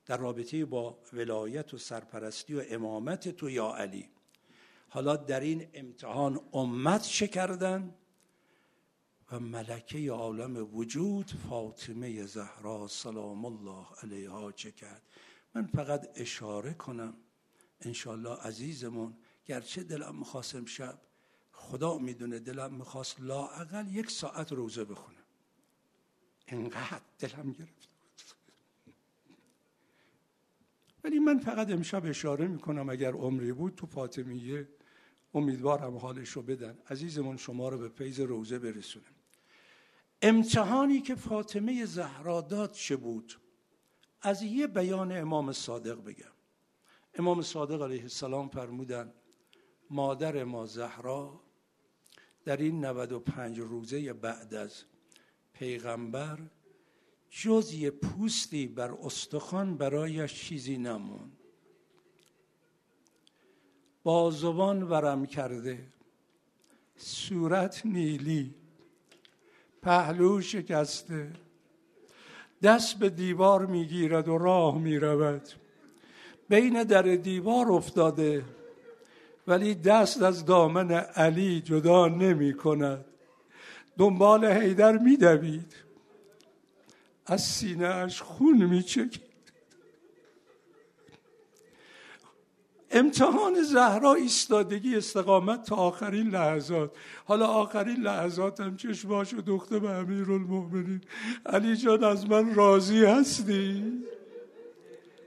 در 0.05 0.17
رابطه 0.17 0.65
با 0.65 0.99
ولایت 1.13 1.73
و 1.73 1.77
سرپرستی 1.77 2.53
و 2.53 2.63
امامت 2.69 3.29
تو 3.29 3.49
یا 3.49 3.75
علی. 3.75 4.09
حالا 4.89 5.15
در 5.15 5.39
این 5.39 5.67
امتحان 5.73 6.39
امت 6.53 7.01
چه 7.01 7.27
کردن؟ 7.27 7.95
و 9.31 9.39
ملکه 9.39 10.11
عالم 10.11 10.75
وجود 10.75 11.31
فاطمه 11.49 12.25
زهرا 12.25 12.87
سلام 12.87 13.45
الله 13.45 13.85
علیها 14.03 14.51
چه 14.51 14.71
کرد؟ 14.71 15.01
من 15.55 15.65
فقط 15.65 16.09
اشاره 16.15 16.73
کنم 16.73 17.13
انشالله 17.81 18.35
عزیزمون 18.35 19.17
گرچه 19.45 19.83
دلم 19.83 20.15
می‌خواست 20.15 20.55
امشب 20.55 21.01
خدا 21.51 21.97
می‌دونه 21.97 22.39
دلم 22.39 22.73
می‌خواست 22.73 23.21
لاعقل 23.21 23.87
یک 23.87 24.11
ساعت 24.11 24.51
روزه 24.51 24.85
بخونم. 24.85 25.25
انقدر 26.47 27.01
دلم 27.19 27.51
گرفت. 27.51 27.89
ولی 31.03 31.19
من 31.19 31.39
فقط 31.39 31.69
امشب 31.69 32.05
اشاره 32.05 32.47
می‌کنم 32.47 32.89
اگر 32.89 33.11
عمری 33.11 33.53
بود 33.53 33.75
تو 33.75 33.85
فاطمیه 33.85 34.67
امیدوارم 35.33 35.97
حالش 35.97 36.29
رو 36.29 36.41
بدن. 36.41 36.77
عزیزمون 36.89 37.37
شما 37.37 37.69
رو 37.69 37.77
به 37.77 37.89
پیز 37.89 38.19
روزه 38.19 38.59
برسونم. 38.59 39.05
امتحانی 40.21 41.01
که 41.01 41.15
فاطمه 41.15 41.85
زهرا 41.85 42.41
داد 42.41 42.71
چه 42.71 42.95
بود؟ 42.95 43.39
از 44.21 44.41
یه 44.41 44.67
بیان 44.67 45.11
امام 45.11 45.51
صادق 45.51 46.03
بگم. 46.03 46.34
امام 47.17 47.41
صادق 47.41 47.81
علیه 47.81 48.01
السلام 48.01 48.49
فرمودن 48.49 49.13
مادر 49.89 50.43
ما 50.43 50.65
زهرا 50.65 51.41
در 52.45 52.57
این 52.57 52.85
95 52.85 53.59
روزه 53.59 54.13
بعد 54.13 54.53
از 54.53 54.83
پیغمبر 55.53 56.39
جز 57.29 57.73
یه 57.73 57.91
پوستی 57.91 58.67
بر 58.67 58.91
استخوان 58.91 59.77
برایش 59.77 60.33
چیزی 60.33 60.77
نمون 60.77 61.31
با 64.03 64.31
زبان 64.31 64.83
ورم 64.83 65.25
کرده 65.25 65.93
صورت 66.97 67.85
نیلی 67.85 68.55
پهلو 69.81 70.41
شکسته 70.41 71.33
دست 72.63 72.99
به 72.99 73.09
دیوار 73.09 73.65
می‌گیرد 73.65 74.27
و 74.27 74.37
راه 74.37 74.77
می‌رود. 74.77 75.64
بین 76.49 76.83
در 76.83 77.01
دیوار 77.01 77.71
افتاده 77.71 78.45
ولی 79.47 79.75
دست 79.75 80.21
از 80.21 80.45
دامن 80.45 80.91
علی 80.91 81.61
جدا 81.61 82.07
نمی 82.07 82.53
کند. 82.53 83.05
دنبال 83.97 84.45
حیدر 84.45 84.97
میدوید 84.97 85.73
از 87.25 87.41
سینهاش 87.41 88.21
خون 88.21 88.65
میچکید 88.65 89.21
امتحان 92.91 93.63
زهرا 93.63 94.13
ایستادگی 94.13 94.95
استقامت 94.95 95.63
تا 95.63 95.75
آخرین 95.75 96.29
لحظات. 96.29 96.91
حالا 97.25 97.47
آخرین 97.47 98.01
لحظات 98.01 98.59
هم 98.59 98.77
چشماش 98.77 99.33
و 99.33 99.41
دخته 99.41 99.79
به 99.79 99.89
امیر 99.89 100.31
المؤمنین 100.31 101.01
علی 101.45 101.75
جان 101.75 102.03
از 102.03 102.29
من 102.29 102.55
راضی 102.55 103.05
هستی؟ 103.05 103.83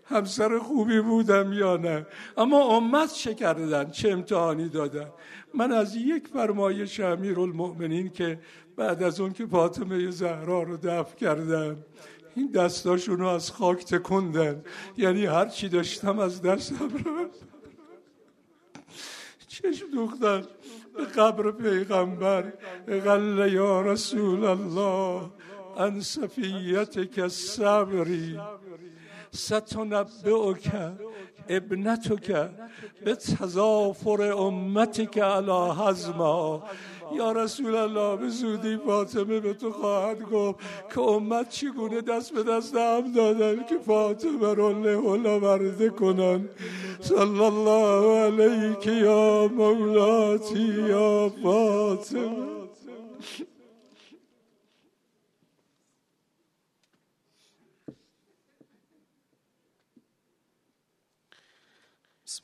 همسر 0.08 0.58
خوبی 0.58 1.00
بودم 1.00 1.52
یا 1.52 1.76
نه؟ 1.76 2.06
اما 2.36 2.76
امت 2.76 3.12
چه 3.12 3.34
کردن؟ 3.34 3.90
چه 3.90 4.10
امتحانی 4.10 4.68
دادن؟ 4.68 5.10
من 5.54 5.72
از 5.72 5.96
یک 5.96 6.28
فرمایش 6.28 7.00
امیر 7.00 7.40
المؤمنین 7.40 8.10
که 8.10 8.40
بعد 8.76 9.02
از 9.02 9.20
اون 9.20 9.32
که 9.32 9.46
فاطمه 9.46 10.10
زهرا 10.10 10.62
رو 10.62 10.76
دفع 10.76 11.16
کردم 11.16 11.76
این 12.36 12.50
دستاشون 12.50 13.18
رو 13.18 13.26
از 13.26 13.50
خاک 13.50 13.84
تکندن. 13.84 14.64
یعنی 14.96 15.26
هر 15.26 15.46
چی 15.46 15.68
داشتم 15.68 16.18
از 16.18 16.42
دستم 16.42 16.88
رو 17.04 17.28
چشم 19.48 19.90
دوختن. 19.94 20.42
به 20.98 21.04
قبر 21.04 21.50
پیغمبر 21.50 22.52
غل 23.04 23.52
یا 23.52 23.80
رسول 23.80 24.44
الله 24.44 25.30
ان 25.76 26.00
صفیتک 26.00 27.28
صبری 27.28 28.38
ستنبئک 29.32 30.70
ابنتک 31.48 32.50
به 33.04 33.14
تضافر 33.14 34.22
امتک 34.22 35.18
علی 35.18 35.70
حزما 35.80 36.62
یا 37.14 37.32
رسول 37.32 37.74
الله 37.74 38.16
به 38.16 38.28
زودی 38.28 38.76
فاطمه 38.76 39.40
به 39.40 39.54
تو 39.54 39.72
خواهد 39.72 40.22
گفت 40.22 40.58
که 40.94 41.00
امت 41.00 41.48
چگونه 41.48 42.00
دست 42.00 42.32
به 42.34 42.42
دست 42.42 42.74
هم 42.74 43.12
دادن 43.12 43.64
که 43.64 43.78
فاطمه 43.78 44.54
رو 44.54 44.82
له 44.82 45.38
ورده 45.38 45.90
کنن. 45.90 46.48
صلی 47.00 47.40
الله 47.40 48.18
علیک 48.18 48.86
یا 48.86 49.48
مولاتی 49.48 50.88
یا 50.88 51.32
فاطمه. 51.42 52.58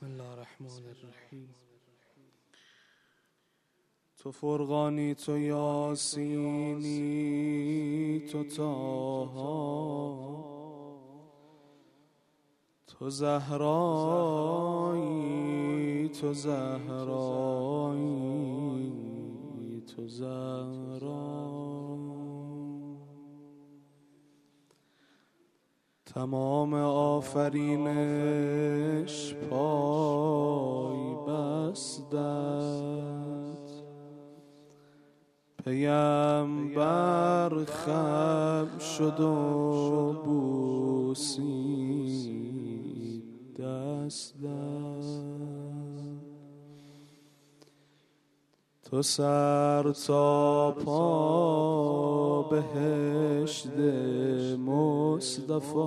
الله 0.05 0.31
الرحمن 0.31 0.85
الرحیم. 0.87 1.55
تو 4.19 4.33
فرقانی 4.33 5.15
تو 5.15 5.39
یاسینی 5.39 7.01
تو 8.33 8.45
تاها 8.45 9.45
تو 12.87 13.11
زهرایی 13.11 13.59
تو 16.09 16.35
زهرایی 16.35 17.43
تو 19.97 20.09
زهرایی. 20.09 21.54
تمام 26.15 26.75
آفرینش 26.75 27.85
پای 29.51 31.15
بستد 31.29 32.15
پیمبر 35.65 37.65
خم 37.65 38.79
شد 38.79 39.21
و 39.21 40.13
بوسی 40.25 41.45
دست 43.59 44.35
تو 48.95 49.03
سر 49.03 49.93
تا 50.07 50.71
پا 50.85 52.43
بهشت 52.43 53.67
مصطفی. 54.67 55.79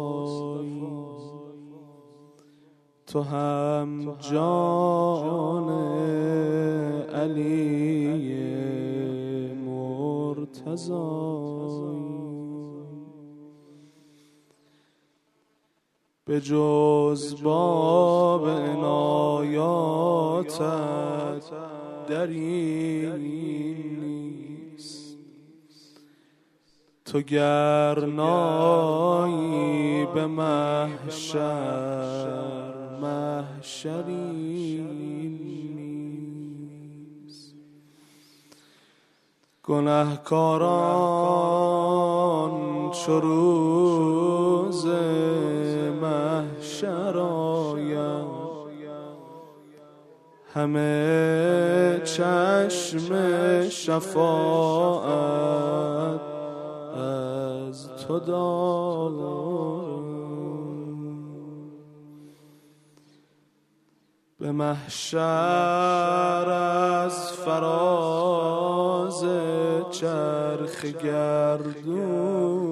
تو 3.07 3.21
هم 3.21 4.17
جان 4.19 5.69
علی 7.13 8.07
به 16.25 16.41
جز 16.41 17.43
باب 17.43 18.47
عنایاتت 18.47 19.57
در 22.07 22.27
این 22.27 23.15
نیست. 23.99 25.17
تو 27.05 27.21
گرنایی 27.21 28.07
به 30.05 30.27
محشر 30.27 31.37
محشری 33.01 34.47
گناهکاران 39.67 40.51
چو 42.91 43.19
روز 43.19 44.85
محشر 46.01 47.17
همه 50.57 52.01
چشم 52.03 53.09
شفاعت 53.69 55.07
از 56.97 57.89
تو 58.07 58.19
به 64.39 64.51
محشر 64.51 65.17
از 66.49 67.31
فراز 67.31 69.23
چرخ 69.91 70.85
گردون 70.85 72.66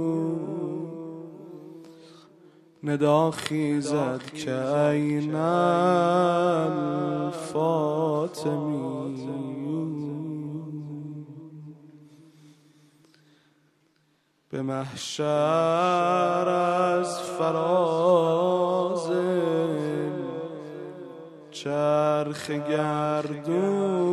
ندا 2.86 3.32
خیزد 3.32 4.22
که 4.34 4.76
این 4.78 5.36
الفاطمی 5.36 6.06
به 14.50 14.62
محشر 14.62 15.26
از 16.50 17.22
فراز 17.22 19.12
چرخ 21.52 22.50
گردون 22.50 24.06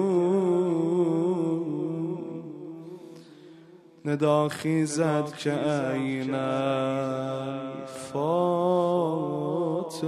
ندا 4.05 4.49
خیزد 4.49 5.33
که 5.33 5.53
عین 5.53 6.35
فاطمی. 8.13 10.03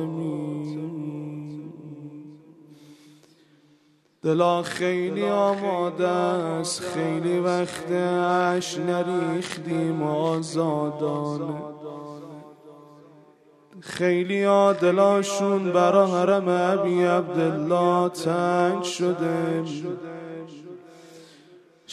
دلا 4.23 4.63
خیلی 4.63 5.25
آماده 5.29 6.09
است 6.09 6.81
خیلی 6.81 7.39
وقت 7.39 7.91
اش 7.91 8.79
نریختیم 8.79 10.03
آزادانه. 10.03 11.55
خیلی 13.81 14.45
دلاشون 14.81 15.73
برا 15.73 16.07
حرم 16.07 16.49
ابی 16.49 17.05
عبدالله 17.05 18.09
تنگ 18.09 18.83
شده. 18.83 19.65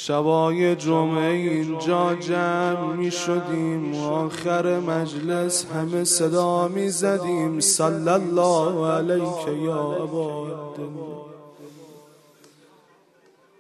شبای 0.06 0.76
جمعه 0.76 1.32
اینجا 1.32 2.16
جمع 2.16 2.94
می 2.94 3.12
شدیم 3.12 3.96
آخر 3.96 4.80
مجلس 4.80 5.66
همه 5.66 6.04
صدا 6.04 6.68
می 6.68 6.90
زدیم. 6.90 7.60
صلی 7.60 8.10
الله 8.10 8.92
علیک 8.92 9.64
یا 9.64 9.82
ابا 9.82 10.48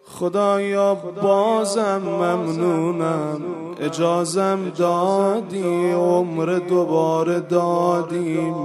خدایا 0.05 0.95
بازم 0.95 2.01
ممنونم 2.05 3.41
اجازم 3.79 4.71
دادی 4.77 5.91
عمر 5.91 6.59
دوباره 6.69 7.39
دادیم. 7.39 8.55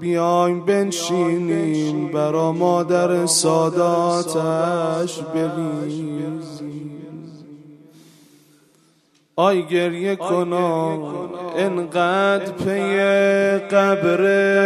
بیایم 0.00 0.64
بنشینیم 0.64 2.12
برا 2.12 2.52
مادر 2.52 3.26
ساداتش 3.26 5.20
بریزیم. 5.34 6.42
آی 9.38 9.62
گریه 9.62 10.16
کنا 10.16 10.98
انقدر 11.56 12.52
پی 12.52 12.98
قبر 13.58 14.22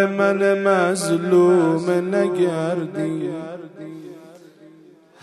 من 0.06 0.62
مظلوم 0.62 2.14
نگردی 2.14 3.30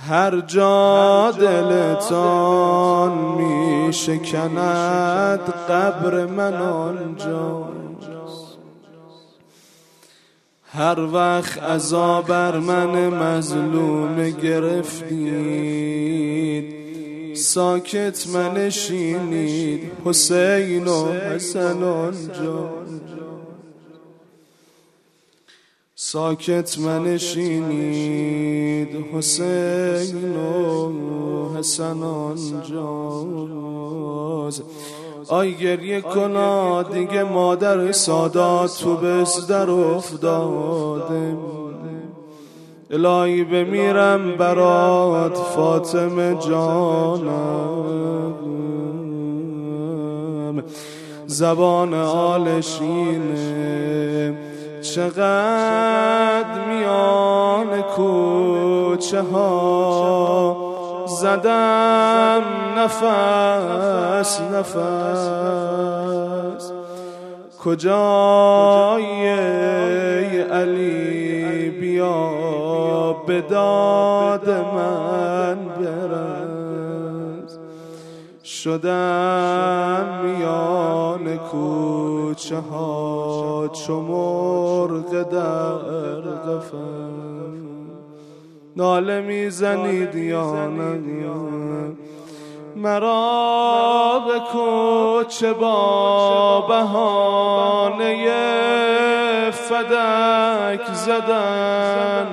هر 0.08 0.40
جا 0.40 1.32
دلتان 1.32 3.18
می 3.18 3.94
شکند 3.94 5.40
قبر 5.70 6.26
من 6.26 6.54
آنجا. 6.54 7.70
هر 10.78 11.00
وقت 11.00 11.58
عذاب 11.58 12.28
بر 12.28 12.60
من 12.60 13.10
مظلوم 13.10 14.30
گرفتید 14.30 15.78
ساکت 17.36 18.28
منشینید 18.28 19.92
حسین 20.06 20.88
و 20.88 21.12
حسن 21.12 21.84
آنجا. 21.84 22.70
ساکت 25.96 26.80
منشینید 26.80 28.08
حسین 29.14 30.38
و 30.38 31.58
حسن 31.58 32.04
آنجاز 32.04 32.62
آی 35.30 35.54
گریه 35.54 36.02
کنا 36.02 36.84
دیگه 36.84 37.24
مادر 37.24 37.92
سادات 37.92 38.78
تو 38.82 38.96
بس 38.96 39.48
در 39.48 39.70
افتاده. 39.70 41.38
الهی 42.92 43.44
بمیرم 43.44 44.38
برات 44.38 45.38
فاطمه 45.38 46.36
جانم. 46.36 47.88
زبان 51.26 51.94
آلشینه 51.94 53.38
چقدر 54.82 56.66
میان 56.70 57.82
کوچه 57.82 59.22
ها 59.22 60.67
زدم 61.22 62.44
نفس 62.78 64.42
نفس. 64.42 65.38
کجای 67.64 69.30
علی 70.42 71.70
بیا 71.70 73.14
به 73.28 73.42
داد 73.42 74.50
من 74.50 75.58
برس. 75.66 77.58
شدم 78.44 80.06
میان 80.24 81.38
کوچه 81.38 82.58
ها 82.58 83.68
چو 83.68 84.02
مرغ 84.02 85.24
در 85.24 85.78
قفس. 86.52 87.37
ناله 88.78 89.22
می‌زنید 89.22 90.16
یا 90.16 90.68
مرا 92.76 94.22
به 94.28 94.40
کوچه 94.40 95.54
با 95.54 96.62
بهانه 96.62 98.12
فدک 99.52 100.94
زدن. 100.94 102.28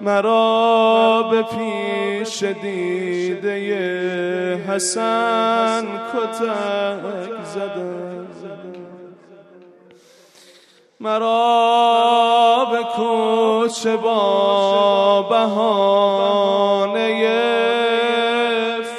مرا 0.00 1.22
به 1.30 1.42
پیش 1.42 2.42
دیده 2.42 3.54
حسن 4.68 5.86
کتک 6.12 7.44
زدن. 7.44 8.26
مرا 11.00 12.66
به 12.70 12.82
کوچه 13.70 13.96
با 13.96 15.22
بهانه 15.22 17.00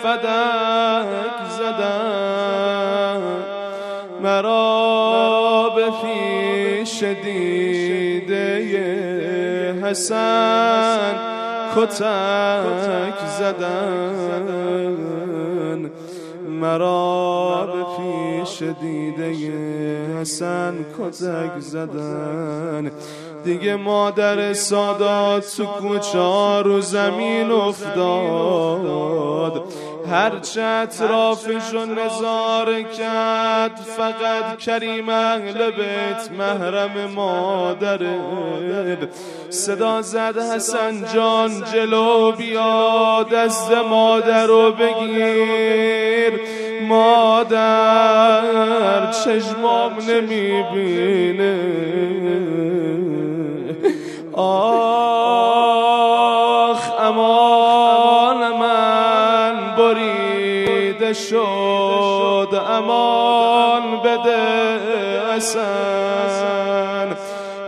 فدک 0.04 1.50
زدن. 1.58 3.22
مرا 4.24 5.70
به 5.76 5.92
پیش 6.02 7.04
دیده 7.04 8.56
حسن 9.84 11.16
کتک 11.76 13.18
زدن. 13.40 14.82
مرا 16.48 17.68
به 17.74 17.84
پیش 17.98 18.56
دیده 18.82 19.34
حسن 20.22 20.74
کتک 20.98 21.60
زدن. 21.60 22.92
دیگه 23.44 23.76
مادر 23.76 24.54
سادات 24.54 25.56
تو 25.58 25.66
کوچه 25.66 26.62
رو 26.62 26.82
زمین 26.82 27.52
افتاد. 27.52 29.02
هرچه 30.12 30.62
اطرافشو 30.62 31.86
نظاره 31.86 32.84
کرد 32.84 33.76
فقط 33.98 34.58
کریم 34.58 35.10
اهل 35.10 35.72
بیت 35.72 36.32
محرم 36.38 37.12
مادره. 37.16 38.20
صدا 39.50 40.02
زد 40.02 40.38
حسن 40.38 41.06
جان 41.14 41.64
جلو 41.74 42.32
بیا 42.32 43.24
دست 43.34 43.72
مادر 43.72 44.46
رو 44.46 44.72
بگیر. 44.72 46.40
مادر 46.88 48.42
چشمام 49.12 49.94
نمی‌بینه. 50.10 51.60
آخ 54.34 55.82
امان 57.00 58.58
من 58.58 59.76
بریده 59.78 61.14
شد 61.14 62.62
امان 62.70 63.98
بده 64.04 64.72
اصن 65.36 67.18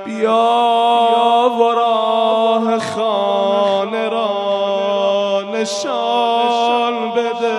بیا 0.06 1.52
و 1.60 1.62
راه 1.64 2.80
خانه 2.80 4.10
را 4.10 5.44
نشان 5.54 7.12
بده 7.12 7.58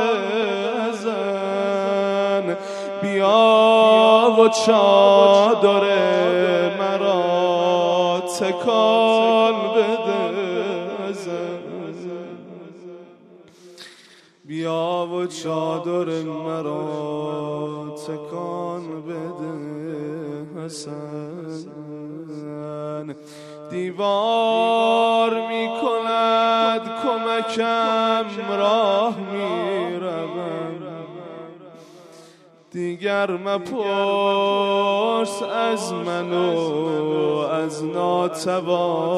ازن 0.88 2.57
بیا 3.02 4.36
و 4.38 4.48
چادر 4.48 5.93
چادر 16.05 16.22
مرا 16.22 17.94
تکان 18.07 18.82
بده 19.02 19.55
حسن. 20.64 21.94
دیوار 23.70 25.30
می 25.48 25.68
کند 25.82 26.80
کمکم 27.02 28.26
راه 28.50 29.16
می 29.18 29.55
دیگر 32.70 33.30
مپرس 33.30 33.82
از 35.42 35.92
من 35.92 36.32
و 36.32 36.38
از 37.38 37.84
ناتوانیم. 37.84 39.14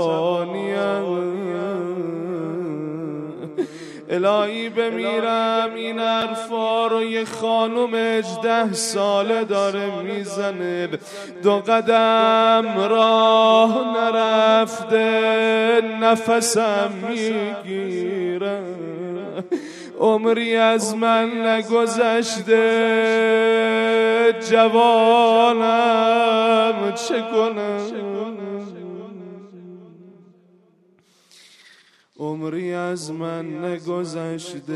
الهی 4.10 4.68
بمیرم 4.68 5.70
این 5.74 5.98
حرفا 5.98 6.86
رو 6.86 7.02
یه 7.02 7.24
خانم 7.24 7.90
اجده 7.94 8.72
ساله 8.72 9.44
داره 9.44 10.02
می‌زنه. 10.02 10.88
دو 11.42 11.58
قدم 11.58 12.78
راه 12.90 13.78
نرفته 13.96 15.80
نفسم 16.00 16.92
می‌گیره. 17.08 18.62
عمری 20.00 20.56
از 20.56 20.96
من 20.96 21.46
نگذشته 21.46 22.62
جوانم 24.50 25.74
چه 27.08 27.22
کنم 27.32 28.06
عمری 32.18 32.74
از 32.74 33.12
من 33.12 33.64
نگذشته 33.64 34.72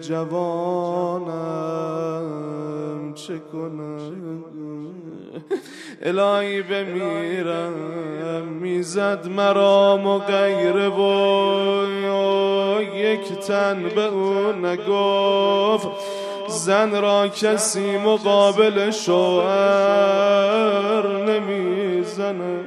جوانم 0.00 1.34
چه 3.14 3.38
کنم؟ 3.52 3.98
الهی 6.02 6.62
بمیرم 6.62 7.72
می‌زد 8.60 9.26
مرا 9.28 9.98
و 9.98 10.18
و 12.08 12.82
یک 12.96 13.32
تن 13.32 13.82
به 13.94 14.04
او 14.04 14.52
نگفت. 14.52 15.88
زن 16.48 17.02
را 17.02 17.28
کسی 17.28 17.98
مقابل 17.98 18.90
شوهر 18.90 19.46
نمی‌زنه. 21.26 22.64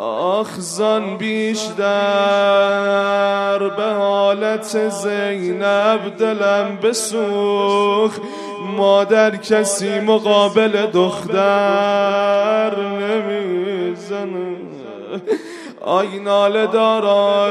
آخزان 0.00 1.16
بیشتر 1.16 1.76
به 3.76 3.82
حالت 3.82 4.88
زینب 4.88 6.16
دلم 6.18 6.78
بسوخ 6.82 8.18
مادر 8.76 9.36
کسی 9.36 10.00
مقابل 10.00 10.86
دختر 10.86 12.76
نمی‌زنه. 12.80 14.56
آی 15.84 16.18
ناله 16.18 16.66
دارا 16.66 17.48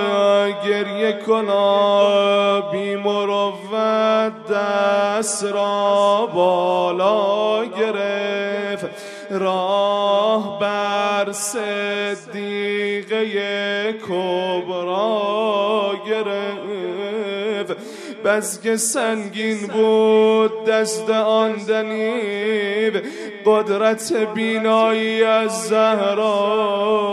گریه 0.67 1.13
کنا. 1.27 2.61
بی 2.61 2.95
مروت 2.95 3.53
دست 4.51 5.43
را 5.43 6.29
بالا 6.33 7.65
گرفت. 7.65 9.14
راه 9.31 10.59
بر 10.59 11.31
صدیقه 11.31 13.25
کبرا 13.93 15.93
گرفت. 16.07 17.75
که 18.61 18.77
سنگین 18.77 19.67
بود 19.67 20.65
دست 20.65 21.09
آن 21.09 21.53
دنیب 21.53 23.01
قدرت 23.45 24.13
بینایی 24.13 25.23
از 25.23 25.67
زهرا 25.67 27.05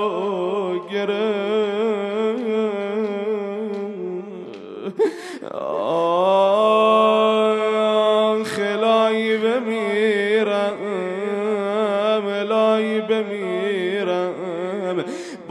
گرفت. 0.93 1.63
خلایی 5.53 7.02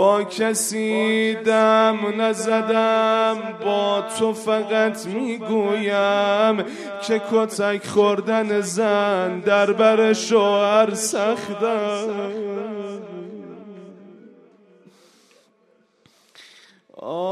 با 0.01 0.23
کسی 0.23 1.35
دم 1.35 2.21
نزدم 2.21 3.37
با 3.65 4.03
تو 4.19 4.33
فقط 4.33 5.05
می‌گویم 5.05 6.63
که 7.01 7.21
کتک 7.31 7.87
خوردن 7.87 8.61
زن 8.61 9.39
در 9.39 9.71
بر 9.71 10.13
شوهر 10.13 10.93
سختم 10.93 12.31
آخ 16.97 17.31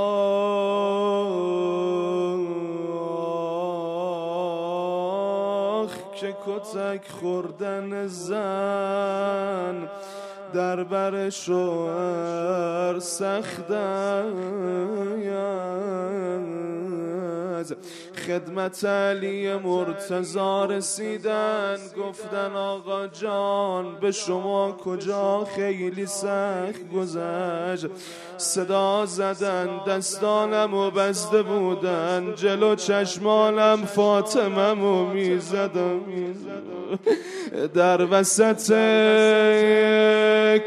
که 6.15 6.36
کتک 6.45 7.07
خوردن 7.22 8.07
زن 8.07 9.89
در 10.54 10.84
بر 10.84 11.30
شوهر 11.30 13.00
سخت 13.00 13.72
خدمت 18.28 18.86
علی 18.86 19.55
مرتزا 19.55 20.66
رسیدن. 20.66 21.78
گفتن 21.97 22.55
آقا 22.55 23.07
جان 23.07 23.95
به 24.01 24.12
شما 24.12 24.72
کجا 24.72 25.47
خیلی 25.55 26.05
سخت 26.05 26.91
گذشت. 26.95 27.86
صدا 28.38 29.05
زدن 29.05 29.69
دستانم 29.88 30.73
و 30.73 30.91
بزده 30.91 31.44
بودن. 31.44 32.34
جلو 32.36 32.76
چشمانم 32.76 33.86
فاطمم 33.86 34.84
و 34.84 35.06
می‌زدم. 35.06 35.99
در 37.73 38.07
وسط 38.11 38.73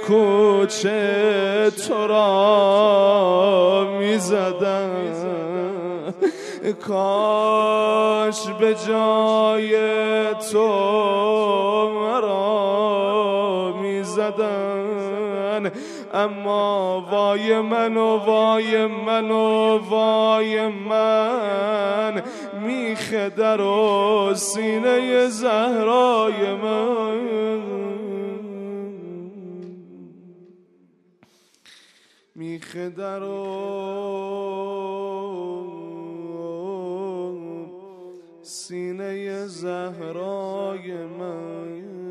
کوچه 0.06 1.70
تو 1.88 2.06
را 2.06 3.96
می‌زدم. 3.98 4.92
کاش 6.70 8.48
به 8.48 8.74
جای 8.74 9.74
تو 10.34 10.68
مرا 11.90 13.72
می‌زدن. 13.82 15.72
اما 16.14 17.06
وای 17.10 17.60
من 17.60 17.96
و 17.96 18.16
وای 18.16 18.86
من 18.86 19.30
و 19.30 19.78
وای 19.78 20.68
من 20.68 22.22
میخه 22.62 23.28
در 23.28 23.60
و 23.60 24.34
سینه 24.34 25.26
زهرای 25.28 26.54
من. 26.54 27.62
میخه 32.34 32.88
در 32.88 33.22
سینه 38.68 39.46
زهرای 39.46 40.92
من. 41.06 42.02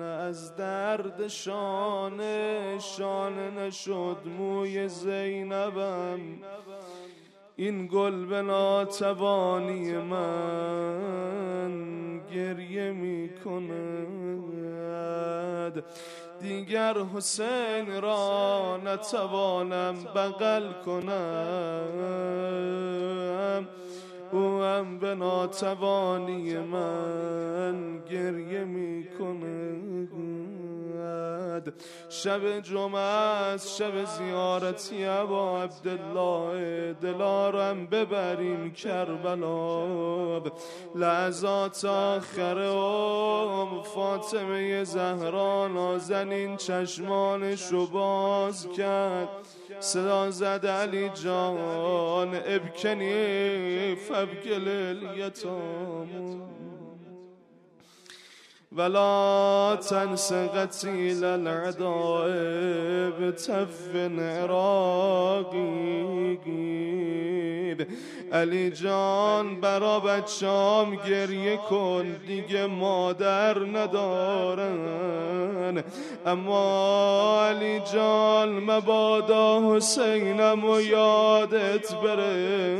از 0.00 0.56
درد 0.56 1.28
شانه 1.28 2.78
شانه 2.78 3.50
نشد 3.50 4.16
موی 4.38 4.88
زینبم. 4.88 6.20
این 7.56 7.86
گل 7.86 8.24
به 8.24 8.42
ناتوانی 8.42 9.92
من 9.92 11.34
گریه 12.34 12.92
می 12.92 13.30
کند 13.44 14.64
دیگر 16.44 16.94
حسین 17.14 18.02
را 18.02 18.76
نتوانم 18.84 19.94
بغل 20.14 20.72
کنم. 20.86 21.88
او 24.32 24.62
هم 24.62 24.98
به 24.98 25.14
ناتوانی 25.14 26.58
من 26.58 27.98
گریه 28.10 28.64
می 31.04 31.72
شب 32.08 32.60
جمعه 32.60 33.00
است 33.00 33.76
شب 33.76 34.04
زیارتی 34.04 35.04
ابا 35.04 35.62
عبدالله. 35.62 36.92
دلارم 36.92 37.86
ببریم 37.86 38.72
کربلا. 38.72 40.42
لحظات 40.94 41.84
آخر 41.84 42.58
ام 42.58 43.82
فاطمه 43.82 44.84
زهرا 44.84 45.68
نازنین 45.68 46.56
چشمانشو 46.56 47.86
باز 47.86 48.68
کرد. 48.76 49.28
صدا 49.80 50.30
زد 50.30 50.66
علی 50.66 51.08
جان 51.08 52.34
ابکنی 52.34 53.94
فبگل 53.94 54.68
الیتام 54.68 56.42
ولا 58.76 59.78
تنس 59.90 60.32
قتيل 60.32 61.24
العداء 61.24 62.28
بتف 63.20 63.96
عراقي 64.18 65.94
علی 68.34 68.70
جان 68.70 69.60
برا 69.60 70.00
بچام 70.00 70.96
گریه 71.08 71.56
کن 71.56 72.16
دیگه 72.26 72.66
مادر 72.66 73.58
ندارن. 73.58 75.14
اما 76.26 77.46
علی 77.48 77.80
جان 77.92 78.48
مبادا 78.48 79.76
حسینم 79.76 80.64
و 80.64 80.80
یادت 80.80 81.94
بره. 81.94 82.78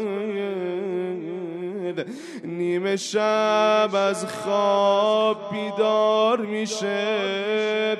نیمه 2.44 2.96
شب 2.96 3.90
از 3.94 4.26
خواب 4.26 5.36
بیدار 5.52 6.40
میشه. 6.40 7.96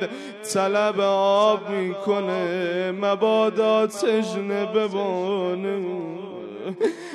طلب 0.55 1.01
آب 1.01 1.69
می‌کنه. 1.69 2.93
مبادا 2.93 3.86
تجنه 3.86 4.66
ببانه. 4.66 5.85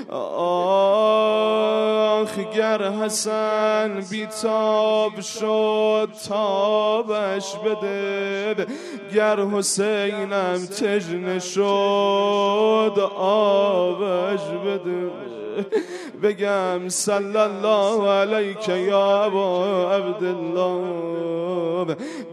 آخ 0.09 2.39
گر 2.55 2.91
حسن 2.91 4.03
بیتاب 4.09 5.21
شد 5.21 6.09
تابش 6.29 7.55
بده. 7.55 8.67
گر 9.15 9.39
حسینم 9.39 10.65
تجنه 10.65 11.39
شد 11.39 12.99
آبش 13.17 14.41
بده. 14.65 15.11
بگم 16.23 16.89
صلی 16.89 17.37
الله 17.37 18.09
علیک 18.09 18.69
یا 18.69 19.23
ابا 19.23 19.91
عبدالله. 19.91 21.09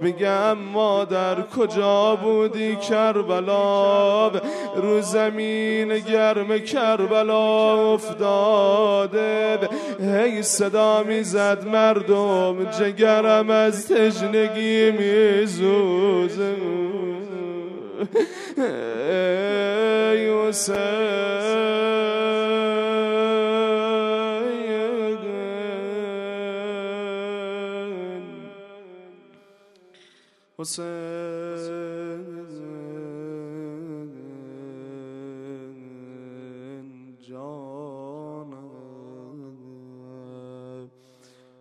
بگم 0.02 0.58
مادر 0.58 1.42
کجا 1.42 2.18
بودی 2.22 2.76
کربلا؟ 2.76 4.28
رو 4.76 5.00
زمین 5.00 5.98
گرم 5.98 6.58
کربلا 6.58 7.05
افتاده. 7.92 9.58
هی 10.00 10.42
صدا 10.42 11.02
می‌زد 11.02 11.64
مردم 11.66 12.70
جگرم 12.70 13.50
از 13.50 13.88
تشنگی 13.88 14.90
میزوزه. 14.90 16.54
ای 18.58 20.30
حسین. 30.58 31.05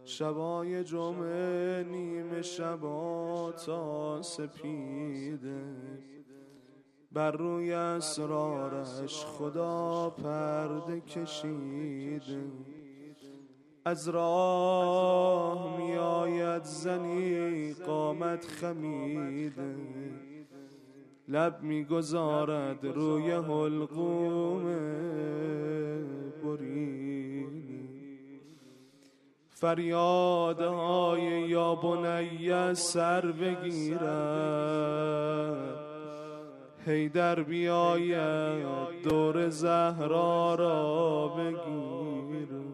شبای 0.08 0.84
جمعه 0.84 1.84
نیمه 1.84 2.42
شبا 2.42 3.54
تا 3.66 4.22
سپیده. 4.22 5.64
بر 7.12 7.32
روی 7.32 7.74
اسرارش 7.74 9.26
خدا 9.26 10.10
پرده 10.10 11.02
کشیده. 11.02 12.52
از 13.86 14.10
راه 14.10 15.78
می 15.78 15.96
آید 15.96 16.64
زنی 16.64 17.74
قامت 17.74 18.46
خمیده. 18.46 19.76
لب 21.28 21.64
می‌گذارد 21.64 22.86
روی 22.86 23.32
حلقوم 23.32 24.64
برید 26.44 27.05
فریادهای 29.58 31.22
یا 31.50 31.76
بنی 31.76 32.74
سر 32.74 33.26
بگیرد. 33.26 34.06
هیدر 36.86 37.44
بیاید 37.44 39.02
دور 39.04 39.50
زهرا 39.50 40.56
را 40.56 41.28
بگیرد 41.28 42.66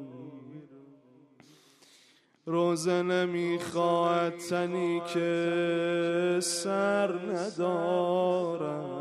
روزه 2.46 3.02
نمی‌خواهد 3.02 4.38
تنی 4.38 5.02
که 5.14 6.40
سر 6.42 7.12
ندارد. 7.12 9.01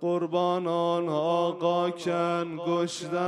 قربانان 0.00 1.08
آقا 1.08 1.90
کن 1.90 2.58
گشتر 2.66 3.18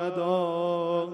ندارد 0.00 1.12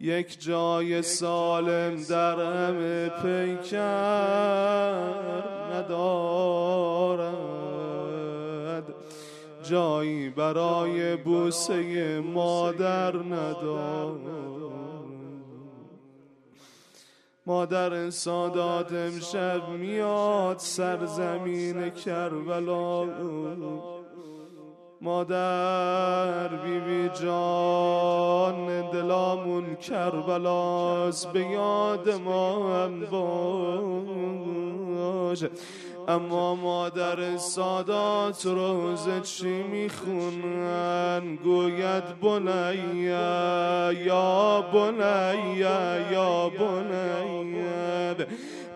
یک 0.00 0.40
جای 0.40 1.02
سالم 1.02 2.02
در 2.08 2.40
همه 2.40 3.08
پیکر 3.08 3.80
ندارد. 5.74 6.40
جایی 9.62 10.30
برای 10.30 11.16
بوسه 11.16 12.20
مادر 12.20 13.16
ندار 13.16 14.59
مادر 17.46 18.10
سادات 18.10 18.92
امشب 18.92 19.68
میاد 19.68 20.58
سرزمین 20.58 21.90
کربلا. 21.90 23.04
مادر 25.00 26.48
بی 26.48 26.80
بی 26.80 27.08
جان 27.08 28.90
دلامون 28.90 29.74
کربلاست 29.74 31.32
به 31.32 31.40
یاد 31.40 32.10
ما 32.10 32.74
هم 32.74 33.00
باش. 35.00 35.44
اما 36.14 36.54
مادر 36.54 37.36
سادات 37.36 38.46
روز 38.46 39.08
چی 39.22 39.62
می‌خونن؟ 39.62 41.36
گوید 41.44 42.20
بنیا 42.20 43.92
یا 43.92 44.64
بنیا 44.72 46.10
یا 46.12 46.48
بنیا 46.48 48.26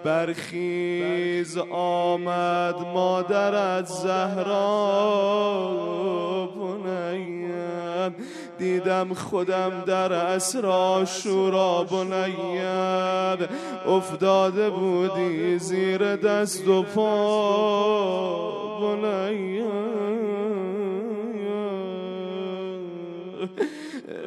برخیز 0.05 1.59
آمد 1.71 2.75
مادر 2.95 3.55
از 3.55 3.89
زهرا 3.89 4.85
بنیم 6.57 8.15
دیدم 8.59 9.15
خودم 9.15 9.85
در 9.87 10.13
اسرا 10.13 11.05
شورا 11.05 11.85
بنیم 11.85 13.49
افتاده 13.87 14.71
بودی 14.71 15.59
زیر 15.59 16.17
دست 16.17 16.69
و 16.69 16.83
پا 16.83 18.55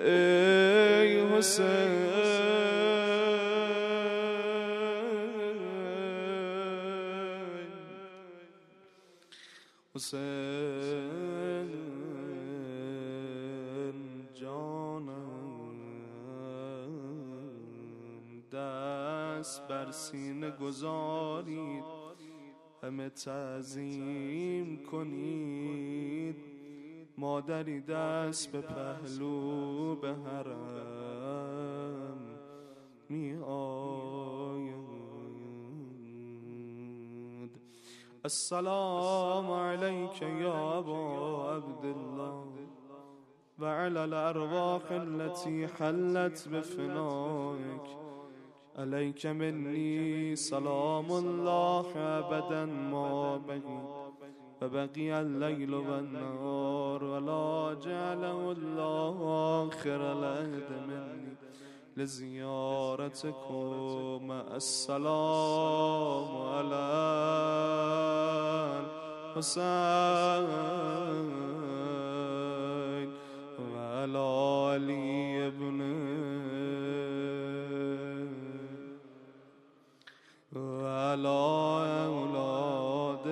ای 0.05 1.21
حسین. 1.37 2.07
حسین. 9.95 10.56
دست 19.37 19.67
بر 19.67 19.91
سینه 19.91 20.51
گذارید. 20.51 21.83
همه 22.83 23.09
تعظیم 23.09 24.83
کنید. 24.91 26.35
مادری 27.17 27.81
دست 27.81 28.51
به 28.51 28.61
پهلو 28.61 29.95
به 29.95 30.13
حرم 30.13 30.57
می 33.09 33.33
آید 33.33 34.77
السلام 38.23 39.51
علیک 39.51 40.21
یا 40.21 40.53
ابا 40.53 41.51
عبدالله 41.55 42.43
وعلى 43.59 43.99
الأرواح 43.99 44.91
التي 44.91 45.65
حلت 45.65 46.47
بفنائك 46.47 48.06
عليك 48.77 49.25
مني 49.25 50.35
سلام 50.35 51.11
الله 51.11 51.85
أبدا 51.95 52.65
ما 52.65 53.37
بقي. 53.37 53.81
وبقي 54.61 55.21
الليل 55.21 55.73
والنهار 55.73 57.03
ولا 57.03 57.73
جعله 57.85 58.51
الله 58.51 59.17
آخر 59.67 60.01
العهد 60.13 60.69
مني. 60.87 61.35
لزيارتكم 61.97 63.31
السلام 64.55 66.29
على 66.53 66.85
الحسين 69.35 69.87
علي 74.77 75.51
ابن 81.13 81.25
وعلى 81.25 82.05
أولاد 82.05 83.27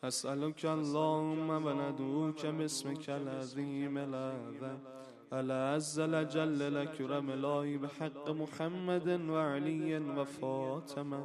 أسألك 0.04 0.66
اللهم 0.66 1.50
وندعوك 1.66 2.46
باسمك 2.46 3.10
العظيم 3.10 3.98
الأعظم. 3.98 4.78
العز 5.32 6.00
لجل 6.00 6.74
لكرم 6.74 7.30
الله 7.30 7.76
بحق 7.76 8.30
محمد 8.30 9.08
وعلي 9.28 9.98
وفاطمة 9.98 11.22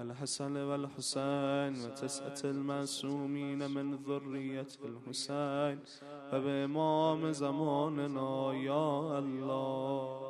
الحسن 0.00 0.56
والحسين 0.56 1.84
وتسعة 1.84 2.40
المعصومين 2.44 3.70
من 3.70 3.94
ذرية 3.94 4.72
الحسين. 4.84 5.78
وبإمام 6.32 7.32
زماننا 7.32 8.52
يا 8.52 9.18
الله. 9.18 10.25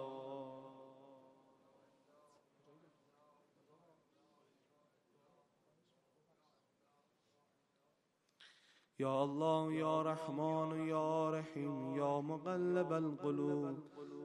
يا 8.98 9.24
الله 9.24 9.73
يا 9.73 10.02
رحمن 10.02 10.89
يا 10.89 11.31
رحيم 11.31 11.97
يا 11.97 12.20
مقلب 12.20 12.93
القلوب. 12.93 13.77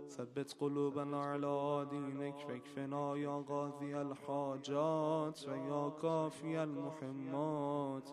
ثبت 0.10 0.56
قلوبنا 0.60 1.22
على 1.22 1.88
دينك 1.92 2.40
فاكفنا 2.40 3.16
يا 3.16 3.44
غاذي 3.50 4.02
الحاجات 4.02 5.48
ويا 5.48 5.92
كافي 6.02 6.64
المحمات. 6.64 8.10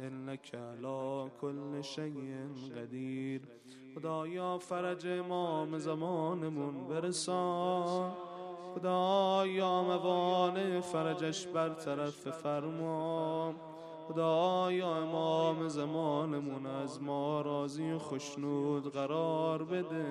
إنك 0.00 0.54
على 0.54 1.30
كل 1.40 1.84
شيء 1.84 2.48
قدير 2.76 3.40
خدایا 3.96 4.58
فرج 4.58 5.06
امام 5.06 5.78
زمانمون 5.78 6.86
برسان. 6.88 8.12
خدایا 8.74 9.82
موانع 9.82 10.80
فرجش 10.80 11.46
برطرف 11.46 12.28
فرمان. 12.28 13.54
خدایا 14.08 14.96
امام 14.96 15.68
زمانمون 15.68 16.66
از 16.66 17.02
ما 17.02 17.40
راضی 17.40 17.92
و 17.92 17.98
خشنود 17.98 18.92
قرار 18.92 19.64
بده. 19.64 20.06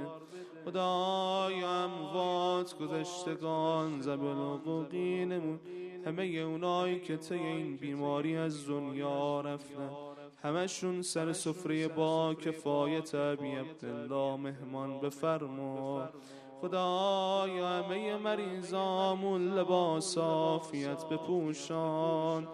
خدایا 0.65 1.83
اموات 1.83 2.77
گذشتگان 2.77 4.01
زبل 4.01 4.33
حقوقینمون 4.33 5.59
همه 6.05 6.23
اونایی 6.23 6.99
که 6.99 7.17
طی 7.17 7.35
این 7.35 7.77
بیماری 7.77 8.37
از 8.37 8.67
دنیا 8.67 9.41
رفتن. 9.41 9.89
همشون 10.43 11.01
سر 11.01 11.33
سفره 11.33 11.87
با 11.87 12.33
کفایت 12.33 13.15
ابی 13.15 13.51
عبدالله 13.51 14.35
مهمان 14.37 14.99
بفرما 14.99 16.09
خدایا 16.61 17.67
همه 17.67 18.17
مریضامون 18.17 19.47
لباس 19.53 20.17
آفیت 20.17 21.05
بپوشان. 21.05 22.47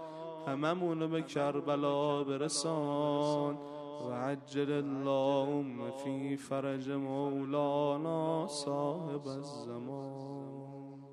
هممون 0.48 1.08
به 1.08 1.22
کربلا 1.22 2.24
برسان. 2.24 3.58
و 4.04 4.12
عجل 4.12 4.72
اللهم 4.72 5.92
فی 5.92 6.38
فرج 6.38 6.92
مولانا 6.92 8.48
صاحب 8.48 9.28
الزمان. 9.28 11.04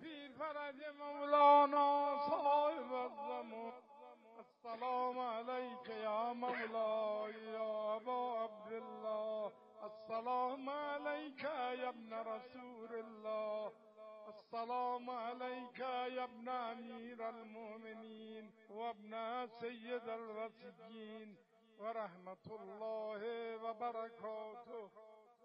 فی 0.00 0.28
فرج 0.38 0.80
مولانا 1.00 2.18
صاحب 2.30 2.92
الزمان. 2.92 3.72
السلام 4.38 5.18
عليك 5.18 5.88
يا 6.04 6.32
مولاي 6.32 7.34
يا 7.52 7.96
أبا 7.96 8.20
عبد 8.42 8.72
الله 8.72 9.52
السلام 9.90 10.68
عليك 10.68 11.44
يا 11.82 11.88
ابن 11.88 12.12
رسول 12.12 12.92
الله. 13.04 13.72
السلام 14.50 15.10
عليك 15.10 15.78
يا 15.78 16.24
ابن 16.24 16.48
أمير 16.48 17.28
المؤمنين 17.28 18.50
وابن 18.70 19.12
سيد 19.60 20.08
الوسيين 20.08 21.36
ورحمة 21.78 22.46
الله 22.50 23.22
وبركاته. 23.64 24.90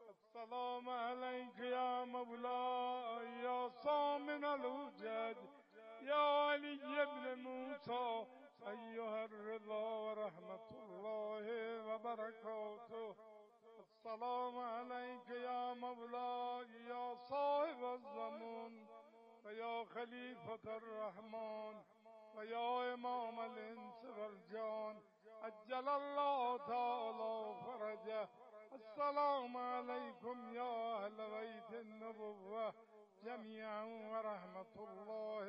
السلام 0.09 0.89
عليك 0.89 1.59
يا 1.59 2.03
مولاي 2.03 3.27
يا 3.43 3.67
صامن 3.67 4.45
الوجد 4.45 5.37
يا 6.01 6.49
علي 6.49 7.05
بن 7.05 7.39
موسى 7.43 8.25
أيها 8.67 9.25
الرضا 9.25 9.85
ورحمة 10.05 10.69
الله 10.71 11.45
وبركاته. 11.87 13.15
السلام 14.05 14.59
عليك 14.59 15.29
يا 15.29 15.73
مولاي 15.73 16.67
يا 16.89 17.15
صاحب 17.29 17.83
الزمان 17.83 18.87
ويا 19.45 19.85
خليفة 19.85 20.77
الرحمن 20.77 21.75
ويا 22.35 22.93
إمام 22.93 23.39
الإنس 23.39 24.05
والجان. 24.17 25.01
أجل 25.43 25.89
الله 25.89 26.57
تعالى 26.57 27.55
فرجه. 27.65 28.29
السلام 28.73 29.57
عليكم 29.57 30.53
يا 30.53 31.05
أهل 31.05 31.17
بيت 31.17 31.81
النبوة 31.81 32.73
جميعا 33.23 33.83
ورحمة 33.83 34.75
الله. 34.87 35.47